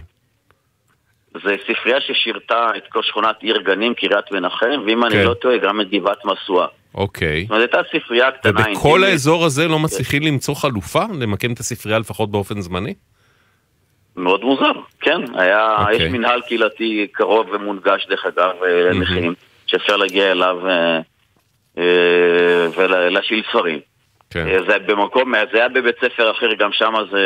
זה 1.45 1.55
ספרייה 1.63 2.01
ששירתה 2.01 2.71
את 2.77 2.83
כל 2.89 3.03
שכונת 3.03 3.37
עיר 3.41 3.59
גנים, 3.59 3.95
קריית 3.95 4.33
מנחם, 4.33 4.83
ואם 4.87 5.05
אני 5.05 5.15
כן. 5.15 5.25
לא 5.25 5.35
טועה, 5.35 5.59
גם 5.59 5.81
את 5.81 5.91
גבעת 5.91 6.25
משואה. 6.25 6.67
אוקיי. 6.95 7.43
זאת 7.43 7.51
אומרת, 7.51 7.75
הייתה 7.75 7.89
ספרייה 7.99 8.31
קטנה 8.31 8.61
ובכל 8.71 9.05
האזור 9.05 9.45
הזה 9.45 9.69
לא 9.69 9.79
מצליחים 9.79 10.23
למצוא 10.23 10.55
חלופה? 10.55 11.03
למקם 11.21 11.53
את 11.53 11.59
הספרייה 11.59 11.99
לפחות 11.99 12.31
באופן 12.31 12.61
זמני? 12.61 12.95
מאוד 14.17 14.45
מוזר, 14.45 14.73
כן. 15.01 15.21
היה, 15.35 15.77
אוקיי. 15.79 15.97
יש 15.97 16.03
מנהל 16.03 16.41
קהילתי 16.41 17.07
קרוב 17.13 17.47
ומונגש, 17.53 18.07
דרך 18.09 18.27
אגב, 18.27 18.55
אה, 18.65 18.91
לנכים, 18.91 19.35
שאפשר 19.67 19.97
להגיע 19.97 20.33
אליו 20.33 20.69
אה, 20.69 21.01
אה, 21.79 22.67
ולהשאיל 22.77 23.43
ספרים. 23.51 23.79
כן. 24.31 24.47
זה 24.69 24.79
במקום, 24.79 25.33
זה 25.53 25.59
היה 25.59 25.69
בבית 25.69 25.97
ספר 25.97 26.31
אחר, 26.31 26.55
גם 26.59 26.73
שם 26.73 26.93
זה 27.11 27.23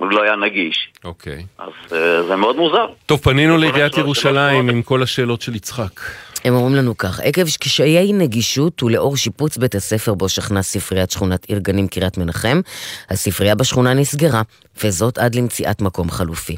לא 0.00 0.22
היה 0.22 0.36
נגיש. 0.36 0.92
אוקיי. 1.04 1.46
אז 1.58 1.92
אה, 1.92 2.22
זה 2.22 2.36
מאוד 2.36 2.56
מוזר. 2.56 2.86
טוב, 3.06 3.20
פנינו 3.20 3.58
לעיריית 3.58 3.98
ירושלים 3.98 4.68
עם 4.68 4.82
כל 4.82 5.02
השאלות 5.02 5.42
של 5.42 5.54
יצחק. 5.54 6.00
הם 6.44 6.54
אומרים 6.54 6.74
לנו 6.74 6.98
כך, 6.98 7.20
עקב 7.20 7.42
קשיי 7.60 8.12
נגישות 8.12 8.82
ולאור 8.82 9.16
שיפוץ 9.16 9.56
בית 9.56 9.74
הספר 9.74 10.14
בו 10.14 10.28
שכנה 10.28 10.62
ספריית 10.62 11.10
שכונת 11.10 11.44
עיר 11.44 11.58
גנים 11.58 11.88
קריית 11.88 12.18
מנחם, 12.18 12.60
הספרייה 13.10 13.54
בשכונה 13.54 13.94
נסגרה, 13.94 14.42
וזאת 14.84 15.18
עד 15.18 15.34
למציאת 15.34 15.80
מקום 15.80 16.10
חלופי. 16.10 16.56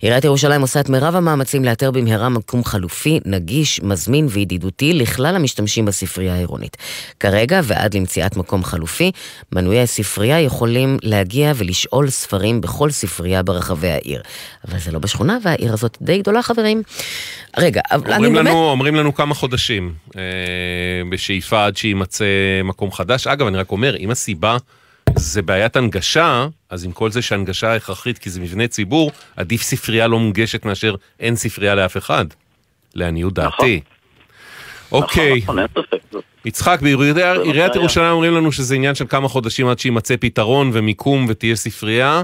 עיריית 0.00 0.24
ירושלים 0.24 0.60
עושה 0.60 0.80
את 0.80 0.88
מירב 0.88 1.16
המאמצים 1.16 1.64
לאתר 1.64 1.90
במהרה 1.90 2.28
מקום 2.28 2.64
חלופי, 2.64 3.20
נגיש, 3.24 3.80
מזמין 3.82 4.26
וידידותי 4.30 4.92
לכלל 4.92 5.36
המשתמשים 5.36 5.84
בספרייה 5.84 6.34
העירונית. 6.34 6.76
כרגע, 7.20 7.60
ועד 7.64 7.94
למציאת 7.94 8.36
מקום 8.36 8.64
חלופי, 8.64 9.12
מנויי 9.52 9.82
הספרייה 9.82 10.40
יכולים 10.40 10.98
להגיע 11.02 11.52
ולשאול 11.56 12.10
ספרים 12.10 12.60
בכל 12.60 12.90
ספרייה 12.90 13.42
ברחבי 13.42 13.88
העיר. 13.88 14.22
אבל 14.68 14.78
זה 14.78 14.92
לא 14.92 14.98
בשכונה, 14.98 15.38
והעיר 15.42 15.72
הזאת 15.72 15.98
די 16.02 16.18
גדולה, 16.18 16.42
חברים. 16.42 16.82
רגע, 17.56 17.80
אבל 17.90 18.12
אני 18.12 18.30
באמת... 18.30 18.50
אומרים 18.52 18.94
לנו 18.94 19.14
כמה 19.18 19.34
חודשים 19.34 19.94
אה, 20.16 20.22
בשאיפה 21.10 21.66
עד 21.66 21.76
שיימצא 21.76 22.24
מקום 22.64 22.92
חדש. 22.92 23.26
אגב, 23.26 23.46
אני 23.46 23.58
רק 23.58 23.70
אומר, 23.70 23.96
אם 23.96 24.10
הסיבה 24.10 24.56
זה 25.16 25.42
בעיית 25.42 25.76
הנגשה, 25.76 26.46
אז 26.70 26.84
עם 26.84 26.92
כל 26.92 27.10
זה 27.10 27.22
שהנגשה 27.22 27.74
הכרחית 27.74 28.18
כי 28.18 28.30
זה 28.30 28.40
מבנה 28.40 28.68
ציבור, 28.68 29.10
עדיף 29.36 29.62
ספרייה 29.62 30.08
לא 30.08 30.18
מונגשת 30.18 30.64
מאשר 30.64 30.94
אין 31.20 31.36
ספרייה 31.36 31.74
לאף 31.74 31.96
אחד. 31.96 32.24
לעניות 32.94 33.34
דעתי. 33.34 33.80
אוקיי. 34.92 35.40
נכון, 35.42 35.58
אין 35.58 35.66
ספק. 35.68 36.18
יצחק, 36.44 36.78
בעיריית 36.82 37.16
עיריית 37.16 37.70
בעיה. 37.70 37.70
ירושלים 37.74 38.12
אומרים 38.12 38.34
לנו 38.34 38.52
שזה 38.52 38.74
עניין 38.74 38.94
של 38.94 39.06
כמה 39.08 39.28
חודשים 39.28 39.68
עד 39.68 39.78
שיימצא 39.78 40.14
פתרון 40.20 40.70
ומיקום 40.72 41.26
ותהיה 41.28 41.56
ספרייה. 41.56 42.22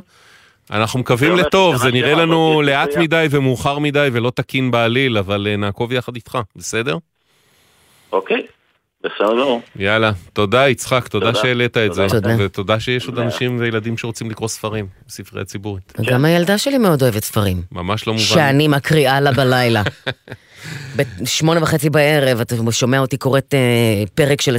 אנחנו 0.70 1.00
מקווים 1.00 1.36
לטוב, 1.36 1.76
זה 1.76 1.90
נראה 1.90 2.14
לנו 2.14 2.62
לאט. 2.62 2.96
מדי 2.96 3.26
ומאוחר 3.30 3.78
מדי 3.78 4.08
ולא 4.12 4.32
תקין 4.34 4.70
בעליל, 4.70 5.18
אבל 5.18 5.46
אה, 5.50 5.56
נעקוב 5.56 5.92
יחד 5.92 6.14
איתך, 6.14 6.38
בסדר? 6.56 6.96
אוקיי, 8.12 8.46
בסדר 9.04 9.40
גמור. 9.40 9.60
יאללה, 9.76 10.12
תודה 10.32 10.68
יצחק, 10.68 11.08
תודה. 11.08 11.34
שהעלית 11.34 11.76
את 11.76 11.94
זה, 11.94 12.06
תודה. 12.08 12.36
ותודה 12.38 12.80
שיש 12.80 13.06
עוד 13.06 13.18
אנשים 13.18 13.56
וילדים 13.60 13.98
שרוצים 13.98 14.30
לקרוא 14.30 14.48
ספרים 14.48 14.86
בספרייה 15.06 15.44
ציבורית. 15.44 15.92
גם 16.06 16.24
הילדה 16.24 16.58
שלי 16.58 16.78
מאוד 16.78 17.02
אוהבת 17.02 17.24
ספרים. 17.24 17.62
ממש 17.72 18.06
לא 18.06 18.12
מובן. 18.12 18.24
שאני 18.24 18.68
מקריאה 18.68 19.20
לה 19.20 19.32
בלילה. 19.32 19.82
בשמונה 20.96 21.62
וחצי 21.62 21.90
בערב, 21.90 22.40
אתה 22.40 22.56
שומע 22.70 22.98
אותי 22.98 23.16
קוראת 23.16 23.54
אה, 23.54 24.04
פרק 24.14 24.40
של... 24.40 24.56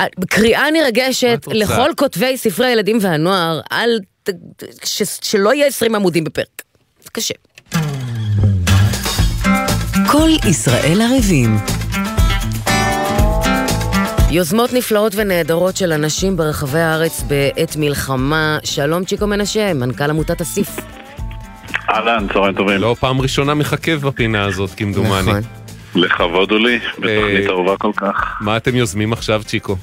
אה, 0.00 0.06
קריאה 0.28 0.70
נרגשת? 0.70 1.46
לכל 1.52 1.90
כותבי 1.96 2.36
ספרי 2.36 2.66
הילדים 2.66 2.98
והנוער, 3.00 3.60
אל... 3.72 3.98
ש- 4.84 5.18
שלא 5.22 5.54
יהיה 5.54 5.66
20 5.66 5.94
עמודים 5.94 6.24
בפרק. 6.24 6.62
זה 7.04 7.10
קשה. 7.12 7.34
כל 10.12 10.28
ישראל 10.48 11.00
ערבים. 11.02 11.56
יוזמות 14.30 14.72
נפלאות 14.72 15.12
ונהדרות 15.16 15.76
של 15.76 15.92
אנשים 15.92 16.36
ברחבי 16.36 16.78
הארץ 16.78 17.22
בעת 17.22 17.76
מלחמה. 17.76 18.58
שלום 18.64 19.04
צ'יקו 19.04 19.26
מנשה, 19.26 19.74
מנכ"ל 19.74 20.10
עמותת 20.10 20.40
אסיף. 20.40 20.76
אהלן, 21.90 22.26
צהריים 22.32 22.54
טובים. 22.54 22.80
לא 22.80 22.96
פעם 23.00 23.20
ראשונה 23.20 23.54
מחכב 23.54 24.00
בפינה 24.06 24.44
הזאת, 24.44 24.70
כמדומני. 24.76 25.20
נכון. 25.20 25.40
לכבוד 25.94 26.50
הוא 26.50 26.58
לי, 26.60 26.78
בתוכנית 26.78 27.46
אה, 27.46 27.50
אהובה 27.50 27.76
כל 27.76 27.92
כך. 27.96 28.36
מה 28.40 28.56
אתם 28.56 28.76
יוזמים 28.76 29.12
עכשיו, 29.12 29.42
צ'יקו? 29.46 29.76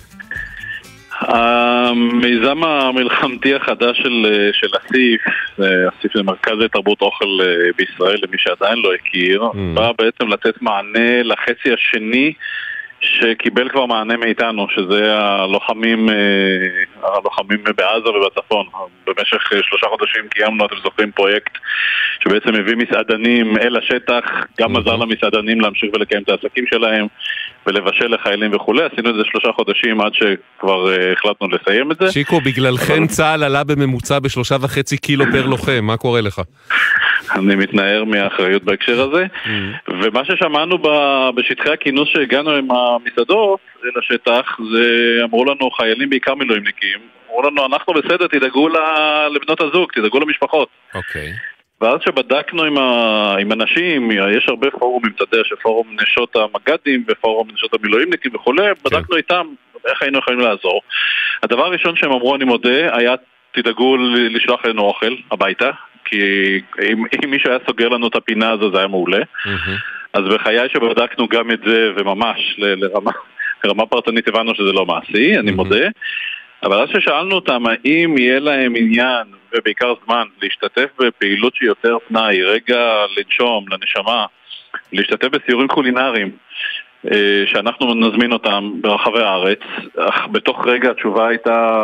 המיזם 1.19 2.63
המלחמתי 2.63 3.55
החדש 3.55 3.97
של, 3.97 4.25
אה, 4.25 4.49
של 4.53 4.67
אסיף, 4.77 5.21
אה, 5.59 5.89
אסיף 5.89 6.15
למרכז 6.15 6.53
לתרבות 6.57 7.01
אוכל 7.01 7.39
בישראל, 7.77 8.19
למי 8.27 8.37
שעדיין 8.37 8.79
לא 8.79 8.93
הכיר, 8.93 9.43
mm. 9.43 9.57
בא 9.73 9.91
בעצם 9.97 10.27
לתת 10.27 10.61
מענה 10.61 11.23
לחצי 11.23 11.73
השני 11.73 12.33
שקיבל 13.01 13.69
כבר 13.69 13.85
מענה 13.85 14.17
מאיתנו, 14.17 14.67
שזה 14.69 15.17
הלוחמים, 15.19 16.09
אה, 16.09 16.15
הלוחמים 17.03 17.63
בעזה 17.63 18.09
ובצפון. 18.09 18.65
במשך 19.07 19.51
שלושה 19.61 19.87
חודשים 19.87 20.27
קיימנו, 20.29 20.65
אתם 20.65 20.75
זוכרים, 20.83 21.11
פרויקט 21.11 21.57
שבעצם 22.23 22.55
הביא 22.55 22.75
מסעדנים 22.75 23.57
אל 23.57 23.77
השטח, 23.77 24.23
גם 24.59 24.75
עזר 24.77 24.95
למסעדנים 24.95 25.61
להמשיך 25.61 25.89
ולקיים 25.93 26.23
את 26.23 26.29
העסקים 26.29 26.65
שלהם 26.67 27.07
ולבשל 27.67 28.07
לחיילים 28.07 28.55
וכולי. 28.55 28.83
עשינו 28.93 29.09
את 29.09 29.15
זה 29.15 29.21
שלושה 29.25 29.51
חודשים 29.51 30.01
עד 30.01 30.13
שכבר 30.13 30.95
uh, 30.95 30.99
החלטנו 31.17 31.47
לסיים 31.47 31.91
את 31.91 31.97
זה. 31.99 32.11
שיקו, 32.11 32.41
בגללכם 32.41 33.07
צה"ל 33.07 33.43
עלה 33.43 33.63
בממוצע 33.63 34.19
בשלושה 34.19 34.55
וחצי 34.61 34.97
קילו 34.97 35.25
פר 35.31 35.45
לוחם, 35.45 35.79
מה 35.81 35.97
קורה 35.97 36.21
לך? 36.21 36.41
אני 37.35 37.55
מתנער 37.55 38.03
מהאחריות 38.03 38.63
בהקשר 38.63 39.01
הזה. 39.01 39.25
Mm. 39.25 39.49
ומה 39.87 40.25
ששמענו 40.25 40.77
בשטחי 41.35 41.69
הכינוס 41.69 42.09
שהגענו 42.09 42.51
עם 42.51 42.67
המסעדות 42.71 43.59
אל 43.83 43.99
השטח, 43.99 44.57
זה 44.73 45.17
אמרו 45.23 45.45
לנו 45.45 45.71
חיילים 45.71 46.09
בעיקר 46.09 46.35
מילואימניקים, 46.35 46.99
אמרו 47.27 47.41
לנו 47.49 47.65
אנחנו 47.65 47.93
בסדר, 47.93 48.27
תדאגו 48.27 48.69
לבנות 49.35 49.61
הזוג, 49.61 49.91
תדאגו 49.93 50.19
למשפחות. 50.19 50.67
אוקיי. 50.95 51.31
Okay. 51.31 51.54
ואז 51.81 51.99
כשבדקנו 51.99 52.63
עם, 52.63 52.77
ה... 52.77 53.35
עם 53.39 53.51
אנשים, 53.51 54.11
יש 54.11 54.45
הרבה 54.47 54.71
פורומים, 54.71 55.11
אתה 55.15 55.23
יודע, 55.23 55.43
שפורום 55.43 55.87
נשות 56.01 56.35
המג"דים 56.35 57.03
ופורום 57.07 57.47
נשות 57.53 57.73
המילואימניקים 57.73 58.31
וכולי, 58.35 58.63
כן. 58.63 58.73
בדקנו 58.83 59.17
איתם 59.17 59.47
איך 59.87 60.01
היינו 60.01 60.19
יכולים 60.19 60.39
לעזור. 60.39 60.81
הדבר 61.43 61.65
הראשון 61.65 61.95
שהם 61.95 62.11
אמרו, 62.11 62.35
אני 62.35 62.45
מודה, 62.45 62.97
היה 62.97 63.15
תדאגו 63.51 63.97
לשלוח 64.29 64.65
לנו 64.65 64.81
אוכל 64.81 65.15
הביתה, 65.31 65.71
כי 66.05 66.19
אם, 66.91 67.03
אם 67.25 67.29
מישהו 67.29 67.49
היה 67.49 67.59
סוגר 67.67 67.89
לנו 67.89 68.07
את 68.07 68.15
הפינה 68.15 68.51
הזו 68.51 68.71
זה 68.71 68.77
היה 68.77 68.87
מעולה. 68.87 69.19
Mm-hmm. 69.19 69.69
אז 70.13 70.21
בחיי 70.23 70.69
שבדקנו 70.73 71.27
גם 71.27 71.51
את 71.51 71.59
זה, 71.65 71.91
וממש 71.95 72.55
ל, 72.57 72.85
לרמה, 72.85 73.11
לרמה 73.63 73.85
פרטנית 73.85 74.27
הבנו 74.27 74.55
שזה 74.55 74.71
לא 74.73 74.85
מעשי, 74.85 75.37
אני 75.37 75.51
mm-hmm. 75.51 75.55
מודה. 75.55 75.87
אבל 76.63 76.81
אז 76.81 76.89
ששאלנו 76.89 77.35
אותם 77.35 77.63
האם 77.67 78.17
יהיה 78.17 78.39
להם 78.39 78.73
עניין, 78.75 79.27
ובעיקר 79.53 79.93
זמן, 80.05 80.23
להשתתף 80.41 80.87
בפעילות 80.99 81.55
שהיא 81.55 81.67
יותר 81.67 81.97
פנאי, 82.07 82.43
רגע 82.43 83.05
לנשום, 83.17 83.65
לנשמה, 83.69 84.25
להשתתף 84.93 85.27
בסיורים 85.27 85.67
קולינריים, 85.67 86.31
אה, 87.11 87.43
שאנחנו 87.45 87.93
נזמין 87.93 88.31
אותם 88.31 88.71
ברחבי 88.81 89.23
הארץ, 89.23 89.59
אך 90.09 90.27
בתוך 90.31 90.67
רגע 90.67 90.91
התשובה 90.91 91.27
הייתה 91.27 91.77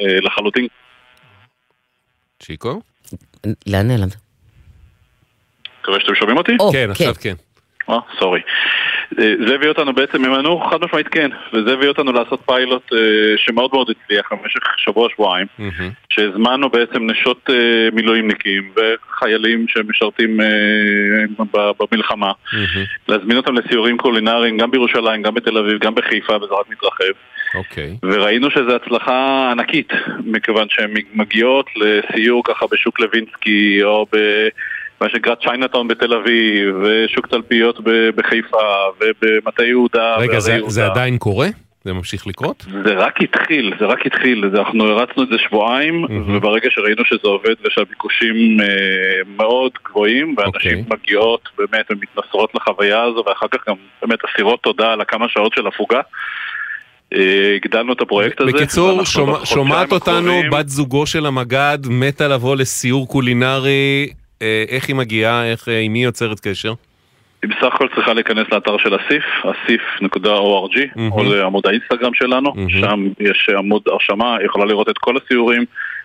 אה, 0.00 0.20
לחלוטין. 0.22 0.66
צ'יקו? 2.42 2.80
לאן 3.66 3.88
נעלמת? 3.88 4.16
מקווה 5.80 6.00
שאתם 6.00 6.14
שומעים 6.14 6.38
אותי? 6.38 6.52
כן, 6.72 6.90
עכשיו 6.90 7.14
כן. 7.20 7.34
אה, 7.90 7.98
סורי. 8.18 8.40
אה, 9.18 9.34
זה 9.46 9.54
הביא 9.54 9.68
אותנו 9.68 9.92
בעצם, 9.92 10.24
הם 10.24 10.32
ענו 10.32 10.60
חד 10.70 10.84
משמעית 10.84 11.08
כן, 11.08 11.30
וזה 11.52 11.72
הביא 11.72 11.88
אותנו 11.88 12.12
לעשות 12.12 12.40
פיילוט 12.46 12.92
אה, 12.92 12.98
שמאוד 13.36 13.70
מאוד 13.72 13.90
הצליח 13.90 14.32
במשך 14.32 14.60
שבוע-שבועיים, 14.76 15.46
שהזמנו 16.10 16.68
בעצם 16.68 17.10
נשות 17.10 17.50
אה, 17.50 17.88
מילואימניקים 17.92 18.72
וחיילים 18.76 19.66
שמשרתים 19.68 20.36
במלחמה, 21.80 22.32
להזמין 23.08 23.36
אותם 23.36 23.54
לסיורים 23.54 23.96
קולינריים 23.96 24.56
גם 24.56 24.70
בירושלים, 24.70 25.22
גם 25.22 25.34
בתל 25.34 25.58
אביב, 25.58 25.78
גם 25.78 25.94
בחיפה, 25.94 26.36
וזה 26.36 26.54
רק 26.60 26.70
מתרחב. 26.70 27.12
אוקיי. 27.54 27.96
וראינו 28.02 28.50
שזו 28.50 28.76
הצלחה 28.76 29.50
ענקית, 29.50 29.92
מכיוון 30.24 30.66
שהן 30.70 30.90
מגיעות 31.12 31.70
לסיור 31.76 32.42
ככה 32.44 32.66
בשוק 32.72 33.00
לוינסקי 33.00 33.82
או 33.82 34.06
ב... 34.12 34.16
מה 35.00 35.08
שנקרא 35.08 35.34
צ'יינאטאון 35.34 35.88
בתל 35.88 36.14
אביב, 36.14 36.74
ושוק 36.82 37.26
תלפיות 37.26 37.80
בחיפה, 38.16 38.58
ובמטה 39.00 39.64
יהודה. 39.64 40.16
רגע, 40.16 40.38
זה, 40.38 40.52
יהודה. 40.52 40.70
זה 40.70 40.86
עדיין 40.86 41.18
קורה? 41.18 41.48
זה 41.84 41.92
ממשיך 41.92 42.26
לקרות? 42.26 42.66
זה 42.84 42.94
רק 42.94 43.22
התחיל, 43.22 43.72
זה 43.80 43.86
רק 43.86 44.06
התחיל, 44.06 44.50
אנחנו 44.54 44.84
הרצנו 44.84 45.22
את 45.22 45.28
זה 45.28 45.38
שבועיים, 45.38 46.04
mm-hmm. 46.04 46.10
וברגע 46.26 46.68
שראינו 46.70 47.04
שזה 47.04 47.28
עובד 47.28 47.54
ושהביקושים 47.64 48.60
אה, 48.60 48.66
מאוד 49.36 49.72
גבוהים, 49.88 50.34
ואנשים 50.38 50.78
okay. 50.78 50.80
אוקיי. 50.80 50.98
מגיעות 50.98 51.48
באמת 51.58 51.86
ומתנסרות 51.90 52.54
לחוויה 52.54 53.02
הזו, 53.02 53.24
ואחר 53.26 53.46
כך 53.50 53.68
גם 53.68 53.74
באמת 54.02 54.18
אסירות 54.24 54.62
תודה 54.62 54.92
על 54.92 55.00
הכמה 55.00 55.26
שעות 55.28 55.54
של 55.54 55.66
הפוגה. 55.66 56.00
אה, 57.14 57.54
הגדלנו 57.54 57.92
את 57.92 58.00
הפרויקט 58.00 58.40
הזה. 58.40 58.52
בקיצור, 58.52 59.04
שומע, 59.04 59.38
שומעת 59.44 59.92
אותנו. 59.92 60.32
בת 60.52 60.68
זוגו 60.68 61.06
של 61.06 61.26
המג"ד, 61.26 61.78
מתה 61.90 62.28
לבוא 62.28 62.56
לסיור 62.56 63.08
קולינרי 63.08 64.08
איך 64.68 64.88
היא 64.88 64.96
מגיעה, 64.96 65.50
איך, 65.50 65.68
אה, 65.68 65.80
עם 65.80 65.92
מי 65.92 66.04
יוצרת 66.04 66.40
קשר? 66.40 66.72
היא 67.42 67.50
בסך 67.50 67.74
הכל 67.74 67.88
צריכה 67.94 68.12
להיכנס 68.12 68.46
לאתר 68.52 68.76
של 68.78 68.94
אסיף, 68.94 69.24
אסיף.org, 69.42 70.76
mm-hmm. 70.76 71.12
או 71.12 71.24
לעמוד 71.24 71.66
האינסטגרם 71.66 72.14
שלנו, 72.14 72.50
mm-hmm. 72.50 72.80
שם 72.80 73.08
יש 73.20 73.50
עמוד 73.58 73.82
הרשמה, 73.86 74.36
היא 74.36 74.46
יכולה 74.46 74.64
לראות 74.64 74.88
את 74.88 74.98
כל 74.98 75.14
הסיורים, 75.16 75.64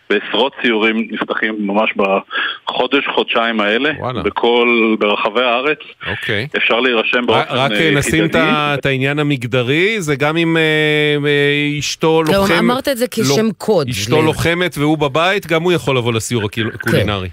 ועשרות 0.09 0.53
סיורים 0.61 1.07
נפתחים 1.11 1.55
ממש 1.59 1.93
בחודש, 1.95 3.07
חודשיים 3.15 3.59
האלה, 3.59 3.91
וואלה. 3.99 4.23
בכל, 4.23 4.95
ברחבי 4.99 5.41
הארץ. 5.41 5.79
אוקיי. 6.07 6.47
אפשר 6.57 6.79
להירשם 6.79 7.25
באופן 7.25 7.55
רק 7.55 7.71
אה, 7.71 7.91
נשים 7.95 8.25
את 8.35 8.85
העניין 8.85 9.19
המגדרי, 9.19 10.01
זה 10.01 10.15
גם 10.15 10.37
אם 10.37 10.57
אה, 10.57 11.79
אשתו 11.79 12.23
לוחמת... 12.23 12.59
אמרת 12.59 12.87
את 12.87 12.97
זה 12.97 13.05
כשם 13.11 13.45
לא, 13.45 13.51
קוד. 13.57 13.89
אשתו 13.89 14.21
לוחמת 14.21 14.77
והוא 14.77 14.97
בבית, 14.97 15.47
גם 15.47 15.63
הוא 15.63 15.71
יכול 15.71 15.97
לבוא 15.97 16.13
לסיור 16.13 16.49
הקולינרי. 16.73 17.29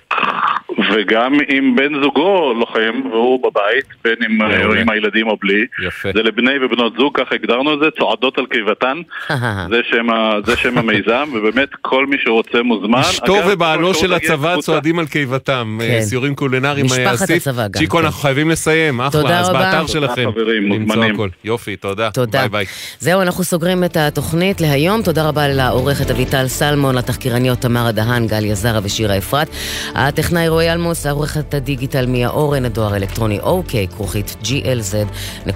כן. 0.89 0.95
וגם 0.97 1.33
אם 1.51 1.77
בן 1.77 2.03
זוגו 2.03 2.55
לוחם 2.55 3.01
והוא 3.11 3.39
בבית, 3.51 3.85
בין 4.05 4.17
אם 4.27 4.43
עם 4.81 4.91
הילדים 4.91 5.29
או 5.29 5.37
בלי, 5.41 5.67
יפה. 5.87 6.09
זה 6.15 6.23
לבני 6.23 6.53
ובנות 6.65 6.93
זוג, 6.99 7.21
ככה 7.21 7.35
הגדרנו 7.35 7.75
את 7.75 7.79
זה, 7.79 7.87
צועדות 7.99 8.39
על 8.39 8.47
קיבתן, 8.47 8.99
זה, 9.73 9.81
שם 9.91 10.07
זה 10.47 10.57
שם 10.57 10.79
המיזם, 10.79 11.29
ובאמת 11.35 11.69
כל 11.81 12.07
מי 12.07 12.17
שרוצה 12.25 12.63
מוזמן. 12.63 12.99
אשתו 12.99 13.37
ובעלו 13.47 13.95
של 13.95 14.13
הצבא 14.13 14.61
צועדים 14.61 14.99
על 14.99 15.07
קיבתם, 15.07 15.79
אה, 15.81 15.87
כן. 15.87 16.01
סיורים 16.01 16.35
קולינריים. 16.35 16.87
משפחת 16.87 17.31
הצבא 17.31 17.69
גם. 17.69 17.81
צ'יקו, 17.81 18.01
אנחנו 18.01 18.21
חייבים 18.21 18.51
לסיים, 18.51 19.01
אחלה, 19.01 19.41
אז 19.41 19.51
באתר 19.51 19.87
שלכם. 19.87 20.31
למצוא 20.71 21.05
הכל. 21.05 21.29
יופי, 21.45 21.77
תודה. 21.77 22.11
תודה. 22.11 22.39
ביי 22.39 22.49
ביי. 22.49 22.65
זהו, 22.99 23.23
אנחנו 23.23 23.45
סוגרים 23.45 23.85
את 23.85 23.97
התוכנית 23.97 24.61
להיום. 24.61 25.03
תודה 25.03 25.29
רבה 25.29 25.49
לעורכת 25.49 26.11
אביטל 26.11 26.49
סלמון, 26.49 26.95
לתחקירניות 26.95 27.59
תמרה 27.59 27.93
דהן, 27.93 28.27
גל 28.27 28.45
יזרה 28.45 28.81
ושירה 28.83 29.19
אפרת. 29.19 29.49
הטכנאי 29.95 30.49
רועי 30.49 30.71
אלמוס, 30.79 31.07
עורכת 31.07 31.55
הדיגיטל 31.55 32.07
מיה 32.07 32.29
אורן, 32.29 32.65
הדואר 32.65 32.93
האלקטרוני 32.93 33.41
אוקיי, 33.41 33.87
כרוכית 33.89 34.37
glz.co.il. 34.43 35.51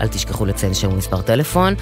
אל 0.00 0.08
תשכחו 0.10 0.46
לציין 0.46 0.74
שם 0.74 0.92
ומספר 0.92 1.20
טלפון. 1.20 1.74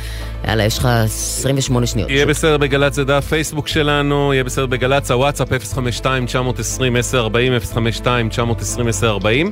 יאללה, 0.49 0.65
יש 0.65 0.79
לך 0.79 0.89
28 1.05 1.87
שניות. 1.87 2.11
יהיה 2.11 2.27
בסדר 2.27 2.57
בגל"צ, 2.57 2.95
זה 2.95 3.05
דף 3.05 3.27
פייסבוק 3.29 3.69
שלנו, 3.69 4.35
יהיה 4.35 4.45
בסדר 4.45 4.67
בגל"צ, 4.67 5.11
הוואטסאפ 5.11 5.49
052-920-1040, 5.53 6.07
052-920-1040. 8.05 9.51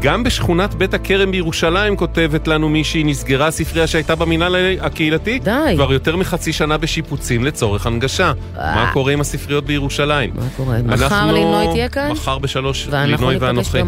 גם 0.00 0.24
בשכונת 0.24 0.74
בית 0.74 0.94
הכרם 0.94 1.30
בירושלים 1.30 1.96
כותבת 1.96 2.48
לנו 2.48 2.68
מישהי, 2.68 3.04
נסגרה 3.04 3.50
ספרייה 3.50 3.86
שהייתה 3.86 4.14
במינהל 4.14 4.56
הקהילתי. 4.80 5.38
די. 5.38 5.72
כבר 5.74 5.92
יותר 5.92 6.16
מחצי 6.16 6.52
שנה 6.52 6.78
בשיפוצים 6.78 7.44
לצורך 7.44 7.86
הנגשה. 7.86 8.32
מה 8.56 8.90
קורה 8.92 9.12
עם 9.12 9.20
הספריות 9.20 9.64
בירושלים? 9.64 10.30
מה 10.34 10.42
קורה? 10.56 10.78
מחר 10.82 11.32
לינוי 11.32 11.66
תהיה 11.72 11.81
כאן? 11.88 12.10
מחר 12.10 12.38
בשלוש, 12.38 12.88
לינוי 12.92 13.36
ואנוכי. 13.36 13.78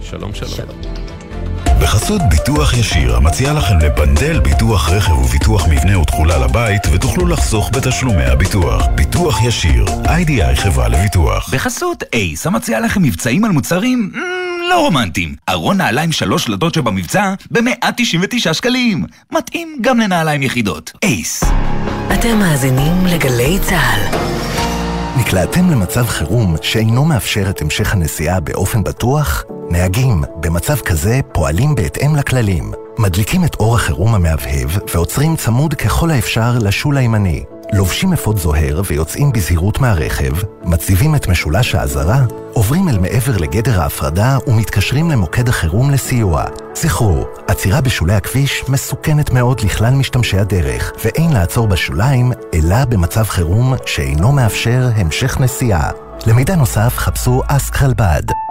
שלום, 0.00 0.34
שלום. 0.34 0.50
שלום. 0.50 1.08
בחסות 1.82 2.22
ביטוח 2.30 2.74
ישיר, 2.74 3.16
המציע 3.16 3.52
לכם 3.52 3.78
לבנדל 3.78 4.40
ביטוח 4.40 4.90
רכב 4.90 5.12
וביטוח 5.12 5.68
מבנה 5.68 5.98
ותכולה 5.98 6.38
לבית, 6.38 6.82
ותוכלו 6.92 7.26
לחסוך 7.26 7.70
בתשלומי 7.72 8.24
הביטוח. 8.24 8.86
ביטוח 8.94 9.44
ישיר, 9.44 9.84
איי-די-איי 10.08 10.56
חברה 10.56 10.88
לביטוח. 10.88 11.54
בחסות 11.54 12.04
אייס, 12.12 12.46
המציע 12.46 12.80
לכם 12.80 13.02
מבצעים 13.02 13.44
על 13.44 13.50
מוצרים 13.50 14.12
לא 14.70 14.80
רומנטיים. 14.80 15.34
ארון 15.48 15.76
נעליים 15.76 16.12
שלוש 16.12 16.44
שלדות 16.44 16.74
שבמבצע 16.74 17.34
ב-199 17.50 18.52
שקלים. 18.52 19.04
מתאים 19.32 19.78
גם 19.80 20.00
לנעליים 20.00 20.42
יחידות. 20.42 20.92
אייס. 21.02 21.44
אתם 22.12 22.38
מאזינים 22.38 23.06
לגלי 23.06 23.58
צה"ל. 23.62 24.47
נקלעתם 25.18 25.70
למצב 25.70 26.06
חירום 26.06 26.56
שאינו 26.62 27.04
מאפשר 27.04 27.50
את 27.50 27.62
המשך 27.62 27.94
הנסיעה 27.94 28.40
באופן 28.40 28.84
בטוח? 28.84 29.44
נהגים, 29.70 30.22
במצב 30.40 30.76
כזה 30.76 31.20
פועלים 31.32 31.74
בהתאם 31.74 32.16
לכללים. 32.16 32.72
מדליקים 32.98 33.44
את 33.44 33.54
אור 33.54 33.74
החירום 33.74 34.14
המהבהב 34.14 34.70
ועוצרים 34.94 35.36
צמוד 35.36 35.74
ככל 35.74 36.10
האפשר 36.10 36.58
לשול 36.60 36.96
הימני. 36.96 37.44
לובשים 37.72 38.12
אפוד 38.12 38.38
זוהר 38.38 38.82
ויוצאים 38.86 39.32
בזהירות 39.32 39.78
מהרכב, 39.78 40.32
מציבים 40.64 41.14
את 41.14 41.28
משולש 41.28 41.74
האזהרה, 41.74 42.24
עוברים 42.52 42.88
אל 42.88 42.98
מעבר 42.98 43.36
לגדר 43.36 43.80
ההפרדה 43.80 44.38
ומתקשרים 44.46 45.10
למוקד 45.10 45.48
החירום 45.48 45.90
לסיוע. 45.90 46.44
זכרו, 46.74 47.24
עצירה 47.46 47.80
בשולי 47.80 48.14
הכביש 48.14 48.64
מסוכנת 48.68 49.30
מאוד 49.30 49.60
לכלל 49.60 49.94
משתמשי 49.94 50.38
הדרך, 50.38 50.92
ואין 51.04 51.32
לעצור 51.32 51.66
בשוליים, 51.68 52.32
אלא 52.54 52.84
במצב 52.84 53.24
חירום 53.24 53.74
שאינו 53.86 54.32
מאפשר 54.32 54.88
המשך 54.94 55.40
נסיעה. 55.40 55.90
למידע 56.26 56.56
נוסף 56.56 56.92
חפשו 56.96 57.42
אסק 57.48 57.74
חלבד. 57.74 58.47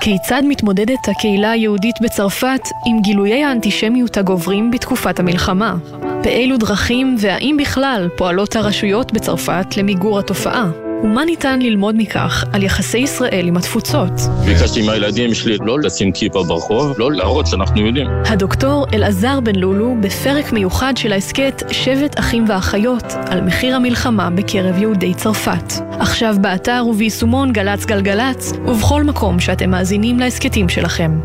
כיצד 0.00 0.42
מתמודדת 0.48 1.08
הקהילה 1.08 1.50
היהודית 1.50 1.94
בצרפת 2.02 2.60
עם 2.86 3.00
גילויי 3.02 3.44
האנטישמיות 3.44 4.16
הגוברים 4.16 4.70
בתקופת 4.70 5.20
המלחמה? 5.20 5.74
באילו 6.22 6.56
דרכים 6.56 7.16
והאם 7.18 7.56
בכלל 7.60 8.08
פועלות 8.16 8.56
הרשויות 8.56 9.12
בצרפת 9.12 9.76
למיגור 9.76 10.18
התופעה? 10.18 10.87
ומה 11.02 11.24
ניתן 11.24 11.58
ללמוד 11.62 11.94
מכך 11.98 12.44
על 12.52 12.62
יחסי 12.62 12.98
ישראל 12.98 13.46
עם 13.48 13.56
התפוצות? 13.56 14.12
ביקשתי 14.44 14.86
מהילדים 14.86 15.34
שלי 15.34 15.56
לא 15.60 15.80
לשים 15.80 16.12
כיפה 16.12 16.44
ברחוב, 16.44 16.98
לא 16.98 17.12
להראות 17.12 17.46
שאנחנו 17.46 17.86
יודעים. 17.86 18.06
הדוקטור 18.24 18.86
אלעזר 18.94 19.40
בן 19.40 19.54
לולו 19.54 19.94
בפרק 20.00 20.52
מיוחד 20.52 20.96
של 20.96 21.12
ההסכת 21.12 21.62
שבט 21.70 22.18
אחים 22.18 22.44
ואחיות 22.48 23.04
על 23.26 23.40
מחיר 23.40 23.76
המלחמה 23.76 24.30
בקרב 24.30 24.78
יהודי 24.78 25.14
צרפת. 25.14 25.72
עכשיו 25.98 26.34
באתר 26.40 26.84
וביישומון 26.90 27.52
גל"צ 27.52 27.84
גלגלצ 27.84 28.52
ובכל 28.66 29.02
מקום 29.02 29.40
שאתם 29.40 29.70
מאזינים 29.70 30.18
להסכתים 30.18 30.68
שלכם. 30.68 31.20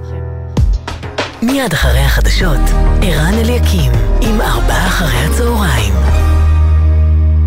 מיד 1.42 1.74
אחרי 1.74 2.00
החדשות, 2.00 2.60
ערן 3.02 3.34
אליקים 3.34 3.92
עם 4.22 4.42
ארבעה 4.42 4.88
אחרי 4.88 5.18
הצהריים. 5.18 6.03